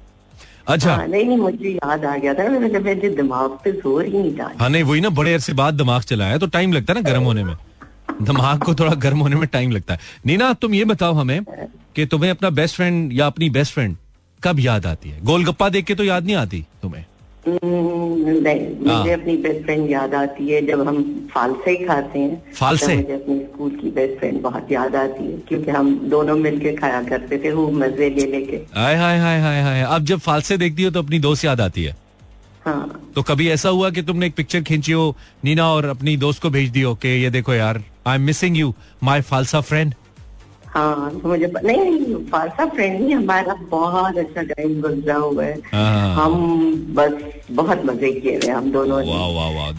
अच्छा। 0.68 0.94
हाँ 0.94 1.06
नहीं 1.08 1.24
नहीं 1.24 1.36
मुझे 1.38 1.68
याद 1.70 2.04
आ 2.04 2.16
गया 2.16 2.34
था 2.34 2.48
मेरे 2.48 3.08
दिमाग 3.10 3.50
पे 3.64 3.72
ज़ोर 3.72 4.04
ही 4.04 4.18
नहीं 4.18 4.32
था 4.38 4.52
हाँ 4.60 4.68
नहीं 4.70 4.82
वही 4.82 5.00
ना 5.00 5.08
बड़े 5.08 5.34
अरसे 5.34 5.52
बाद 5.52 5.74
दिमाग 5.74 6.02
चलाया 6.02 6.38
तो 6.38 6.46
टाइम 6.46 6.72
लगता 6.72 6.92
है 6.92 7.02
ना 7.02 7.10
गर्म 7.10 7.22
होने 7.22 7.44
में। 7.44 7.54
दिमाग 8.22 8.62
को 8.62 8.74
थोड़ा 8.74 8.94
गर्म 8.96 9.18
होने 9.18 9.36
में 9.36 9.46
टाइम 9.48 9.70
लगता 9.70 9.94
है। 9.94 10.00
नीना 10.26 10.52
तुम 10.52 10.74
ये 10.74 10.84
बताओ 10.84 11.12
हमें 11.14 11.40
कि 11.96 12.06
तुम्हें 12.06 12.30
अपना 12.30 12.50
बेस्ट 12.50 12.76
फ्रेंड 12.76 13.12
या 13.12 13.26
अपनी 13.26 13.50
बेस्ट 13.50 13.74
फ्रेंड 13.74 13.96
कब 14.42 14.60
याद 14.60 14.86
आती 14.86 15.10
है? 15.10 15.20
गोलगप्पा 15.24 15.68
देख 15.68 15.84
के 15.84 15.94
तो 15.94 16.04
याद 16.04 16.24
नहीं 16.24 16.36
आती 16.36 16.64
तुम्हें? 16.82 17.04
हम्म, 17.46 18.30
नहीं 18.38 18.88
हाँ। 18.88 18.96
मुझे 18.96 19.12
अपनी 19.12 19.36
बेस्ट 19.36 19.64
फ्रेंड 19.64 19.90
याद 19.90 20.14
आती 20.14 20.48
है 20.48 20.60
जब 20.66 20.86
हम 20.88 21.02
फालसे 21.34 21.74
खाते 21.76 22.18
हैं। 22.18 22.52
फालसे? 22.54 22.96
मुझे 22.96 23.12
अपनी 23.12 23.38
स्कूल 23.38 23.70
की 23.76 23.90
बेस्ट 23.90 24.18
फ्रेंड 24.18 24.40
बहुत 24.42 24.72
याद 24.72 24.96
आती 24.96 25.24
है 25.24 25.38
क्योंकि 25.48 25.70
हम 25.70 25.94
दोनों 26.10 26.36
मिलके 26.36 26.74
खाया 26.76 27.02
करते 27.02 27.38
थे 27.38 27.52
वो 27.52 27.70
मज़े 27.72 28.10
ले 28.10 28.26
लेके। 28.26 28.56
हाय 28.74 28.96
हाय 28.96 29.18
हाय 29.18 29.40
हाय 29.40 29.62
हाय 29.62 29.82
अब 29.84 30.04
जब 30.04 30.18
फालसे 30.20 30.58
देखती 30.58 30.82
हो 30.82 30.90
तो 30.90 31.02
अपनी 31.02 31.18
दोस्त 31.18 31.44
याद 31.44 31.60
आती 31.60 31.84
है। 31.84 31.96
हाँ। 32.66 33.12
तो 33.14 33.22
कभी 33.22 33.48
ऐसा 33.50 33.68
हुआ 33.68 33.90
कि 33.90 34.02
तुमने 34.02 34.26
एक 34.26 34.34
पिक्चर 34.34 34.62
खींची 34.62 34.92
हो 34.92 35.16
नीना 35.44 35.66
और 35.66 35.84
अपनी 35.86 36.16
दोस्त 36.16 36.42
को 36.42 36.50
भेज 36.50 36.70
दी 36.70 36.82
हो 36.82 36.94
कि 36.94 37.08
ये 37.08 37.30
देखो 37.30 37.54
यार 37.54 37.82
I 38.06 38.16
am 38.16 38.22
missing 38.22 38.56
you 38.56 38.74
my 39.02 39.20
phalsa 39.30 39.60
friend 39.70 39.94
हाँ 40.74 41.10
तो 41.20 41.28
मुझे 41.28 41.46
नहीं 41.64 42.14
फ्रेंड 42.66 43.00
नहीं 43.00 43.14
हमारा 43.14 43.54
बहुत 43.70 44.18
अच्छा 44.18 44.42
टाइम 44.50 44.80
गुजरा 44.80 45.14
हुआ 45.16 45.44
है 45.44 45.54
हाँ। 45.72 46.14
हम 46.14 46.34
बस 46.98 47.12
बहुत 47.50 47.82
मज़े 47.84 48.12
किए 48.12 48.36
हुए 48.36 48.50
हम 48.50 48.70
दोनों 48.72 48.98
वाह, 49.06 49.26
हम. 49.70 49.72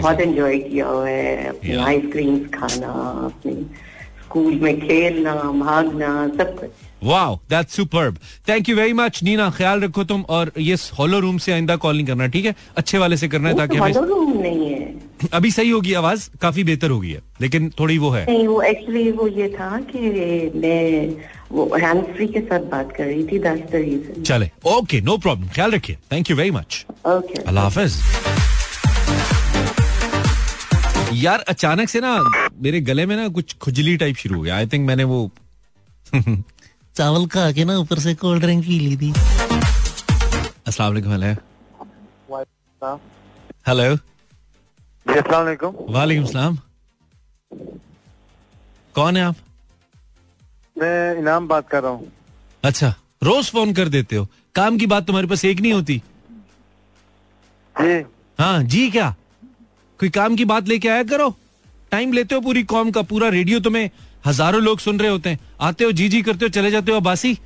बहुत 0.00 0.20
एंजॉय 0.20 0.58
किया 0.58 0.86
हुआ 0.86 1.08
है 1.08 1.50
आइसक्रीम 1.50 1.84
आइसक्रीम्स 1.84 2.48
खाना 2.54 2.92
अपने 3.26 3.54
स्कूल 4.28 4.54
में 4.62 4.74
खेलना 4.80 5.34
भागना 5.64 6.08
सब 6.38 6.54
कुछ। 6.60 6.70
Wow 7.04 7.34
that's 7.50 7.76
superb 7.76 8.16
thank 8.48 8.68
you 8.68 8.74
very 8.76 8.92
much 8.92 9.22
Neena 9.24 9.48
ख्याल 9.56 9.80
रखो 9.80 10.04
तुम 10.04 10.22
और 10.36 10.50
ये 10.58 10.74
हॉलो 10.98 11.18
रूम 11.20 11.38
से 11.44 11.52
आइंदा 11.52 11.76
कॉल 11.84 11.96
नहीं 11.96 12.06
करना 12.06 12.26
ठीक 12.34 12.44
है? 12.44 12.54
अच्छे 12.76 12.98
वाले 12.98 13.16
से 13.16 13.28
करना 13.28 13.48
है 13.48 13.56
ताकि 13.56 13.76
हमें 13.76 13.92
रूम 14.08 14.32
नहीं 14.40 14.70
है। 14.70 15.28
अभी 15.34 15.50
सही 15.50 15.70
होगी 15.70 15.92
आवाज़ 16.00 16.28
काफ़ी 16.42 16.64
बेहतर 16.64 16.90
होगी 16.90 17.12
है 17.12 17.22
लेकिन 17.40 17.70
थोड़ी 17.80 17.98
वो 17.98 18.10
है। 18.10 18.24
नहीं 18.26 18.46
वो 18.48 18.60
एक्चुअली 18.62 19.10
वो 19.12 19.28
ये 19.38 19.48
था 19.50 19.70
कि 19.90 20.00
मैं 20.56 20.82
वो 21.52 21.68
हैंड 21.82 22.02
फ्री 22.14 22.26
के 22.28 22.40
साथ 22.40 22.68
बात 22.72 22.92
कर 22.96 23.04
रही 23.04 23.24
थी 23.32 23.38
दैट्स 23.38 23.70
द 23.72 23.74
रीजन 23.74 24.22
चले 24.22 24.50
ओके 24.74 25.00
नो 25.00 25.16
प्रॉब्लम 25.18 25.48
ख्याल 25.54 25.70
रखिए। 25.72 25.96
Thank 26.12 26.30
you 26.30 26.36
very 26.36 26.50
much 26.60 26.84
okay 27.06 27.42
अल्लाह 27.42 27.64
हाफिज। 27.64 27.96
यार 31.12 31.40
अचानक 31.48 31.88
से 31.88 32.00
ना 32.00 32.18
मेरे 32.62 32.80
गले 32.80 33.06
में 33.06 33.16
ना 33.16 33.28
कुछ 33.28 33.56
खुजली 33.56 33.96
टाइप 33.96 34.16
शुरू 34.16 34.36
हो 34.36 34.42
गया। 34.42 34.56
आई 34.56 34.66
थिंक 34.66 34.86
मैंने 34.86 35.04
वो 35.04 35.30
चावल 36.96 37.26
खा 37.26 37.50
के 37.52 37.64
ना 37.64 37.76
ऊपर 37.78 37.98
से 37.98 38.14
कोल्ड 38.14 38.42
ड्रिंक 38.42 38.64
पी 38.64 38.78
ली 38.78 38.96
थी। 38.96 39.10
अस्सलाम 40.66 40.88
वालेकुम 40.88 41.12
हेलो। 41.12 41.34
हेलो। 43.68 43.94
अस्सलाम 43.94 45.44
वालेकुम। 45.44 45.74
वालेकुम 45.94 46.26
सलाम। 46.26 46.58
कौन 48.94 49.16
है 49.16 49.22
आप? 49.22 49.36
मैं 50.78 51.18
इनाम 51.18 51.48
बात 51.48 51.68
कर 51.68 51.82
रहा 51.82 51.90
हूँ। 51.90 52.12
अच्छा 52.64 52.94
रोज 53.22 53.50
फ़ोन 53.50 53.72
कर 53.74 53.88
देते 53.88 54.16
हो। 54.16 54.26
काम 54.54 54.78
की 54.78 54.86
बात 54.86 55.06
तुम्हारे 55.06 55.28
पास 55.28 55.44
एक 55.44 55.60
नहीं 55.60 55.72
होती। 55.72 56.02
जी। 57.74 58.04
हाँ 58.38 58.62
जी 58.62 58.90
क्या? 58.90 59.14
कोई 60.00 60.08
काम 60.10 60.36
की 60.36 60.44
बात 60.44 60.68
लेके 60.68 60.88
आया 60.88 61.02
करो। 61.04 61.28
टाइम 61.92 62.12
लेते 62.12 62.34
हो 62.34 62.40
पूरी 62.40 62.62
कॉम 62.64 62.90
का 62.90 63.02
पूरा 63.04 63.28
रेडियो 63.28 63.60
तुम्हें 63.60 63.90
हज़ारों 64.26 64.60
लोग 64.62 64.78
सुन 64.78 64.98
रहे 65.00 65.10
होते 65.10 65.30
हैं। 65.30 65.38
आते 65.60 65.84
हो 65.84 65.92
जी 65.92 66.08
जी 66.08 66.22
करते 66.22 66.44
हो 66.44 66.48
चले 66.50 66.70
जाते 66.70 66.92
हो 66.92 67.00
बासी 67.00 67.38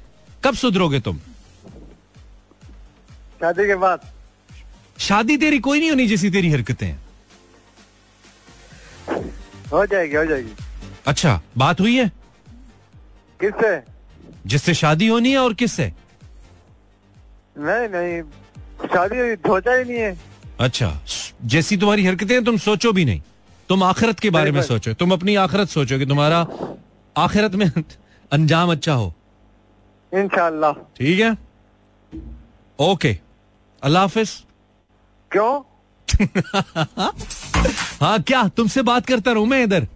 कब 0.45 0.55
सुधरोगे 0.55 1.01
तुम? 1.01 1.19
शादी 3.41 3.67
के 3.67 3.75
बाद। 3.77 4.11
शादी 4.99 5.37
तेरी 5.37 5.59
कोई 5.59 5.81
नहीं 5.81 5.91
होनी 5.91 6.07
जैसी 6.07 6.31
तेरी 6.31 6.51
हरकतें 6.51 6.87
हैं। 6.87 7.01
हो 9.73 9.85
जाएगी 9.87 10.17
हो 10.17 10.25
जाएगी। 10.25 10.53
अच्छा 11.07 11.41
बात 11.59 11.81
हुई 11.81 11.97
है? 11.97 12.11
किससे? 13.41 13.81
जिससे 14.47 14.75
शादी 14.75 15.07
होनी 15.09 15.31
है 15.31 15.39
और 15.39 15.55
किससे? 15.55 15.93
नहीं 17.59 17.89
नहीं 17.89 18.23
शादी 18.89 19.35
सोचा 19.37 19.73
ही 19.73 19.85
नहीं 19.85 19.99
है। 19.99 20.17
अच्छा 20.61 20.89
जैसी 21.45 21.77
तुम्हारी 21.77 22.05
हरकतें 22.05 22.35
हैं 22.35 22.45
तुम 22.45 22.57
सोचो 22.57 22.93
भी 22.93 23.05
नहीं। 23.05 23.23
तुम 23.69 23.83
आखिरत 23.83 24.21
के 24.21 24.31
बारे 24.31 24.51
में 24.51 24.63
सोचो। 24.63 24.95
तुम 24.95 25.13
अपनी 25.13 25.35
आखिरत 25.35 25.69
सोचो 25.69 25.99
कि 25.99 26.07
तुम्हारा 26.07 26.47
आखिरत 27.17 27.55
में 27.55 27.71
अंजाम 28.33 28.73
अच्छा 28.73 28.93
हो। 28.93 29.13
इंशाल्लाह। 30.13 30.73
ठीक 30.73 31.21
है? 31.21 31.37
ओके। 32.79 33.19
अल्लाह 33.83 34.03
हाफिज। 34.03 34.45
क्यों? 35.31 35.63
हाँ 38.03 38.23
क्या? 38.23 38.49
तुमसे 38.49 38.83
बात 38.83 39.07
करता 39.07 39.33
रहूँ 39.33 39.47
मैं 39.47 39.63
इधर? 39.65 39.87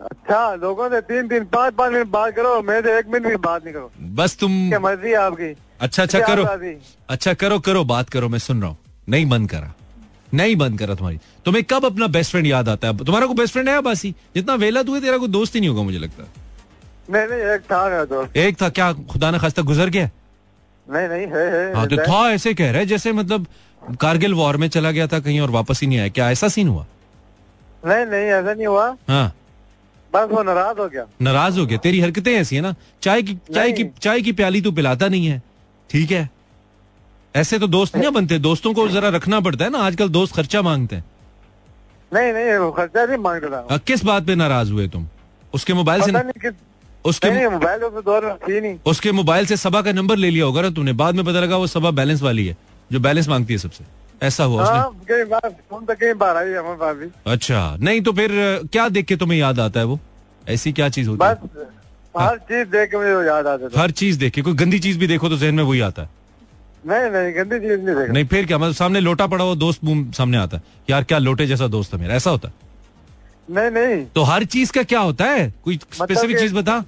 अच्छा 0.00 0.54
लोगों 0.54 0.88
से 0.90 1.00
तीन 1.00 1.28
दिन 1.28 1.44
पाँच 1.44 1.74
पाँच 1.74 1.92
मिनट 1.92 2.06
बात 2.06 2.34
करो 2.36 2.60
मैं 2.62 2.82
तो 2.82 2.88
एक 2.88 3.06
मिनट 3.08 3.26
भी 3.26 3.36
बात 3.36 3.64
नहीं 3.64 3.74
करो। 3.74 3.90
बस 4.14 4.36
तुम 4.38 4.52
मर्ज़ी 4.82 5.12
आपकी? 5.12 5.54
अच्छा 5.80 6.02
अच्छा 6.02 6.20
करो। 6.20 6.44
अच्छा 7.08 7.34
करो 7.34 7.58
करो 7.58 7.84
बात 7.84 8.08
करो 8.10 8.28
मैं 8.28 8.38
सुन 8.38 8.60
रहा 8.60 8.70
हूँ। 8.70 8.78
नहीं 9.08 9.26
बंद 9.26 9.50
करा। 9.50 9.74
नहीं 10.34 10.56
बंद 10.56 10.78
करा 10.78 10.94
तुम्हारी। 10.94 11.18
तुम्हें 11.44 11.64
कब 11.64 11.84
अपना 11.84 12.06
बेस्ट 12.06 12.30
फ्रेंड 12.30 12.46
याद 12.46 12.68
आता 12.68 12.88
है? 12.88 12.96
तुम्हारा 12.96 13.26
को 13.26 13.34
बेस्ट 13.34 13.52
फ्रेंड 13.52 13.68
है 13.68 13.80
बासी 13.80 14.14
जितना 14.34 14.54
वेला 14.54 14.82
तू 14.82 14.94
है 14.94 15.00
तेरा 15.00 15.18
कोई 15.18 15.28
दोस्त 15.28 15.54
ही 15.54 15.60
नहीं 15.60 15.70
होगा 15.70 15.82
मुझे 15.82 15.98
लगता। 15.98 16.24
नहीं 17.10 17.26
नहीं 17.26 17.54
एक 17.54 17.60
था 17.60 17.88
मेरा 17.88 18.04
दोस्त। 18.04 18.36
एक 18.36 18.62
था? 18.62 18.68
क्या 18.68 18.92
खुदा 18.92 19.30
न 19.30 19.38
खास्ता 19.38 19.62
गुजर 19.62 19.88
गया? 19.88 20.10
नहीं 20.90 21.08
नहीं 21.08 21.26
है 21.26 21.50
है 21.52 21.74
हाँ 21.74 21.86
तो 21.86 21.96
था 21.96 22.30
ऐसे 22.30 22.54
कह 22.54 22.70
रहे 22.70 22.86
जैसे 22.86 23.12
मतलब 23.12 23.46
कारगिल 24.00 24.34
वॉर 24.34 24.56
में 24.56 24.68
चला 24.68 24.90
गया 24.90 25.06
था 25.06 25.18
कहीं 25.18 25.40
और 25.40 25.50
वापस 25.50 25.80
ही 25.80 25.86
नहीं 25.86 25.98
आया। 25.98 26.08
क्या 26.08 26.30
ऐसा 26.30 26.48
सीन 26.48 26.68
हुआ? 26.68 26.86
नहीं 27.86 28.06
नहीं 28.06 28.26
ऐसा 28.30 28.54
नहीं 28.54 28.66
हुआ। 28.66 28.96
हाँ। 29.08 29.34
बस 30.14 30.28
वो 30.30 30.42
नाराज़ 30.42 30.78
हो 30.78 30.88
गया। 30.88 31.06
नाराज़ 31.22 31.60
हो 31.60 31.66
गया। 31.66 31.78
तेरी 31.78 32.00
हरकतें 32.00 32.32
ऐसी 32.32 32.56
है 32.56 32.62
ना। 32.62 32.74
चाय 33.02 33.22
की 33.22 33.34
चाय 33.34 33.72
की 33.72 33.84
चाय 33.84 34.20
की 34.20 34.32
प्याली 34.32 34.60
तू 34.60 34.72
पिलाता 34.72 35.08
नहीं 35.08 35.26
है। 35.26 35.42
ठीक 35.90 36.10
है? 36.10 36.30
ऐसे 37.34 37.58
तो 37.58 37.66
दोस्त 37.66 37.96
नहीं 37.96 38.10
बनते 38.12 38.38
दोस्तों 38.38 38.72
को 38.74 38.88
जरा 38.88 39.08
रखना 39.08 39.40
पड़ता 39.40 39.64
है 39.64 39.70
ना 39.70 39.78
आजकल 39.78 40.08
दोस्त 40.08 40.34
खर्चा 40.36 40.62
मांगते 40.62 40.96
हैं। 40.96 41.04
नहीं 42.12 42.32
नहीं 42.32 42.70
खर्चा 42.72 43.04
नहीं 43.06 43.18
माँगता 43.18 43.48
था 43.50 43.74
अ, 43.74 43.78
किस 43.78 44.04
बात 44.04 44.26
पे 44.26 44.34
नाराज़ 44.34 44.72
हुए 44.72 44.88
तुम? 44.88 45.06
उसके 45.54 45.74
मोबाइल 45.74 46.02
से 46.02 46.12
पता 46.12 46.20
न- 46.20 46.32
किस 46.42 46.52
उसके 47.04 47.48
मोबाइल 47.48 47.78
तो 47.80 48.60
नहीं। 48.60 48.76
उसके 48.86 49.12
मोबाइल 49.12 49.46
से 49.46 49.56
सबा 49.56 49.82
का 49.82 49.92
नंबर 49.92 50.16
ले 50.16 50.30
लिया 50.30 50.44
होगा 50.44 50.62
ना 50.62 50.70
तुमने 50.70 50.92
बाद 51.02 51.14
में 51.14 51.24
पता 51.24 51.40
लगा 51.40 51.56
वो 51.56 51.66
सबा 51.66 51.90
बैलेंस 51.90 52.22
वाली 52.22 52.46
है 52.46 52.56
जो 52.92 53.00
बैलेंस 53.00 53.28
मांगती 53.28 53.52
है 53.52 53.58
सबसे। 53.58 53.84
ऐसा 54.22 54.44
हुआ 54.44 54.62
उसने 54.62 54.76
हाँ 54.76 54.90
है 56.90 57.10
अच्छा 57.26 57.76
नहीं 57.80 58.00
तो 58.00 58.12
फिर 58.12 58.30
क्या 58.72 58.88
देख 58.88 59.06
के 59.06 59.16
तुम्हें 59.16 59.38
याद 59.38 59.60
आता 59.60 59.80
है 59.80 59.86
वो? 59.86 59.98
ऐसी 60.48 60.72
क्या 60.72 60.88
चीज़ 60.88 61.08
होती 61.08 61.24
है? 61.24 61.30
हर 62.18 62.36
चीज़ 62.38 62.68
देख 62.68 62.90
के 62.90 62.96
मुझे 62.96 63.10
याद 63.28 63.46
आता 63.46 63.68
था 63.68 63.80
हर 63.80 63.90
चीज़ 63.90 64.18
देख 64.18 64.32
के 64.32 64.42
कोई 64.42 64.54
गंदी 64.54 64.78
चीज़ 64.78 64.98
भी 64.98 65.06
देखो 65.06 65.28
तो 65.28 65.36
जहन 65.36 65.54
में 65.54 65.64
वही 65.64 65.80
आता 65.80 66.02
है। 66.02 66.08
नहीं 66.86 67.10
नहीं 67.10 67.34
गंदी 67.36 67.58
चीज़ 67.60 67.80
नहीं 67.80 67.96
देखा। 67.96 68.12
नहीं 68.12 68.24
फिर 68.24 68.46
क्या? 68.46 68.58
मतलब 68.58 68.74
सामने 68.74 69.00
लोटा 69.00 69.26
पड़ा 69.26 69.44
हुआ 69.44 69.54
दोस्त 69.54 69.80
सामने 70.16 70.36
आता 70.36 70.56
है 70.56 70.62
यार 70.90 71.04
क्या 71.04 71.18
लोटे 71.18 71.46
जैसा 71.46 71.66
दोस्त 71.66 71.94
है 71.94 72.00
मेरा 72.00 72.14
ऐसा 72.14 72.30
होता 72.30 72.48
है? 72.48 72.54
नहीं 73.50 73.70
नहीं। 73.70 74.04
तो 74.06 74.22
हर 74.22 74.44
चीज़ 74.44 74.72
का 74.72 74.82
क्या 74.82 75.00
होता 75.00 75.24
है? 75.24 75.54
कोई 75.64 75.76
स्पेसिफिक 75.76 76.30
कि- 76.30 76.40
चीज़ 76.40 76.54
बता। 76.54 76.84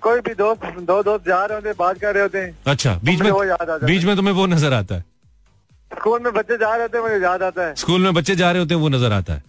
कोई 0.00 0.20
भी 0.20 0.34
दोस्त 0.34 0.78
दो 0.80 1.02
दोस्त 1.02 1.26
जा 1.28 1.44
रहे 1.44 1.58
होते 1.58 1.72
बात 1.78 1.98
कर 1.98 2.14
रहे 2.14 2.22
होते 2.22 2.38
हैं 2.38 2.58
अच्छा 2.66 3.00
बीच 3.04 3.20
में 3.20 3.32
बीच 3.84 4.04
में 4.04 4.16
तुम्हें 4.16 4.34
वो 4.34 4.46
नज़र 4.46 4.72
आता 4.72 4.94
है। 4.94 5.04
स्कूल 5.98 6.20
में 6.22 6.32
बच्चे 6.32 6.56
जा 6.56 6.70
रहे 6.72 6.82
होते 6.82 6.98
हैं 6.98 7.04
मुझे 7.04 7.24
याद 7.24 7.42
आता 7.42 7.66
है। 7.66 7.74
स्कूल 7.74 8.00
में 8.02 8.14
बच्चे 8.14 8.36
जा 8.36 8.50
रहे 8.50 8.60
होते 8.60 8.74
हैं 8.74 8.80
वो 8.80 8.88
नज़र 8.88 9.12
आता 9.12 9.34
है। 9.34 9.42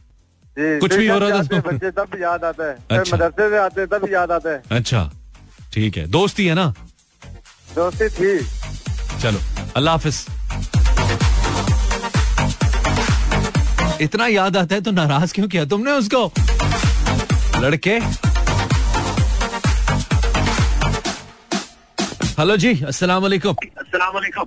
कुछ 0.79 0.93
भी 0.95 1.07
हो 1.07 1.17
रहा 1.19 1.29
था 1.29 1.59
बच्चे 1.59 1.91
तब 1.91 2.17
याद 2.21 2.43
आता 2.43 2.69
है। 2.69 2.77
अच्छा। 2.91 3.15
मदरसे 3.15 3.49
से 3.49 3.57
आते 3.57 3.85
तब 3.85 4.07
याद 4.11 4.31
आता 4.31 4.49
है। 4.49 4.61
अच्छा 4.71 5.11
ठीक 5.73 5.97
है। 5.97 6.07
दोस्ती 6.07 6.45
है 6.47 6.53
ना? 6.53 6.73
दोस्ती 7.75 8.09
थी। 8.09 8.37
चलो। 9.21 9.39
अल्लाह 9.77 9.93
हाफिज। 9.93 10.25
इतना 14.01 14.27
याद 14.27 14.57
आता 14.57 14.75
है 14.75 14.81
तो 14.81 14.91
नाराज़ 14.91 15.33
क्यों 15.33 15.47
किया 15.47 15.65
तुमने 15.73 15.91
उसको? 15.91 16.21
लड़के। 17.61 17.93
हेलो 22.39 22.57
जी 22.57 22.73
अस्सलाम 22.87 23.21
वालेकुम 23.21 23.55
अस्सलाम 23.77 24.13
वालेकुम 24.13 24.45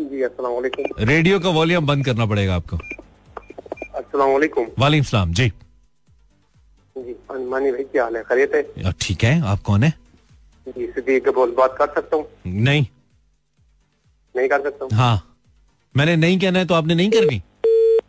जी 0.00 0.22
अस्सलाम 0.22 0.52
वालेकुम 0.52 1.04
रेडियो 1.08 1.40
का 1.40 1.50
वॉल्यूम 1.60 1.86
बंद 1.86 2.04
करना 2.04 2.26
पड़ेगा 2.26 2.54
आपको। 2.56 2.76
अस्सलाम 2.76 4.28
वालेकुम 4.32 4.66
वालेकुम 4.78 5.06
सलाम 5.06 5.32
जी। 5.32 5.48
जी 6.96 7.12
हाँ, 7.30 7.38
मानी 7.38 7.70
भाई 7.72 7.84
क्या 7.84 8.04
हाल 8.04 8.16
है? 8.16 8.22
खैरियत 8.22 8.54
है? 8.54 8.92
ठीक 9.00 9.24
है 9.24 9.40
आप 9.46 9.62
कौन 9.62 9.82
है? 9.82 9.90
जी 10.66 10.86
सीधी 10.86 11.20
कबूल 11.26 11.54
बात 11.58 11.76
कर 11.78 11.94
सकता 11.94 12.16
हूँ? 12.16 12.26
नहीं 12.46 12.86
नहीं 14.34 14.48
कर 14.48 14.62
सकता 14.62 14.96
हाँ। 14.96 15.24
मैंने 15.94 16.16
नहीं 16.16 16.38
कहना 16.40 16.58
है 16.58 16.64
तो 16.64 16.74
आपने 16.74 16.94
नहीं 16.94 17.10
करनी। 17.10 17.40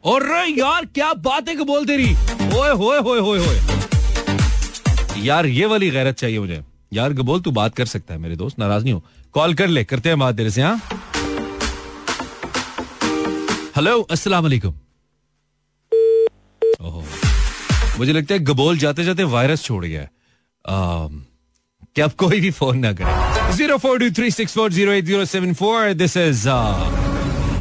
और 0.06 0.24
यार 0.50 0.86
क्या 0.86 1.14
बात 1.14 1.50
है 1.50 1.64
बोल 1.64 1.86
तेरी 1.86 2.12
ओए 2.58 2.70
होए 2.72 3.00
होए 3.00 3.20
होए 3.20 3.40
होए 3.40 3.58
यार 5.20 5.46
ये 5.46 5.66
वाली 5.66 5.90
गैरत 5.92 6.16
चाहिए 6.16 6.40
मुझे। 6.40 6.62
यार 6.94 7.14
बोल 7.14 7.42
तू 7.42 7.52
बात 7.52 7.76
कर 7.76 7.86
सकता 7.86 8.14
है 8.14 8.20
मेरे 8.20 8.36
दोस्त 8.36 8.60
नाराज़ 8.60 8.84
नहीं 8.84 8.94
हो। 8.94 9.04
कॉल 9.34 9.54
कर 9.54 9.68
ले 9.68 9.84
करते 9.84 10.10
हैं 10.10 10.20
बात 10.20 10.36
तेरे 10.36 10.52
से 10.52 10.62
हाँ? 10.62 10.78
हेलो 13.76 14.02
अस्सलाम 14.02 14.44
वालेकुम। 14.44 14.74
ओहो। 16.82 17.04
मुझे 18.00 18.14
लगता 18.14 18.34
है 18.34 18.40
गबोल 18.40 18.78
जाते 18.78 19.04
जाते 19.04 19.24
वायरस 19.24 19.64
छोड़ 19.64 19.86
गया 19.86 20.02
है। 20.02 20.10
आम, 20.66 21.26
कि 21.96 22.02
अब 22.02 22.12
कोई 22.18 22.40
भी 22.40 22.52
फ़ोन 22.52 22.78
ना 22.78 22.94
करे। 22.94 23.39
Zero 23.57 23.77
four 23.79 23.99
two 23.99 24.11
three 24.17 24.31
six 24.31 24.55
four 24.55 24.73
zero 24.73 24.93
eight 24.93 25.05
zero 25.05 25.25
seven 25.33 25.53
four 25.63 25.93
this 26.03 26.17
is 26.17 26.45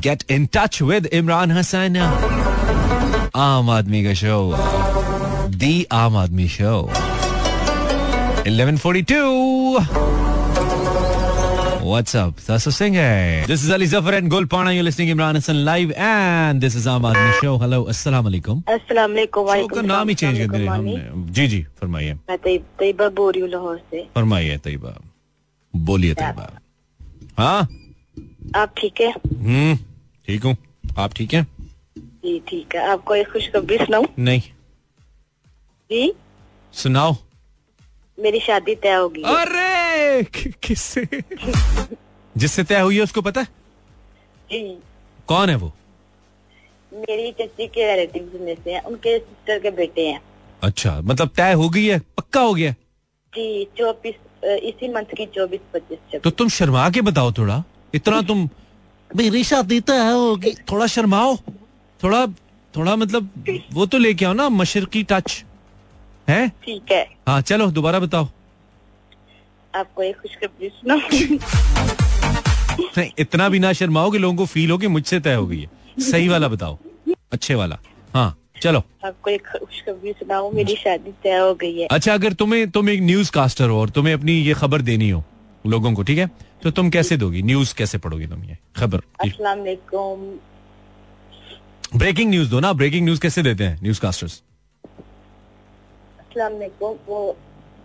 get 0.08 0.24
in 0.38 0.46
touch 0.54 0.82
with 0.92 1.06
Imran 1.22 1.52
Hasan 1.58 1.98
आम 3.46 3.70
आदमी 3.78 4.04
का 4.04 4.14
show 4.24 4.38
the 5.66 5.76
Aam 6.04 6.18
Aadmi 6.26 6.48
show 6.58 6.76
1142 8.48 9.20
What's 11.86 12.14
up? 12.20 12.38
That's 12.48 12.66
a 12.70 12.72
singer. 12.76 13.46
This 13.52 13.64
is 13.66 13.72
Ali 13.76 13.86
Zafar 13.94 14.14
and 14.18 14.30
Golpana. 14.34 14.74
You're 14.76 14.86
listening 14.88 15.10
Imran 15.14 15.36
Hassan 15.40 15.58
live 15.70 15.92
and 16.08 16.66
this 16.66 16.76
is 16.82 16.86
Aam 16.94 17.08
Aadmi 17.10 17.32
Show. 17.40 17.54
Hello, 17.64 17.80
Assalamu 17.94 18.32
alaikum. 18.32 18.62
अस्सलाम 18.76 19.12
वालेकुम 19.12 19.44
show 19.44 19.48
वालेकुम 19.50 19.80
का 19.80 19.82
नाम 19.88 20.10
ही 20.10 20.16
सलाम, 20.16 20.34
change 20.36 20.40
कर 20.40 20.58
दिया 20.58 20.72
वालेकुम, 20.72 21.00
हमने 21.14 21.32
जी 21.40 21.48
जी 21.54 21.62
फरमाइए 21.82 22.14
मैं 22.30 22.38
तैब- 22.48 22.70
तैयबा 22.80 23.08
बोल 23.22 23.32
रही 23.32 23.42
हूँ 23.42 23.50
लाहौर 23.52 23.78
से 23.92 24.06
फरमाइए 24.16 24.58
तैयबा 24.68 24.94
बोलिए 25.77 26.15
तैयबा 26.15 26.61
हाँ? 27.39 27.69
आप 28.57 28.75
ठीक 28.79 29.01
है? 29.01 29.11
हम्म 29.11 29.77
ठीक 30.27 30.45
हूँ। 30.45 30.57
आप 30.99 31.13
ठीक 31.15 31.35
हैं? 31.35 31.47
जी 31.99 32.43
ठीक 32.49 32.75
है। 32.75 32.89
आपको 32.91 33.15
एक 33.15 33.33
खुशखबरी 33.33 33.77
सुनाऊं? 33.77 34.05
नहीं। 34.19 34.41
जी? 35.91 36.13
सुनाओ। 36.73 37.17
मेरी 38.21 38.41
शादी 38.41 38.75
तय 38.75 38.95
होगी 38.95 39.23
अरे 39.23 40.23
कि- 40.23 40.55
किससे? 40.63 41.09
जिससे 42.37 42.65
तय 42.65 42.81
हुई 42.81 42.97
है 42.97 43.03
उसको 43.03 43.23
पता 43.23 43.41
है? 43.41 43.47
जी। 44.51 44.79
कौन 45.29 45.51
है 45.51 45.57
वो? 45.57 45.73
मेरी 46.93 47.33
चची 47.33 47.67
के 47.67 47.91
रिलेटिव 47.91 48.41
में 48.45 48.55
से 48.55 48.81
उनके 48.81 49.19
सिस्टर 49.19 49.59
के 49.59 49.71
बेटे 49.71 50.07
हैं। 50.09 50.21
अच्छा 50.63 51.01
मतलब 51.01 51.29
तय 51.29 51.53
हो 51.53 51.69
गई 51.69 51.87
है? 51.87 51.99
पक्का 51.99 52.41
हो 52.41 52.55
गया? 52.55 52.75
जी 53.39 53.65
चौबीस 53.79 54.15
इसी 54.45 54.89
मंथ 54.93 55.15
की 55.17 55.27
चौबीस 55.35 55.61
पच्चीस 55.75 56.21
तो 56.25 56.31
तुम 56.31 56.49
शर्मा 56.51 56.89
के 56.91 57.01
बताओ 57.03 57.33
थोड़ा। 57.33 57.63
इतना 57.95 58.21
तुम 58.23 58.49
मेरी 59.11 59.43
शादी 59.45 59.81
तय 59.81 60.11
होगी 60.11 60.53
थोड़ा 60.71 60.87
शर्माओ। 60.87 61.37
थोड़ा 62.01 62.27
थोड़ा 62.75 62.97
मतलब 62.97 63.31
वो 63.73 63.87
तो 63.87 63.99
लेके 63.99 64.25
आओ 64.25 64.33
ना 64.33 64.49
मशरकी 64.49 65.03
टच 65.03 65.45
है? 66.29 66.49
ठीक 66.65 66.93
है। 66.93 67.03
हाँ 67.29 67.41
चलो 67.43 67.71
दोबारा 67.71 67.99
बताओ। 67.99 68.29
आपको 69.75 70.03
एक 70.03 70.17
खुशखबरी 70.17 70.69
नहीं 72.97 73.11
इतना 73.19 73.49
भी 73.49 73.59
ना 73.59 73.73
शर्माओ 73.73 74.11
कि 74.11 74.19
लोगों 74.19 74.37
को 74.37 74.47
फील 74.47 74.71
हो 74.71 74.79
कि 74.79 74.89
मुझसे 74.89 75.21
तय 75.21 75.35
हो 75.35 75.47
गई 75.47 75.61
है। 75.61 76.03
सही 76.03 76.29
वाला 76.29 76.49
बताओ। 76.49 76.79
अच्छे 77.33 77.55
वाला। 77.55 77.79
हाँ। 78.15 78.31
चलो। 78.63 78.83
आपको 79.05 79.31
एक 79.31 79.47
खुशखबरी 79.49 80.13
सुनाऊं 80.13 80.51
मेरी 80.53 80.75
शादी 80.77 81.13
तय 81.23 81.37
हो 81.39 81.55
गई 81.55 81.81
है। 81.81 81.87
अच्छा 81.91 82.15
अगर 82.15 82.33
तुम्हें 82.33 82.71
तुम 82.71 82.91
एक 82.91 83.01
न्यूज़ 83.03 83.31
कास्टर 83.33 83.69
हो 83.69 83.81
और 83.81 83.91
तुम्हें 83.91 84.15
अपनी 84.15 84.33
ये 84.33 84.55
खबर 84.55 84.83
देनी 84.83 85.11
हो 85.11 85.23
लोगों 85.65 85.93
को 85.95 86.03
ठीक 86.03 86.19
है? 86.19 86.27
तो 86.63 86.71
तुम 86.71 86.91
कैसे 86.91 87.17
दोगी? 87.17 87.43
न्यूज़ 87.43 87.75
कैसे 87.75 87.99
पढ़ोगी 87.99 88.27
तुम 88.27 88.45
ये 88.45 88.57
खबर? 88.77 89.01
अस्सलाम 89.21 89.59
वालेकुम 89.59 90.27
ब्रेकिंग 91.97 92.31
न्यूज़ 92.31 92.51
दो 92.51 92.61
ना 92.61 92.73
ब्रेकिंग 92.73 93.05
न्यूज़ 93.05 93.21
कैसे 93.21 93.43
देते 93.43 93.65
हैं 93.65 93.79
न्यूज़ 93.83 94.01
कास्टर्स 94.01 94.43
अस्सलाम 96.21 96.53
वालेकुम 96.53 96.97
वो 97.09 97.37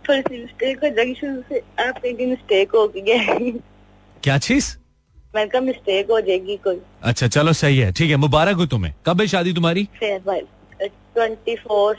थोड़ी 0.06 0.22
सी 0.22 0.42
मिस्टेक 0.42 0.84
हो 0.84 0.90
जाएगी 0.90 1.14
शुरू 1.14 1.42
से 1.50 1.60
आप 1.84 2.06
एक 2.06 2.18
मिस्टेक 2.30 2.72
हो 2.76 2.88
गई 2.88 3.52
क्या 4.24 4.38
चीज़? 4.40 4.76
मैंने 5.36 5.50
कहा 5.50 5.62
मिस्टेक 5.62 6.12
हो 6.12 6.20
जाएगी 6.22 6.56
कोई। 6.64 6.80
अच्छा 7.04 7.28
चलो 7.28 7.54
सही 7.54 7.78
है 7.78 7.92
ठीक 7.92 8.10
है 8.10 8.16
मुबारक 8.18 8.56
हो 8.56 8.66
तुम्हें। 8.74 8.94
कब 9.06 9.22
है 9.22 9.28
शादी 9.28 9.54
तुम्हारी? 9.54 9.88
Twenty 11.16 11.56
four 11.56 11.96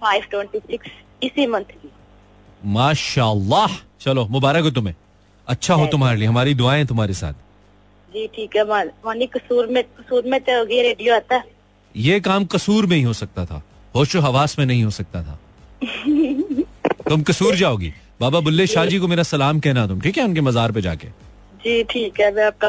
five 0.00 0.22
twenty 0.30 0.58
six 0.58 0.90
इसी 1.22 1.46
मंथ 1.46 1.72
की। 1.72 1.90
माशाल्लाह। 2.64 3.76
चलो 4.00 4.26
मुबारक 4.30 4.64
हो 4.64 4.70
तुम्हें। 4.70 4.94
अच्छा 5.48 5.74
हो 5.74 5.86
तुम्हारे 5.86 6.18
लिए। 6.18 6.28
हमारी 6.28 6.54
दुआएँ 6.54 6.84
तुम्हारे 6.86 7.14
साथ। 7.14 7.32
जी 8.12 8.26
ठीक 8.26 8.56
है 8.56 8.64
मानी 8.64 9.26
कसूर 9.26 9.66
में 9.66 9.82
कसूर 9.84 10.22
में 10.26 10.40
तो 10.40 10.58
होगी 10.58 10.80
रेडियो 10.82 11.14
आता 11.14 11.42
ये 11.94 12.20
काम 12.20 12.44
कसूर 12.44 12.86
में 12.86 12.96
ही 12.96 13.02
हो 13.02 13.12
सकता 13.12 13.44
था। 13.46 13.62
होशो 13.94 14.20
हवास 14.20 14.58
में 14.58 14.64
नहीं 14.66 14.84
हो 14.84 14.90
सकता 14.90 15.22
था। 15.22 15.38
तुम 17.08 17.22
कसूर 17.22 17.54
जाओगी। 17.56 17.92
बाबा 18.20 18.40
बुल्ले 18.40 18.66
शाह 18.66 18.86
जी 18.86 18.98
को 18.98 19.08
मेरा 19.08 19.22
सलाम 19.22 19.60
कहना 19.60 19.86
तुम। 19.86 20.00
ठीक 20.00 20.18
है 20.18 20.24
उनके 20.24 20.40
मजार 20.40 20.72
पे 20.72 20.82
जाके। 20.82 21.08
जी 21.64 21.82
ठीक 21.90 22.20
है 22.20 22.30
मैं 22.34 22.44
आपका 22.44 22.68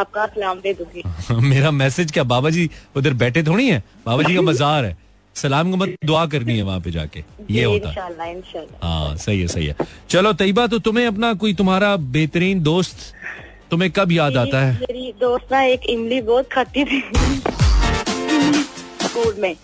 आपका 0.00 0.26
सलाम 0.26 0.60
दे 0.60 0.72
दूँगी। 0.74 1.02
मेरा 1.48 1.70
मैसेज 1.70 2.12
क्या 2.12 2.24
बाबा 2.24 2.50
जी 2.50 2.68
उधर 2.96 3.14
बैठे 3.22 3.42
थोड़ी 3.42 3.68
है? 3.68 3.82
बाबा 4.06 4.22
जी 4.22 4.34
का 4.34 4.42
मजार 4.42 4.84
है। 4.84 4.96
सलाम 5.36 5.70
को 5.70 5.76
मत 5.76 5.94
दुआ 6.04 6.24
करनी 6.26 6.56
है 6.56 6.62
वहाँ 6.62 6.80
पे 6.80 6.90
जाके। 6.90 7.22
ये 7.50 7.64
होता 7.64 7.88
है। 7.90 7.94
हाँ 8.82 9.16
सही 9.16 9.40
है 9.40 9.46
सही 9.48 9.66
है। 9.66 9.76
चलो 10.10 10.32
तैयबा 10.32 10.66
तो 10.66 10.78
तुम्हें 10.78 11.06
अपना 11.06 11.32
कोई 11.34 11.54
तुम्हारा 11.54 11.96
बेहतरीन 12.16 12.62
दोस्त 12.62 13.12
तुम्हें 13.70 13.90
कब 13.90 14.12
याद 14.12 14.36
आता 14.36 14.60
है? 14.60 14.74
मेरी 14.80 15.12
दोस्त 15.20 15.52
ना 15.52 15.62
एक 15.62 15.86
इमली 15.90 16.20
बहुत 16.22 16.48
खाती 16.52 16.84
थी। 16.84 17.00
स्कूल 19.06 19.34
में। 19.38 19.54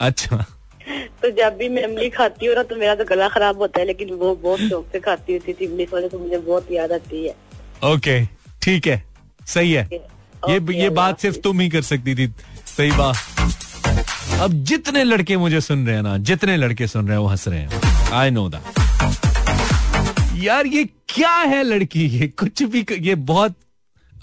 अच्छा। 0.00 0.44
तो 1.22 1.30
जब 1.30 1.56
भी 1.56 1.68
मैं 1.68 1.82
इमली 1.84 2.08
खाती 2.10 2.46
हूँ 2.46 2.54
ना 2.54 2.62
तो 2.62 2.76
मेरा 2.76 2.94
तो 2.94 3.04
गला 3.04 3.28
खराब 3.28 3.58
होता 3.58 3.80
है 3.80 3.86
लेकिन 3.86 4.10
वो 4.14 4.34
बहुत 4.34 4.60
शौक 4.60 4.86
से 4.92 5.00
खाती 5.00 5.32
होती 5.32 5.52
थी 5.52 5.64
इमली 5.64 5.86
तो 5.86 6.18
मुझे 6.18 6.38
बहुत 6.38 6.72
याद 6.72 6.92
आती 6.92 7.26
है। 7.26 7.34
ओके 7.84 8.20
ठीक 8.62 8.86
है 8.86 9.02
सही 9.46 9.72
है। 9.72 9.88
ये 10.48 10.58
ये 10.74 10.88
बात 10.90 11.20
सिर्फ़ 11.20 11.38
तुम 11.38 11.60
ही 11.60 11.68
कर 11.68 11.82
सकती 11.82 12.14
थी। 12.14 12.26
सही 12.66 12.90
बात। 12.90 13.16
अब 14.40 14.52
जितने 14.64 15.02
लड़के 15.04 15.36
मुझे 15.36 15.60
सुन 15.60 15.86
रहे 15.86 15.96
हैं 15.96 16.02
ना 16.02 16.16
जितने 16.20 16.56
लड़के 16.56 16.86
सुन 16.86 17.08
रहे 17.08 17.16
हैं 17.16 17.22
वो 17.22 17.28
हंस 17.28 17.48
रहे 17.48 17.60
हैं। 17.60 17.80
आई 18.12 18.30
नो 18.30 18.48
दैट 18.48 18.80
यार 20.42 20.66
ये 20.66 20.84
क्या 21.08 21.34
है 21.34 21.62
लड़की? 21.62 22.06
ये 22.08 22.28
कुछ 22.28 22.62
भी 22.62 22.84
ये 23.00 23.14
बहुत 23.14 23.54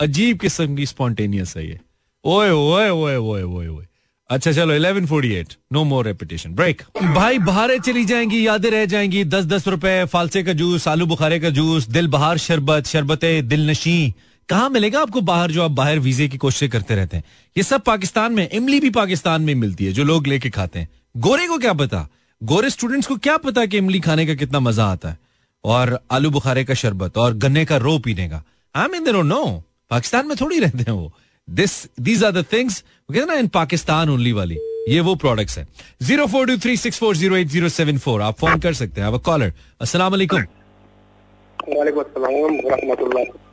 अजीब 0.01 0.39
किस्म 0.39 0.75
की 0.75 0.85
स्पॉन्टेनियस 0.85 1.53
है 1.57 1.67
ये। 1.67 1.79
ओए 2.25 2.49
ओए 2.49 2.89
ओए 2.89 3.15
ओए 3.15 3.41
ओए 3.43 3.67
ओए। 3.67 3.85
अच्छा 4.29 4.51
चलो 4.51 4.73
1148 4.73 5.57
नो 5.73 5.83
मोर 5.83 6.05
रेपिटेशन 6.05 6.49
ब्रेक 6.49 6.83
भाई, 7.03 7.37
बाहर 7.37 7.79
चली 7.79 8.05
जाएँगी, 8.05 8.47
यादें 8.47 8.71
रह 8.71 8.85
जाएँगी. 8.85 9.23
दस 9.23 9.45
दस 9.45 9.67
रुपए, 9.67 10.05
फालसे 10.05 10.43
का 10.43 10.53
जूस 10.53 10.87
आलू 10.87 11.05
बुखारे 11.05 11.39
का 11.39 11.49
जूस 11.49 11.87
दिल 11.87 12.07
बहार, 12.07 12.37
शरबत 12.37 12.85
शरबत, 12.85 13.19
दिल 13.25 13.69
नशी. 13.69 14.13
कहाँ 14.49 14.69
मिलेगा 14.69 15.01
आपको 15.01 15.21
बाहर 15.21 15.51
जो 15.51 15.63
आप 15.63 15.71
बाहर 15.71 15.99
वीजे 15.99 16.27
की 16.27 16.37
कोशिश 16.37 16.71
करते 16.71 16.95
रहते 16.95 17.17
हैं? 17.17 17.23
ये 17.57 17.63
सब 17.63 17.81
पाकिस्तान 17.81 18.33
में, 18.33 18.49
इमली 18.49 18.79
भी 18.79 18.89
पाकिस्तान 18.89 19.41
में 19.41 19.55
मिलती 19.55 19.85
है, 19.85 19.91
जो 19.91 20.03
लोग 20.03 20.27
लेके 20.27 20.49
खाते 20.49 20.79
हैं। 20.79 20.89
गोरे 21.17 21.47
को 21.47 21.57
क्या 21.57 21.73
पता? 21.73 22.07
गोरे 22.43 22.69
स्टूडेंट्स 22.69 23.07
को 23.07 23.15
क्या 23.15 23.37
पता 23.37 23.65
कि 23.65 23.77
इमली 23.77 23.99
खाने 23.99 24.25
का 24.25 24.33
कितना 24.33 24.59
मज़ा 24.59 24.85
आता 24.85 25.09
है? 25.09 25.17
और 25.63 25.99
आलू 26.11 26.29
बुखारे 26.29 26.63
का 26.63 26.73
शरबत, 26.73 27.17
और 27.17 27.33
गन्ने 27.33 27.65
का 27.65 27.77
रो 27.77 27.99
पीने 27.99 28.29
का। 28.29 28.43
आई 28.75 28.87
मीन 28.87 29.25
नो 29.25 29.63
पाकिस्तान 29.89 30.27
में 30.27 30.37
थोड़ी 30.41 30.59
रहते 30.59 30.77
हैं 30.77 30.91
वो। 30.91 31.13
This 31.49 31.87
these 31.99 32.23
are 32.23 32.31
the 32.31 32.45
things 32.53 32.83
कहते 33.11 33.25
ना 33.25 33.33
इन 33.33 33.47
पाकिस्तान 33.47 34.09
ओनली 34.09 34.31
वाली। 34.31 34.57
ये 34.89 34.99
वो 34.99 35.13
प्रोडक्ट्स 35.15 35.57
है। 35.57 35.67
Zero 36.01 36.25
four 36.27 36.47
two 36.47 36.57
three 36.57 36.75
six 36.77 36.99
four 36.99 37.15
zero 37.17 37.35
eight 37.35 37.47
zero 37.47 37.69
seven 37.69 37.97
four 37.97 38.21
आप 38.21 38.37
फ़ोन 38.39 38.59
कर 38.59 38.73
सकते 38.73 39.01
हैं। 39.01 39.17
कॉलर 39.19 39.53
अस्सलाम 39.81 40.11
वालेकुम 40.11 40.43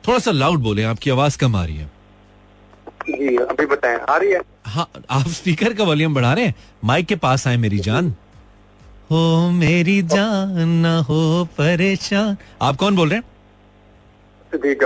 थोड़ा 0.07 0.19
सा 0.19 0.31
लाउड 0.31 0.59
बोले 0.59 0.83
आपकी 0.83 1.09
आवाज़ 1.09 1.37
कम 1.37 1.55
आ 1.55 1.63
रही 1.65 1.77
है। 1.77 1.91
जी 3.09 3.35
अभी 3.37 3.65
बताएँ 3.65 3.97
आ 3.99 4.17
रही 4.17 4.31
है? 4.31 4.41
हाँ 4.65 4.89
आप 5.09 5.27
स्पीकर 5.29 5.73
का 5.73 5.83
वॉल्यूम 5.83 6.13
बढ़ा 6.13 6.33
रहे 6.33 6.45
हैं। 6.45 6.55
माइक 6.83 7.05
के 7.05 7.15
पास 7.17 7.47
आए 7.47 7.57
मेरी 7.57 7.79
जान। 7.79 8.13
हो 9.11 9.49
मेरी 9.51 10.01
जान 10.03 10.69
न 10.69 10.85
हो 11.09 11.47
परेशान। 11.57 12.37
आप 12.61 12.75
कौन 12.75 12.95
बोल 12.95 13.09
रहे 13.09 13.19
हैं? 13.19 13.25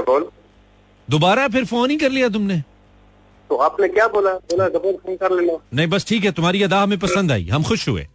बोल। 0.01 0.30
दोबारा 1.07 1.47
फिर 1.47 1.65
फ़ोन 1.65 1.89
ही 1.89 1.97
कर 1.97 2.11
लिया 2.11 2.30
तुमने। 2.30 2.61
तो 3.52 3.56
आपने 3.60 3.88
क्या 3.89 4.08
बोला? 4.08 4.32
बोला 4.49 4.68
डबल 4.70 4.91
फ़ोन 4.95 5.16
कर 5.18 5.32
लेना। 5.32 5.58
नहीं 5.74 5.88
बस 5.89 6.06
ठीक 6.08 6.24
है 6.24 6.32
तुम्हारी 6.32 6.62
अदा 6.64 6.82
हमें 6.82 6.99
पसंद 6.99 7.32
आई 7.32 7.47
हम 7.47 7.64
खुश 7.64 7.88
हुए। 7.89 8.06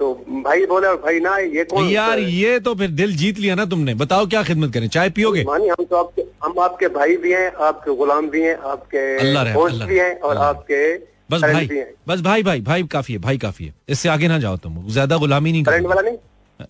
तो 0.00 0.12
भाई 0.44 0.64
बोले 0.66 0.86
और 0.88 0.96
भाई 1.02 1.20
ना 1.20 1.36
ये 1.38 1.64
कौन 1.64 1.88
यार 1.88 2.18
ये 2.18 2.58
तो 2.60 2.74
फिर 2.74 2.90
दिल 2.92 3.14
जीत 3.16 3.38
लिया 3.38 3.54
ना 3.54 3.64
तुमने। 3.66 3.94
बताओ 3.96 4.26
क्या 4.26 4.42
खिदमत 4.42 4.72
करें 4.74 4.88
चाय 4.88 5.10
पियोगे? 5.10 5.44
मानी 5.44 5.68
हम 5.68 5.84
तो 5.84 5.96
आपके 5.96 6.22
हम 6.44 6.58
आपके 6.60 6.88
भाई 6.96 7.16
भी 7.16 7.32
हैं 7.32 7.52
आपके 7.68 7.96
गुलाम 7.96 8.28
भी 8.30 8.42
हैं 8.42 8.56
आपके 8.72 9.04
अल्लाह 9.20 9.52
दोस्त 9.54 9.84
भी 9.84 9.98
हैं 9.98 10.18
और 10.20 10.36
आपके 10.48 10.82
बस 11.30 11.42
भाई 11.42 11.82
बस 12.08 12.20
भाई 12.22 12.42
भाई 12.42 12.60
भाई 12.62 12.82
काफ़ी 12.92 13.14
है 13.14 13.20
भाई 13.20 13.38
काफ़ी 13.38 13.64
है। 13.64 13.74
इससे 13.88 14.08
आगे 14.08 14.28
ना 14.28 14.38
जाओ 14.38 14.56
तुम 14.58 14.86
ज़्यादा 14.88 15.16
गुलामी 15.18 15.52
नहीं 15.52 15.64
फ्रेंड 15.64 15.82
करो। 15.82 15.94
वाला 15.94 16.08
नहीं? 16.08 16.18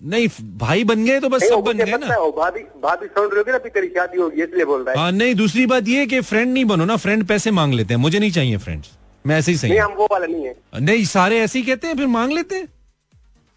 नहीं 0.02 0.28
भाई 0.58 0.84
बन 0.84 1.04
गए 1.04 1.20
तो 1.20 1.28
बस 1.28 1.42
सब 1.42 1.60
बन 1.60 1.78
गए 1.78 1.92
ना। 1.92 2.06
भाभी 2.36 2.60
भाभी 2.82 3.06
सुन 3.06 3.24
रही 3.24 3.38
होगी 3.38 3.50
ना 3.50 3.56
अभी 3.56 3.70
तेरी 3.70 3.88
शादी 3.88 4.18
होगी 4.18 4.42
इसलिए 4.42 4.64
बोल 4.64 4.82
रहा 4.82 4.92
है। 4.92 4.98
हाँ 4.98 5.12
नहीं 5.12 5.34
दूसरी 5.34 5.66
बात 5.66 5.88
ये 5.88 6.06
कि 6.06 6.20
फ्रेंड 6.22 6.52
नहीं 6.52 6.64
बनो 6.64 6.84
ना 6.84 6.96
फ्रेंड 6.96 7.24
पैसे 7.26 7.50
मांग 7.50 7.74
लेते 7.74 7.94
हैं। 7.94 8.00
मुझे 8.00 8.18
नहीं 8.18 8.30
चाहिए 8.30 8.56
फ्रेंड्स 8.58 8.90
मैं 9.24 9.38
ऐसे 9.38 9.52
ही 9.52 9.58
सही 9.58 9.70
नहीं 9.70 9.80
हम 9.80 9.92
वो 9.92 10.08
वाला 10.12 10.26
नहीं 10.26 10.46
है। 10.46 10.56
नहीं 10.80 11.04
सारे 11.04 11.40
ऐसे 11.40 11.58
ही 11.58 11.64
कहते 11.64 11.86
हैं 11.86 11.96
फिर 11.96 12.06
मांग 12.08 12.32
लेते 12.32 12.56
हैं। 12.56 12.68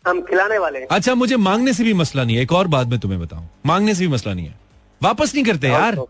हम 0.05 0.21
खिलाने 0.21 0.57
वाले 0.57 0.79
हैं। 0.79 0.88
अच्छा 0.91 1.15
मुझे 1.15 1.38
मांगने 1.38 1.73
से 1.73 1.83
भी 1.83 1.93
मसला 1.93 2.23
नहीं 2.23 2.36
है। 2.36 2.43
एक 2.43 2.51
और 2.51 2.67
बात 2.67 2.88
मैं 2.88 2.99
तुम्हें 2.99 3.19
बताऊँ। 3.21 3.47
मांगने 3.65 3.95
से 3.95 4.07
भी 4.07 4.13
मसला 4.13 4.33
नहीं 4.33 4.45
है। 4.45 4.59
वापस 5.01 5.33
नहीं 5.36 5.45
करते 5.45 5.67
यार। 5.67 5.95
तो 5.95 6.09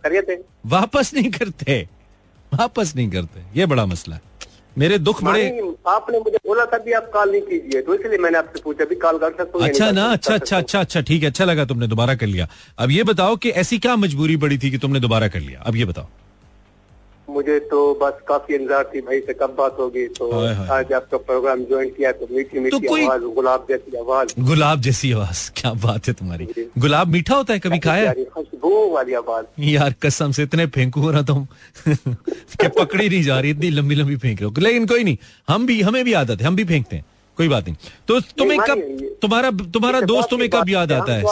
वापस 0.67 1.13
नहीं 1.13 1.31
करते। 1.31 1.87
वापस 2.51 2.93
नहीं 2.95 3.09
करते। 3.11 3.43
ये 3.55 3.65
बड़ा 3.65 3.85
मसला 3.85 4.15
है। 4.15 4.21
मेरे 4.77 4.97
दुख 4.97 5.23
बड़े 5.23 5.43
आपने 5.87 6.19
मुझे 6.19 6.37
बोला 6.47 6.65
था 6.65 6.77
भी 6.77 6.91
आप 6.93 7.09
कॉल 7.13 7.31
नहीं 7.31 7.41
कीजिए 7.41 7.81
तो 7.81 7.95
इसलिए 7.95 8.17
मैंने 8.17 8.37
आपसे 8.37 8.61
पूछा 8.63 8.85
भी 8.85 8.95
कॉल 8.95 9.17
कर 9.17 9.31
सकता 9.37 9.57
हूँ 9.57 9.67
अच्छा 9.67 9.91
ना 9.91 10.05
अच्छा 10.05 10.33
अच्छा 10.33 10.57
अच्छा 10.57 10.79
अच्छा 10.79 11.01
ठीक 11.01 11.23
है 11.23 11.29
अच्छा 11.29 11.45
लगा 11.45 11.65
तुमने 11.65 11.87
दोबारा 11.87 12.15
कर 12.15 12.25
लिया। 12.25 12.47
अब 12.79 12.91
ये 12.91 13.03
बताओ 13.03 13.35
कि 13.35 13.49
ऐसी 13.63 13.79
क्या 13.79 13.95
मजबूरी 13.95 14.37
पड़ी 14.37 14.57
थी 14.57 14.71
कि 14.71 14.77
तुमने 14.77 14.99
दोबारा 14.99 15.27
कर 15.27 15.39
लिया? 15.39 15.61
अब 15.61 15.75
ये 15.75 15.85
बताओ। 15.85 16.07
मुझे 17.29 17.59
तो 17.59 17.99
बस 18.01 18.13
काफ़ी 18.27 18.55
इंतज़ार 18.55 18.91
थी 18.95 19.01
भाई 19.01 19.19
से 19.19 19.33
कब 19.33 19.55
बात 19.57 19.77
होगी 19.79 20.07
तो। 20.07 20.29
आज 20.73 20.93
आपका 20.93 21.17
प्रोग्राम 21.17 21.59
ज्वाइन 21.63 21.89
किया 21.89 22.11
तो 22.11 22.27
मीठी 22.31 22.59
मीठी 22.59 22.87
कोई- 22.87 23.05
आवाज़ 23.05 23.21
गुलाब 23.21 23.65
जैसी 23.69 23.97
आवाज़। 23.97 24.33
गुलाब 24.39 24.81
जैसी 24.81 25.11
आवाज़ 25.11 25.51
क्या 25.55 25.73
बात 25.73 26.07
है 26.07 26.13
तुम्हारी। 26.13 26.47
गुलाब 26.77 27.07
मीठा 27.07 27.35
होता 27.35 27.53
है 27.53 27.59
कभी 27.59 27.79
खाया 27.79 28.13
खुशबू 28.13 28.89
वाली 28.91 29.13
आवाज़। 29.13 29.45
यार 29.59 29.95
कसम 30.01 30.31
से 30.31 30.43
इतने 30.43 30.65
फेंकू 30.67 31.01
हो 31.01 31.11
रहा 31.11 31.21
तुम। 31.21 31.47
कि 31.87 32.67
पकड़ी 32.67 33.09
नहीं 33.09 33.23
जा 33.23 33.39
रही 33.39 33.51
इतनी 33.51 33.69
लंबी 33.69 33.95
लंबी 33.95 34.15
फेंक 34.15 34.41
रहे 34.41 34.49
हो। 34.49 34.61
लेकिन 34.61 34.85
कोई 34.85 35.03
नहीं 35.03 35.17
हम 35.49 35.65
भी 35.65 35.81
हमें 35.81 36.03
भी 36.05 36.13
आदत 36.13 36.41
है 36.41 36.47
हम 36.47 36.55
भी 36.55 36.63
फेंकते 36.63 36.95
हैं 36.95 37.05
कोई 37.37 37.47
बात 37.47 37.65
नहीं। 37.65 37.75
तो 38.07 38.19
तुम्हें 38.19 38.59
कब 38.59 38.81
तुम्हारा 39.21 39.51
तुम्हारा 39.51 40.01
दोस्त 40.01 40.29
तुम्हें 40.29 40.49
कब 40.49 40.69
याद 40.69 40.91
है, 40.91 41.01
आता 41.01 41.13
है? 41.13 41.23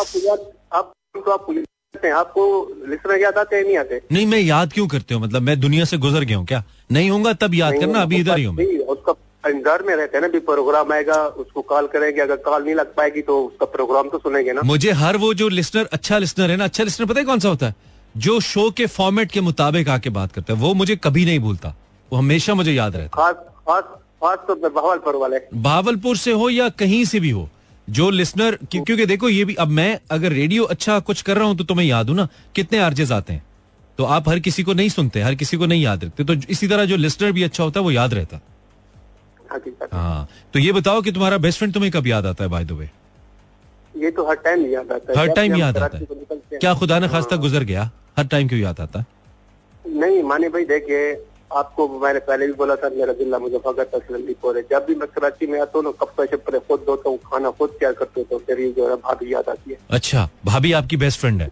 आपको 1.96 2.02
आपको 2.02 2.02
याद 2.02 2.02
करते 2.02 2.08
हैं, 2.08 2.14
आपको 2.16 2.90
लिसनर 2.90 3.22
याद 3.22 3.38
आते 3.38 3.56
हैं 3.56 3.64
नहीं 3.64 3.78
आते? 3.78 4.02
नहीं 4.12 4.26
मैं 4.28 4.40
याद 4.40 4.74
क्यों 4.74 4.88
करते 4.88 5.14
हो? 5.14 5.20
मतलब 5.20 5.42
मैं 5.42 5.60
दुनिया 5.60 5.86
से 5.86 5.98
गुजर 5.98 6.24
गया 6.24 6.38
हूँ 6.38 6.46
क्या? 6.46 6.64
नहीं 6.92 7.10
होऊँगा 7.10 7.34
तब 7.34 7.54
याद 7.56 7.74
करना 7.80 8.02
अभी 8.02 8.18
इधर 8.18 8.38
ही 8.38 8.44
हूँ 8.44 8.58
उसका 8.88 9.14
इंतज़ार 9.50 9.84
में 9.84 9.96
रहते 9.96 10.18
हैं 10.18 10.22
ना 10.22 10.28
भी 10.28 10.40
प्रोग्राम 10.40 10.92
आएगा 10.94 11.16
उसको 11.44 11.62
कॉल 11.62 11.88
करेंगे 11.88 12.22
अगर 12.22 12.36
कॉल 12.42 12.64
नहीं 12.64 12.76
लग 12.76 12.94
पाएगी 12.96 13.22
तो 13.22 13.40
उसका 13.46 13.66
प्रोग्राम 13.66 14.10
तो 14.10 14.18
सुनेंगे 14.18 14.54
ना। 14.54 14.62
मुझे 14.66 14.92
हर 14.94 15.18
वो 15.18 15.34
जो 15.34 15.50
लिसनर 15.50 15.90
अच्छा 15.94 16.18
लिसनर 16.18 16.52
है 16.52 16.58
ना 16.58 16.64
अच्छा 16.64 16.84
लिसनर 16.84 17.08
पता 17.08 17.20
है 17.20 17.26
कौन 17.26 17.40
सा 17.40 17.50
होता 17.50 17.66
है? 17.66 17.76
जो 18.18 18.40
शो 18.42 18.70
के 18.72 18.86
फॉर्मेट 18.88 19.32
के 19.32 19.42
मुताबिक 19.42 19.90
आके 19.90 20.10
बात 20.12 20.32
करता 20.32 20.54
है 20.54 20.60
वो 20.60 20.74
मुझे 20.74 20.96
कभी 20.96 21.26
नहीं 21.26 21.40
भूलता। 21.40 21.76
वो 22.12 22.18
हमेशा 22.18 22.54
मुझे 22.54 22.74
याद 22.74 22.96
रहता 22.96 23.24
खास 23.24 23.36
खास 23.68 23.84
खास 24.24 24.38
तो 24.48 24.56
बहावलपुर 24.70 25.16
वाले। 25.16 25.36
है 25.36 25.62
भावलपुर 25.62 26.18
से 26.18 26.32
हो 26.32 26.50
या 26.50 26.70
कहीं 26.80 27.04
से 27.06 27.20
भी 27.20 27.30
हो 27.30 27.50
जो 27.88 28.10
लिसनर 28.10 28.58
क्योंकि 28.72 29.06
देखो 29.06 29.30
ये 29.30 29.46
भी 29.46 29.56
अब 29.56 29.68
मैं 29.70 30.00
अगर 30.12 30.32
रेडियो 30.32 30.64
अच्छा 30.66 31.00
कुछ 31.00 31.22
कर 31.22 31.38
रहा 31.38 31.48
हूँ 31.48 31.58
तो 31.58 31.64
तुम्हें 31.64 31.86
याद 31.88 32.10
हूँ 32.10 32.16
ना 32.18 32.28
कितने 32.56 32.80
आरजेस 32.80 33.12
आते 33.12 33.34
हैं। 33.34 33.44
तो 34.00 34.04
आप 34.06 34.30
हर 34.30 34.40
किसी 34.40 34.64
को 34.64 34.74
नहीं 34.74 34.90
सुनते 34.90 35.22
हर 35.22 35.36
किसी 35.36 35.58
को 35.58 35.66
नहीं 35.66 35.84
याद 35.84 36.04
रखते। 36.04 36.24
तो 36.24 36.34
इसी 36.50 36.68
तरह 36.68 36.86
जो 36.86 36.96
लिसनर 36.98 37.32
भी 37.32 37.44
अच्छा 37.44 37.64
होता 37.64 37.80
है 37.80 37.84
वो 37.84 37.92
याद 37.92 38.14
रहता। 38.14 38.40
हाँ 39.94 40.28
तो 40.54 40.60
ये 40.60 40.72
बताओ 40.72 41.02
कि 41.02 41.12
तुम्हारा 41.12 41.38
बेस्ट 41.38 41.60
फ्रेंड 41.60 41.74
तुम्हें 41.74 41.92
कब 41.92 42.08
याद 42.08 42.26
आता 42.26 42.44
है 42.44 42.50
बाय 42.50 42.66
द 42.66 42.72
वे 42.72 42.90
ये 43.96 44.12
तो 44.12 44.28
हर 44.30 44.36
टाइम 44.36 44.66
याद 44.68 44.92
आता 44.92 45.12
है। 45.12 45.20
हर 45.20 45.34
टाइम 45.34 45.56
याद 45.56 45.78
आता 45.78 45.98
है। 45.98 46.06
क्या 46.54 46.74
खुदा 46.74 47.00
ने 47.00 47.08
खास्ता 47.08 47.36
हाँ। 47.36 47.42
गुजर 47.42 47.64
गया? 47.64 47.90
हर 48.18 48.26
टाइम 48.28 48.48
क्यों 48.48 48.60
याद 48.62 48.80
आता? 48.80 49.00
है 49.00 49.06
नहीं 49.88 50.24
माने 50.24 50.50
भाई 50.50 50.66
देखिए 50.66 51.14
आपको 51.60 51.88
मैंने 52.00 52.20
पहले 52.28 52.48
भी 52.48 52.54
बोला 52.54 52.76
था 52.76 52.90
मेरा 52.90 53.14
जिला 53.14 53.40
मुजफ्फरगढ़ 53.40 53.90
तस्लीमपुर 53.94 54.58
है। 54.58 54.64
जब 54.72 54.86
भी 54.88 54.96
मैं 54.96 55.08
कराची 55.16 55.48
में 55.48 55.60
आता 55.62 55.78
हूँ 55.78 55.84
ना 55.86 55.92
कपड़े 56.02 56.28
शपड़े 56.28 56.60
खुद 56.60 56.80
धोता 56.88 57.10
हूँ 57.10 57.18
खाना 57.26 57.52
खुद 57.52 57.70
तैयार 57.80 57.94
करते 57.94 58.22
होता 58.22 58.36
हूँ 58.36 58.44
फिर 58.46 58.72
जो 58.78 58.90
है 58.90 58.96
भाभी 59.04 59.34
याद 59.34 59.50
आती 59.50 59.72
है। 59.72 59.78
अच्छा 59.90 60.30
भाभी 60.46 60.72
आपकी 60.74 60.98
बेस्ट 60.98 61.20
फ्रेंड 61.20 61.42
है? 61.42 61.50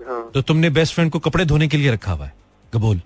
हाँ। 0.00 0.30
तो 0.34 0.42
तुमने 0.42 0.70
बेस्ट 0.70 0.94
फ्रेंड 0.94 1.10
को 1.12 1.18
कपड़े 1.18 1.44
धोने 1.44 1.68
के 1.68 1.76
लिए 1.76 1.92
रखा 1.92 2.12
हुआ 2.12 2.26
है? 2.26 2.32
कबूल 2.72 3.00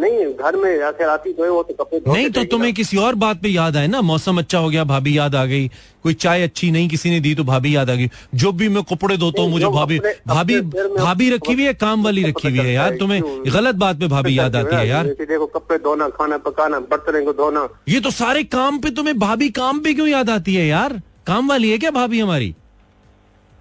नहीं 0.00 0.24
घर 0.34 0.56
में 0.56 0.82
आती 0.82 1.32
तो 1.32 1.44
है 1.44 1.50
वो 1.50 1.62
तो 1.62 1.74
कपड़े 1.74 2.00
नहीं 2.06 2.28
तो 2.30 2.44
तुम्हें 2.50 2.72
किसी 2.74 2.96
और 2.98 3.14
बात 3.22 3.40
पे 3.42 3.48
याद 3.48 3.76
आए 3.76 3.86
ना? 3.86 4.00
मौसम 4.02 4.38
अच्छा 4.38 4.58
हो 4.58 4.68
गया 4.70 4.84
भाभी 4.84 5.16
याद 5.18 5.34
आ 5.34 5.44
गई। 5.46 5.68
कोई 6.02 6.14
चाय 6.16 6.42
अच्छी 6.42 6.70
नहीं 6.70 6.88
किसी 6.88 7.10
ने 7.10 7.18
दी 7.20 7.34
तो 7.34 7.44
भाभी 7.44 7.74
याद 7.74 7.90
आ 7.90 7.94
गई। 7.94 8.08
जो 8.34 8.52
भी 8.52 8.68
मैं 8.68 8.82
कपड़े 8.90 9.16
धोता 9.16 9.42
हूँ 9.42 9.50
मुझे 9.50 9.66
भाभी 9.68 9.98
भाभी 10.28 10.60
भाभी 10.60 11.30
रखी 11.30 11.52
हुई 11.52 11.64
है 11.64 11.74
काम 11.76 12.04
वाली 12.04 12.22
रखी 12.24 12.48
हुई 12.48 12.58
है 12.58 12.72
यार। 12.72 12.96
तुम्हें 12.96 13.22
गलत 13.54 13.74
बात 13.76 14.00
पे 14.00 14.06
भाभी 14.08 14.38
याद 14.38 14.56
आती 14.56 14.76
है 14.76 14.86
यार। 14.88 15.06
देखो 15.20 15.46
कपड़े 15.48 15.78
धोना 15.80 16.08
खाना 16.16 16.38
पकाना 16.46 16.80
बर्तन 16.90 17.24
को 17.24 17.32
धोना। 17.34 17.68
ये 17.88 18.00
तो 18.00 18.10
सारे 18.12 18.44
काम 18.56 18.78
पे 18.80 18.90
तुम्हें 18.92 19.18
भाभी 19.18 19.48
काम 19.60 19.80
पे 19.80 19.94
क्यों 19.94 20.08
याद 20.08 20.30
आती 20.30 20.54
है 20.54 20.66
यार? 20.66 21.00
काम 21.26 21.48
वाली 21.48 21.70
है 21.70 21.78
क्या 21.78 21.90
भाभी 21.92 22.20
हमारी? 22.20 22.54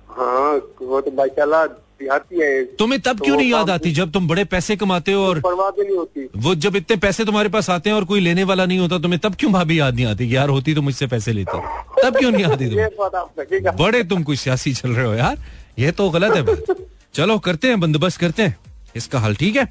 हाँ 0.09 0.55
वो 0.81 1.01
तो 1.01 1.11
माशाल्लाह 1.17 1.65
आती 2.07 2.41
है। 2.41 2.63
तुम्हें 2.75 2.99
तब 3.01 3.17
तो 3.17 3.23
क्यों 3.25 3.35
नहीं 3.37 3.51
याद 3.51 3.69
आती 3.69 3.91
जब 3.91 4.11
तुम 4.11 4.27
बड़े 4.27 4.43
पैसे 4.45 4.75
कमाते 4.75 5.11
हो 5.11 5.25
और 5.27 5.39
परवाह 5.39 5.69
भी 5.69 5.83
नहीं 5.83 5.97
होती। 5.97 6.27
वो 6.37 6.55
जब 6.55 6.75
इतने 6.75 6.97
पैसे 6.97 7.25
तुम्हारे 7.25 7.49
पास 7.49 7.69
आते 7.69 7.89
हैं 7.89 7.97
और 7.97 8.05
कोई 8.05 8.19
लेने 8.19 8.43
वाला 8.43 8.65
नहीं 8.65 8.79
होता 8.79 8.97
तुम्हें 8.99 9.19
तब 9.23 9.35
क्यों 9.39 9.51
भाभी 9.53 9.79
याद 9.79 9.95
नहीं 9.95 10.05
आती 10.05 10.35
यार 10.35 10.49
होती 10.49 10.73
तो 10.75 10.81
मुझसे 10.81 11.07
पैसे 11.07 11.33
लेती? 11.33 11.57
तब 12.03 12.17
क्यों 12.17 12.31
नहीं 12.31 12.45
आती 12.45 12.69
रखिएगा 12.69 13.71
बड़े 13.83 14.03
तुम 14.03 14.23
कोई 14.23 14.35
सियासी 14.35 14.73
चल 14.73 14.89
रहे 14.89 15.05
हो 15.05 15.13
यार। 15.13 15.37
ये 15.79 15.91
तो 15.91 16.09
गलत 16.09 16.35
है 16.35 16.41
बात। 16.41 16.75
चलो 17.15 17.37
करते 17.39 17.67
हैं 17.67 17.79
बंदोबस्त 17.79 18.19
करते 18.19 18.43
हैं। 18.43 18.57
इसका 18.95 19.19
हल 19.19 19.35
ठीक 19.35 19.55
है? 19.55 19.65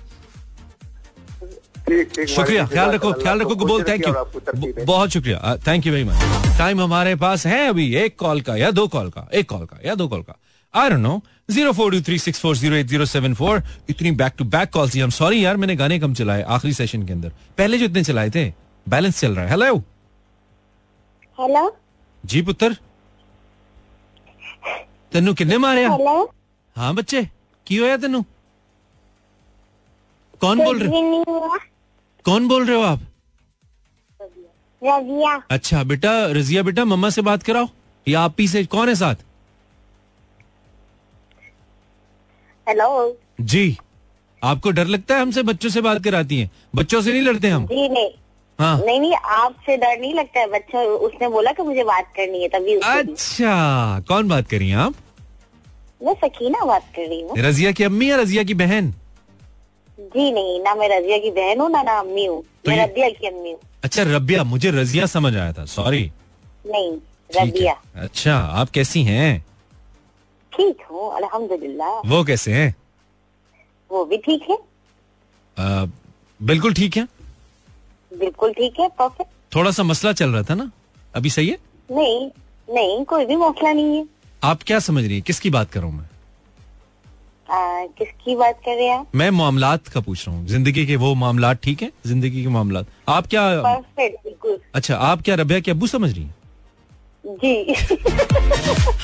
ठीक 1.88 2.08
ठीक 2.14 2.28
शुक्रिया 2.28 2.66
ख्याल 2.66 2.90
रखो 2.90 3.12
ख्याल 3.22 3.40
रखो 3.40 3.54
कबूल 3.56 3.82
थैंक 3.88 4.06
यू। 4.08 4.84
बहुत 4.84 5.10
शुक्रिया। 5.10 5.56
Thank 5.66 5.86
you 5.86 5.92
very 5.92 6.04
much 6.04 6.58
time 6.58 6.80
हमारे 6.80 7.14
पास 7.16 7.46
है 7.46 7.66
अभी 7.68 7.94
एक 7.96 8.16
कॉल 8.18 8.40
का 8.48 8.56
या 8.56 8.70
दो 8.70 8.86
कॉल 8.94 9.08
का 9.10 9.28
एक 9.34 9.48
कॉल 9.50 9.64
का 9.66 9.78
या 9.86 9.94
दो 9.94 10.08
कॉल 10.08 10.22
का। 10.22 10.36
I 10.74 10.88
don't 10.90 11.00
know 11.00 11.20
zero 11.50 11.72
four 11.72 11.92
two 11.92 12.00
three 12.06 12.18
six 12.18 12.40
four 12.40 12.56
zero 12.56 12.76
eight 12.76 12.86
zero 12.86 13.04
seven 13.06 13.34
four 13.34 13.62
इतनी 13.90 14.10
back 14.12 14.32
to 14.38 14.44
back 14.44 14.70
calls 14.70 14.96
I 14.96 15.02
am 15.02 15.10
sorry 15.10 15.44
यार 15.44 15.56
मैंने 15.56 15.74
गाने 15.76 15.98
कम 15.98 16.14
चलाए? 16.14 16.42
आखिरी 16.42 16.72
सेशन 16.74 17.06
के 17.06 17.12
अंदर। 17.12 17.28
पहले 17.58 17.78
जो 17.78 17.84
इतने 17.84 18.02
चलाए 18.04 18.30
थे 18.30 18.44
बैलेंस 18.86 19.20
चल 19.20 19.34
रहा 19.34 19.44
है। 19.44 19.50
हेलो 19.50 19.76
हेलो 21.38 21.76
जी 22.24 22.42
पुत्र। 22.42 22.76
तेनू 25.12 25.34
किन्ने 25.34 25.58
मारे 25.58 25.86
हेलो 25.88 26.32
हाँ 26.76 26.94
बच्चे 26.94 27.22
की 27.66 27.76
होया 27.76 27.96
तेनू 27.96 28.24
कौन 30.40 30.64
बोल 30.64 30.78
रहे 30.80 30.90
कौन 32.24 32.48
बोल 32.48 32.66
रहे 32.66 32.76
हो 32.76 32.82
आप? 32.82 33.00
रजिया। 34.82 35.34
अच्छा 35.50 35.82
बेटा 35.84 36.12
रजिया 36.32 36.62
बेटा 36.62 36.84
मम्मा 36.84 37.10
से 37.10 37.22
बात 37.22 37.42
कराओ। 37.42 37.68
या 38.06 38.20
आप 38.20 38.40
ही 38.40 38.48
से 38.48 38.64
कौन 38.66 38.88
है 38.88 38.94
साथ? 38.94 39.16
हेलो 42.68 43.16
जी। 43.40 43.76
आपको 44.42 44.70
डर 44.70 44.86
लगता 44.86 45.14
है 45.14 45.22
हमसे 45.22 45.42
बच्चों 45.42 45.68
से 45.70 45.80
बात 45.80 46.02
कराती 46.04 46.38
हैं? 46.40 46.50
बच्चों 46.74 47.00
से 47.02 47.12
नहीं 47.12 47.22
लड़ते 47.22 47.48
हम? 47.48 47.66
जी 47.66 47.88
नहीं। 47.88 48.10
हाँ। 48.58 48.78
नहीं 48.86 49.00
नहीं 49.00 49.14
आपसे 49.14 49.76
डर 49.76 49.98
नहीं 50.00 50.14
लगता 50.14 50.40
है 50.40 50.46
बच्चा? 50.50 50.82
उसने 50.82 51.28
बोला 51.28 51.52
कि 51.52 51.62
मुझे 51.62 51.84
बात 51.84 52.12
करनी 52.16 52.42
है 52.42 52.48
तभी 52.48 52.74
अच्छा। 52.74 54.00
कौन 54.08 54.28
बात 54.28 54.48
करी 54.48 54.68
हैं 54.68 54.76
आप? 54.76 54.94
मैं 56.02 56.14
सकीना 56.14 56.64
बात 56.64 56.92
कर 56.96 57.08
रही 57.08 57.20
हूँ। 57.22 57.36
रजिया 57.38 57.72
की 57.72 57.84
अम्मी 57.84 58.10
या 58.10 58.16
रजिया 58.16 58.42
की 58.44 58.54
बहन? 58.54 58.90
जी 59.98 60.30
नहीं 60.32 60.60
ना 60.62 60.74
मैं 60.74 60.88
रजिया 60.88 61.18
की 61.18 61.30
बहन 61.30 61.60
हूँ 61.60 61.70
ना 61.70 61.82
ना 61.82 61.98
अम्मी 61.98 62.24
हूँ। 62.26 62.42
तो 62.64 62.70
मैं 62.70 62.84
रबिया 62.84 63.08
की 63.10 63.26
अम्मी 63.26 63.50
हूँ। 63.50 63.60
अच्छा 63.84 64.02
रबिया 64.16 64.44
मुझे 64.44 64.70
रजिया 64.70 65.06
समझ 65.06 65.36
आया 65.36 65.52
था 65.52 65.64
सॉरी 65.64 66.10
नहीं 66.66 66.96
रबिया। 67.30 67.72
अच्छा 67.96 68.36
आप 68.36 68.70
कैसी 68.70 69.02
हैं? 69.02 69.44
ठीक 70.58 70.82
हूँ 70.90 71.10
अल्हम्दुलिल्लाह। 71.16 72.00
वो 72.08 72.22
कैसे 72.24 72.52
हैं? 72.52 72.74
वो 73.90 74.04
भी 74.04 74.16
ठीक 74.26 74.42
है। 74.50 74.56
आ, 75.56 75.84
बिल्कुल 76.40 76.74
ठीक 76.74 76.96
है? 76.96 77.06
बिल्कुल 78.12 78.52
ठीक 78.52 78.80
है 78.80 78.88
परफेक्ट 78.98 79.30
थोड़ा 79.54 79.70
सा 79.70 79.82
मसला 79.82 80.12
चल 80.12 80.30
रहा 80.30 80.42
था 80.50 80.54
ना? 80.54 80.70
अभी 81.16 81.30
सही 81.30 81.48
है? 81.48 81.58
नहीं 81.90 82.30
नहीं 82.68 83.04
कोई 83.04 83.24
भी 83.26 83.36
मसला 83.36 83.72
नहीं 83.72 83.96
है। 83.96 84.06
आप 84.44 84.62
क्या 84.66 84.78
समझ 84.78 85.04
रही 85.04 85.14
है? 85.14 85.20
किसकी 85.20 85.50
बात 85.50 85.70
कर 85.70 85.80
रहा 85.80 85.88
हूँ 85.88 85.98
मैं? 85.98 86.08
आ, 87.48 87.86
किसकी 87.98 88.34
बात 88.36 88.58
कर 88.64 88.74
रहे 88.76 88.86
हैं 88.88 89.06
मैं 89.14 89.30
मामलात 89.30 89.88
का 89.88 90.00
पूछ 90.00 90.26
रहा 90.26 90.36
हूँ। 90.36 90.46
ज़िंदगी 90.46 90.86
के 90.86 90.96
वो 90.96 91.14
मामला 91.14 91.52
ठीक 91.64 91.82
है? 91.82 91.90
ज़िंदगी 92.06 92.42
के 92.42 92.48
मामला 92.56 92.84
आप 93.08 93.26
क्या 93.26 93.42
परफेक्ट 93.62 94.24
बिल्कुल। 94.24 94.58
अच्छा 94.74 94.96
आप 94.96 95.22
क्या 95.22 95.34
रबिया 95.34 95.60
के 95.60 95.70
अबू 95.70 95.86
समझ 95.86 96.12
रही 96.12 96.22
हैं? 96.22 96.34
जी। 97.44 97.74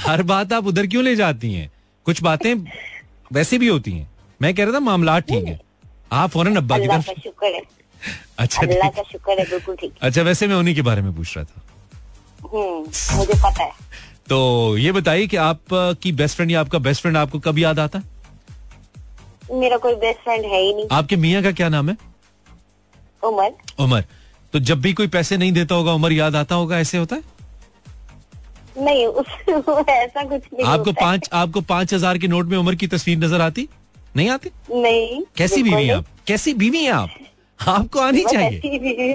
हर 0.06 0.22
बात 0.22 0.52
आप 0.52 0.66
उधर 0.66 0.86
क्यों 0.86 1.04
ले 1.04 1.14
जाती 1.16 1.52
हैं? 1.52 1.70
कुछ 2.06 2.22
बातें 2.22 2.54
वैसे 3.32 3.58
भी 3.58 3.68
होती 3.68 3.92
हैं। 3.92 4.08
मैं 4.42 4.54
कह 4.54 4.64
रहा 4.64 4.74
था 4.74 4.80
मामला 4.80 5.18
ठीक 5.20 5.44
है। 5.44 5.58
आप 6.12 6.30
फ़ौरन 6.30 6.56
अब्बा 6.56 6.78
की 6.78 6.88
तरफ़ 6.88 7.20
शुक्र 7.20 7.46
है। 7.46 7.62
अच्छा 8.38 8.62
अल्लाह 8.62 8.88
का 8.88 9.02
शुक्र 9.02 9.38
है 9.38 9.44
बिल्कुल 9.50 9.76
ठीक। 9.76 9.92
अच्छा 10.02 10.22
वैसे 10.22 10.46
मैं 10.46 10.56
उन्हीं 10.56 10.74
के 10.74 10.82
बारे 10.82 11.02
में 11.02 11.14
पूछ 11.16 11.36
रहा 11.36 11.44
था। 11.44 11.62
हम्म 12.54 13.16
मुझे 13.18 13.34
पता 13.34 13.64
है। 13.64 13.72
तो 14.28 14.76
ये 14.78 14.92
बताइए 14.92 15.26
कि 15.26 15.36
आप 15.36 15.60
की 16.02 16.12
बेस्ट 16.12 16.36
फ्रेंड 16.36 16.50
या 16.50 16.60
आपका 16.60 16.78
बेस्ट 16.78 17.02
फ्रेंड 17.02 17.16
आपको 17.16 17.38
कब 17.38 17.58
याद 17.58 17.78
आता 17.78 17.98
है? 17.98 18.04
मेरा 19.52 19.76
कोई 19.76 19.94
बेस्ट 19.94 20.20
फ्रेंड 20.20 20.44
है 20.44 20.60
ही 20.60 20.74
नहीं। 20.74 20.86
आपके 20.92 21.16
मियाँ 21.16 21.42
का 21.42 21.52
क्या 21.52 21.68
नाम 21.68 21.88
है? 21.88 21.96
उमर। 23.24 23.50
उमर। 23.78 24.04
तो 24.52 24.58
जब 24.60 24.80
भी 24.80 24.92
कोई 24.92 25.08
पैसे 25.08 25.36
नहीं 25.36 25.52
देता 25.52 25.74
होगा 25.74 25.92
उमर 25.92 26.12
याद 26.12 26.36
आता 26.36 26.54
होगा 26.54 26.78
ऐसे 26.78 26.98
होता 26.98 27.16
है? 27.16 27.22
नहीं 28.76 29.06
उस 29.06 29.26
ऐसा 29.88 30.22
कुछ 30.22 30.42
नहीं 30.52 30.64
आपको 30.64 30.84
होता। 30.84 31.00
पाँच 31.00 31.28
आपको 31.32 31.60
पाँच 31.62 31.94
हज़ार 31.94 32.18
के 32.18 32.28
नोट 32.28 32.46
में 32.46 32.56
उम्र 32.58 32.74
की 32.74 32.86
तस्वीर 32.88 33.18
नज़र 33.18 33.40
आती? 33.40 33.68
नहीं 34.16 34.28
आती? 34.30 34.50
नहीं 34.72 35.22
कैसी 35.36 35.62
बीवी 35.62 35.88
आप? 35.90 36.06
कैसी 36.26 36.54
बीवी 36.54 36.82
हैं 36.84 36.92
आप? 36.92 37.10
आपको 37.60 38.00
आनी 38.00 38.24
चाहिए। 38.24 39.14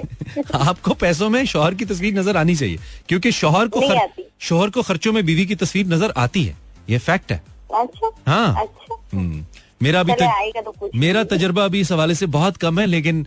आपको 0.54 0.94
पैसों 0.96 1.28
में 1.30 1.44
शोहर 1.46 1.74
की 1.74 1.84
तस्वीर 1.84 2.14
नज़र 2.14 2.36
आनी 2.36 2.56
चाहिए 2.56 2.78
क्योंकि 3.08 3.32
शोहर 3.32 3.68
को 3.68 3.80
खर, 3.80 4.24
शोहर 4.40 4.70
को 4.70 4.82
खर्चों 4.82 5.12
में 5.12 5.24
बीवी 5.26 5.46
की 5.46 5.54
तस्वीर 5.56 5.86
नज़र 5.86 6.12
आती 6.16 6.44
है। 6.44 6.56
ये 6.90 6.98
फैक्ट 7.00 7.32
है। 7.32 7.42
अच्छा 7.74 8.10
हाँ। 8.26 8.62
अच्छा। 8.62 8.96
हम्म, 9.12 9.44
मेरा 9.82 10.00
अभी 10.00 10.12
तक 10.12 10.62
तो 10.80 10.90
मेरा 10.94 11.24
तजर्बा 11.26 11.64
अभी 11.64 11.80
इस 11.80 11.92
हवाले 11.92 12.14
से 12.14 12.26
बहुत 12.28 12.56
कम 12.56 12.80
है 12.80 12.86
लेकिन 12.86 13.26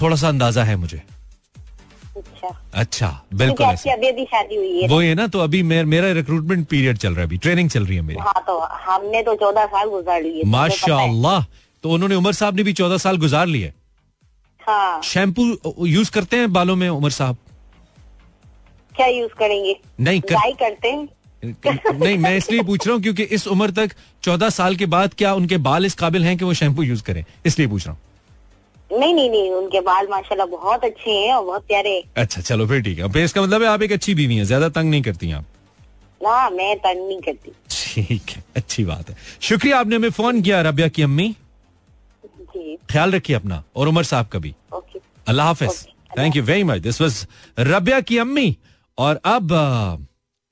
थोड़ा 0.00 0.16
सा 0.16 0.28
अंदाज़ा 0.28 0.64
है 0.64 0.76
मुझे। 0.76 1.02
अच्छा। 2.16 2.48
अच्छा 2.74 3.08
बिल्कुल 3.34 3.66
अभी 3.66 4.08
अभी 4.08 4.24
शादी 4.24 4.56
हुई 4.56 4.80
है। 4.80 4.88
वो 4.88 5.00
है 5.00 5.14
ना 5.14 5.26
तो 5.26 5.38
अभी 5.40 5.62
मेर, 5.62 5.84
मेरा 5.84 6.10
रिक्रूटमेंट 6.12 6.66
पीरियड 6.68 6.98
चल 6.98 7.08
रहा 7.08 7.20
है 7.20 7.26
अभी 7.26 7.38
ट्रेनिंग 7.38 7.70
चल 7.70 7.86
रही 7.86 7.96
है 7.96 8.02
मेरी। 8.02 8.20
हाँ 8.20 8.42
तो 8.46 8.58
हमने 8.86 9.22
तो 9.22 9.34
चौदह 9.34 9.66
साल 9.66 9.88
गुजार 9.88 10.22
लिए 10.22 10.42
माशा 10.46 11.40
तो 11.84 11.90
उन्होंने 11.90 12.14
उमर 12.14 12.32
साहब 12.32 12.56
ने 12.56 12.62
भी 12.62 12.72
चौदह 12.72 12.98
साल 12.98 13.16
गुजार 13.18 13.46
लिए। 13.46 13.72
हाँ। 14.62 15.00
शैम्पू 15.02 15.86
यूज़ 15.86 16.10
करते 16.10 16.36
हैं 16.36 16.52
बालों 16.52 16.76
में 16.76 16.88
उमर 16.88 17.10
साहब? 17.10 17.36
क्या 18.94 19.06
यूज़ 19.06 19.32
करेंगे? 19.38 19.76
नहीं 20.00 20.20
कर, 20.20 20.52
करते 20.60 20.88
हैं? 20.88 21.08
नहीं 21.94 22.16
मैं 22.18 22.36
इसलिए 22.36 22.62
पूछ 22.62 22.86
रहा 22.86 22.94
हूँ 22.94 23.02
क्योंकि 23.02 23.22
इस 23.22 23.46
उम्र 23.48 23.70
तक 23.70 23.94
चौदह 24.22 24.50
साल 24.50 24.76
के 24.76 24.86
बाद 24.86 25.14
क्या 25.14 25.32
उनके 25.34 25.56
बाल 25.66 25.86
इस 25.86 25.94
काबिल 25.94 26.24
हैं 26.24 26.36
कि 26.38 26.44
वो 26.44 26.54
शैम्पू 26.54 26.82
यूज़ 26.82 27.02
करें? 27.02 27.24
इसलिए 27.46 27.68
पूछ 27.68 27.86
रहा 27.86 27.92
हूँ। 27.92 28.00
नहीं 28.92 29.12
नहीं 29.14 29.30
नहीं 29.30 29.50
उनके 29.52 29.80
बाल 29.80 30.06
माशाल्लाह 30.10 30.46
बहुत 30.48 30.84
अच्छे 30.84 31.10
हैं 31.10 31.32
और 31.34 31.44
बहुत 31.44 31.66
प्यारे 31.66 32.02
अच्छा 32.16 32.40
चलो 32.40 32.66
फिर 32.66 32.82
ठीक 32.82 32.98
है। 32.98 33.12
फिर 33.12 33.24
इसका 33.24 33.42
मतलब 33.42 33.62
है 33.62 33.68
आप 33.68 33.82
एक 33.82 33.92
अच्छी 33.92 34.14
बीवी 34.14 34.36
हैं 34.36 34.44
ज़्यादा 34.44 34.68
तंग 34.70 34.90
नहीं 34.90 35.02
करती 35.02 35.30
आप? 35.32 35.44
हाँ 36.20 36.50
मैं 36.50 36.76
तंग 36.78 37.06
नहीं 37.08 37.20
करती। 37.20 37.52
ठीक 37.70 38.30
है 38.30 38.42
अच्छी 38.56 38.84
बात 38.84 39.10
है। 39.10 39.16
शुक्रिया 39.42 39.78
आपने 39.78 39.96
हमें 39.96 40.10
फ़ोन 40.10 40.42
किया 40.42 40.60
रबिया 40.62 40.88
की 40.88 41.02
अम्मी। 41.02 41.28
जी। 42.24 42.76
ख्याल 42.90 43.12
रखिए 43.12 43.36
अपना 43.36 43.62
और 43.76 43.88
उमर 43.88 44.04
साहब 44.04 44.28
का 44.28 44.38
भी 44.38 44.54
ओके। 44.74 44.98
अल्लाह 45.28 45.46
हाफिज। 45.46 45.86
Thank 46.18 46.36
you 46.36 46.42
very 46.44 46.64
much 46.64 46.80
this 46.82 47.00
was 47.00 47.24
Rabia 47.58 48.00
की 48.02 48.18
अम्मी। 48.18 48.56
और 48.98 49.20
अब 49.24 49.52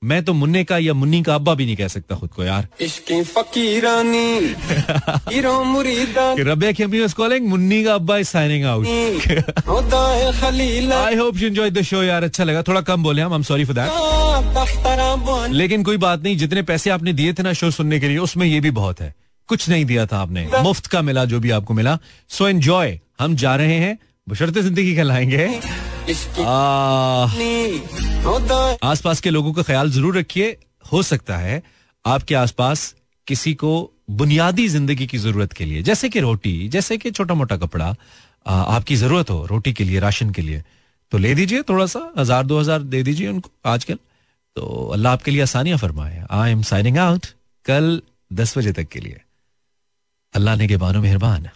मैं 0.03 0.23
तो 0.25 0.33
मुन्ने 0.33 0.63
का 0.63 0.77
या 0.77 0.93
मुन्नी 0.93 1.21
का 1.23 1.35
अब्बा 1.35 1.53
भी 1.53 1.65
नहीं 1.65 1.75
कह 1.75 1.87
सकता 1.87 2.15
खुद 2.15 2.29
को 2.29 2.43
यार। 2.43 2.67
रबिया 6.39 7.07
कॉलिंग 7.07 7.47
मुन्नी 7.47 7.83
का 7.83 7.95
अब्बा 7.95 8.17
is 8.17 8.27
signing 8.27 8.65
out 8.65 8.87
I 10.93 11.15
hope 11.15 11.37
you 11.37 11.47
enjoy 11.47 11.69
the 11.69 11.81
show 11.81 12.03
यार। 12.03 12.23
अच्छा 12.23 12.43
लगा। 12.43 12.61
थोड़ा 12.61 12.81
कम 12.81 13.03
बोले 13.03 13.21
हम। 13.21 13.33
आई 13.33 13.43
सॉरी 13.43 13.65
फॉर 13.65 13.75
दैट 13.75 13.89
लेकिन 15.51 15.83
कोई 15.83 15.97
बात 15.97 16.23
नहीं 16.23 16.37
जितने 16.37 16.61
पैसे 16.61 16.89
आपने 16.89 17.13
दिए 17.13 17.33
थे 17.33 17.43
ना 17.43 17.53
शो 17.53 17.71
सुनने 17.71 17.99
के 17.99 18.07
लिए 18.07 18.17
उसमें 18.17 18.47
ये 18.47 18.59
भी 18.59 18.71
बहुत 18.71 19.01
है। 19.01 19.15
कुछ 19.47 19.69
नहीं 19.69 19.85
दिया 19.85 20.05
था 20.05 20.17
आपने। 20.17 20.47
मुफ़्त 20.61 20.85
का 20.85 21.01
मिला 21.01 21.25
जो 21.25 21.39
भी 21.39 21.51
आपको 21.51 21.73
मिला। 21.73 21.99
सो 22.29 22.47
एंजॉय 22.47 22.99
हम 23.19 23.35
जा 23.35 23.55
रहे 23.55 23.75
हैं। 23.75 23.97
बशर्ते 24.27 24.61
ज़िंदगी 24.61 24.95
कहलाएँगे। 24.95 25.45
आसपास 28.83 29.19
के 29.21 29.29
लोगों 29.29 29.53
का 29.53 29.63
ख्याल 29.63 29.91
ज़रूर 29.91 30.17
रखिए 30.17 30.57
हो 30.91 31.01
सकता 31.03 31.37
है 31.37 31.61
आपके 32.05 32.35
आसपास 32.35 32.93
किसी 33.27 33.53
को 33.53 33.71
बुनियादी 34.21 34.67
ज़िंदगी 34.67 35.07
की 35.07 35.17
ज़रूरत 35.17 35.53
के 35.53 35.65
लिए 35.65 35.81
जैसे 35.83 36.09
कि 36.09 36.19
रोटी 36.19 36.67
जैसे 36.69 36.97
कि 36.97 37.11
छोटा 37.11 37.33
मोटा 37.33 37.57
कपड़ा 37.57 37.95
आ, 38.45 38.53
आपकी 38.53 38.95
ज़रूरत 38.95 39.29
हो 39.29 39.45
रोटी 39.45 39.73
के 39.73 39.83
लिए 39.83 39.99
राशन 39.99 40.29
के 40.29 40.41
लिए 40.41 40.63
तो 41.11 41.17
ले 41.17 41.33
दीजिए 41.35 41.61
थोड़ा 41.69 41.85
सा 41.85 42.01
हज़ार 42.17 42.43
दो 42.45 42.59
हज़ार 42.59 42.81
दे 42.83 43.03
दीजिए 43.03 43.27
उनको 43.27 43.49
आजकल। 43.69 43.97
तो 44.55 44.65
अल्लाह 44.93 45.13
आपके 45.13 45.31
लिए 45.31 45.41
आसानियाँ 45.41 45.77
फरमाए। 45.77 46.25
आई 46.31 46.51
एम 46.51 46.61
साइनिंग 46.63 46.97
आउट 46.97 47.25
कल 47.65 48.01
दस 48.33 48.57
बजे 48.57 48.71
तक 48.73 48.87
के 48.91 48.99
लिए। 48.99 49.21
अल्लाह 50.33 50.55
ने 50.55 50.67
के 50.67 50.77
बानो 50.77 51.01
मेहरबान। 51.01 51.49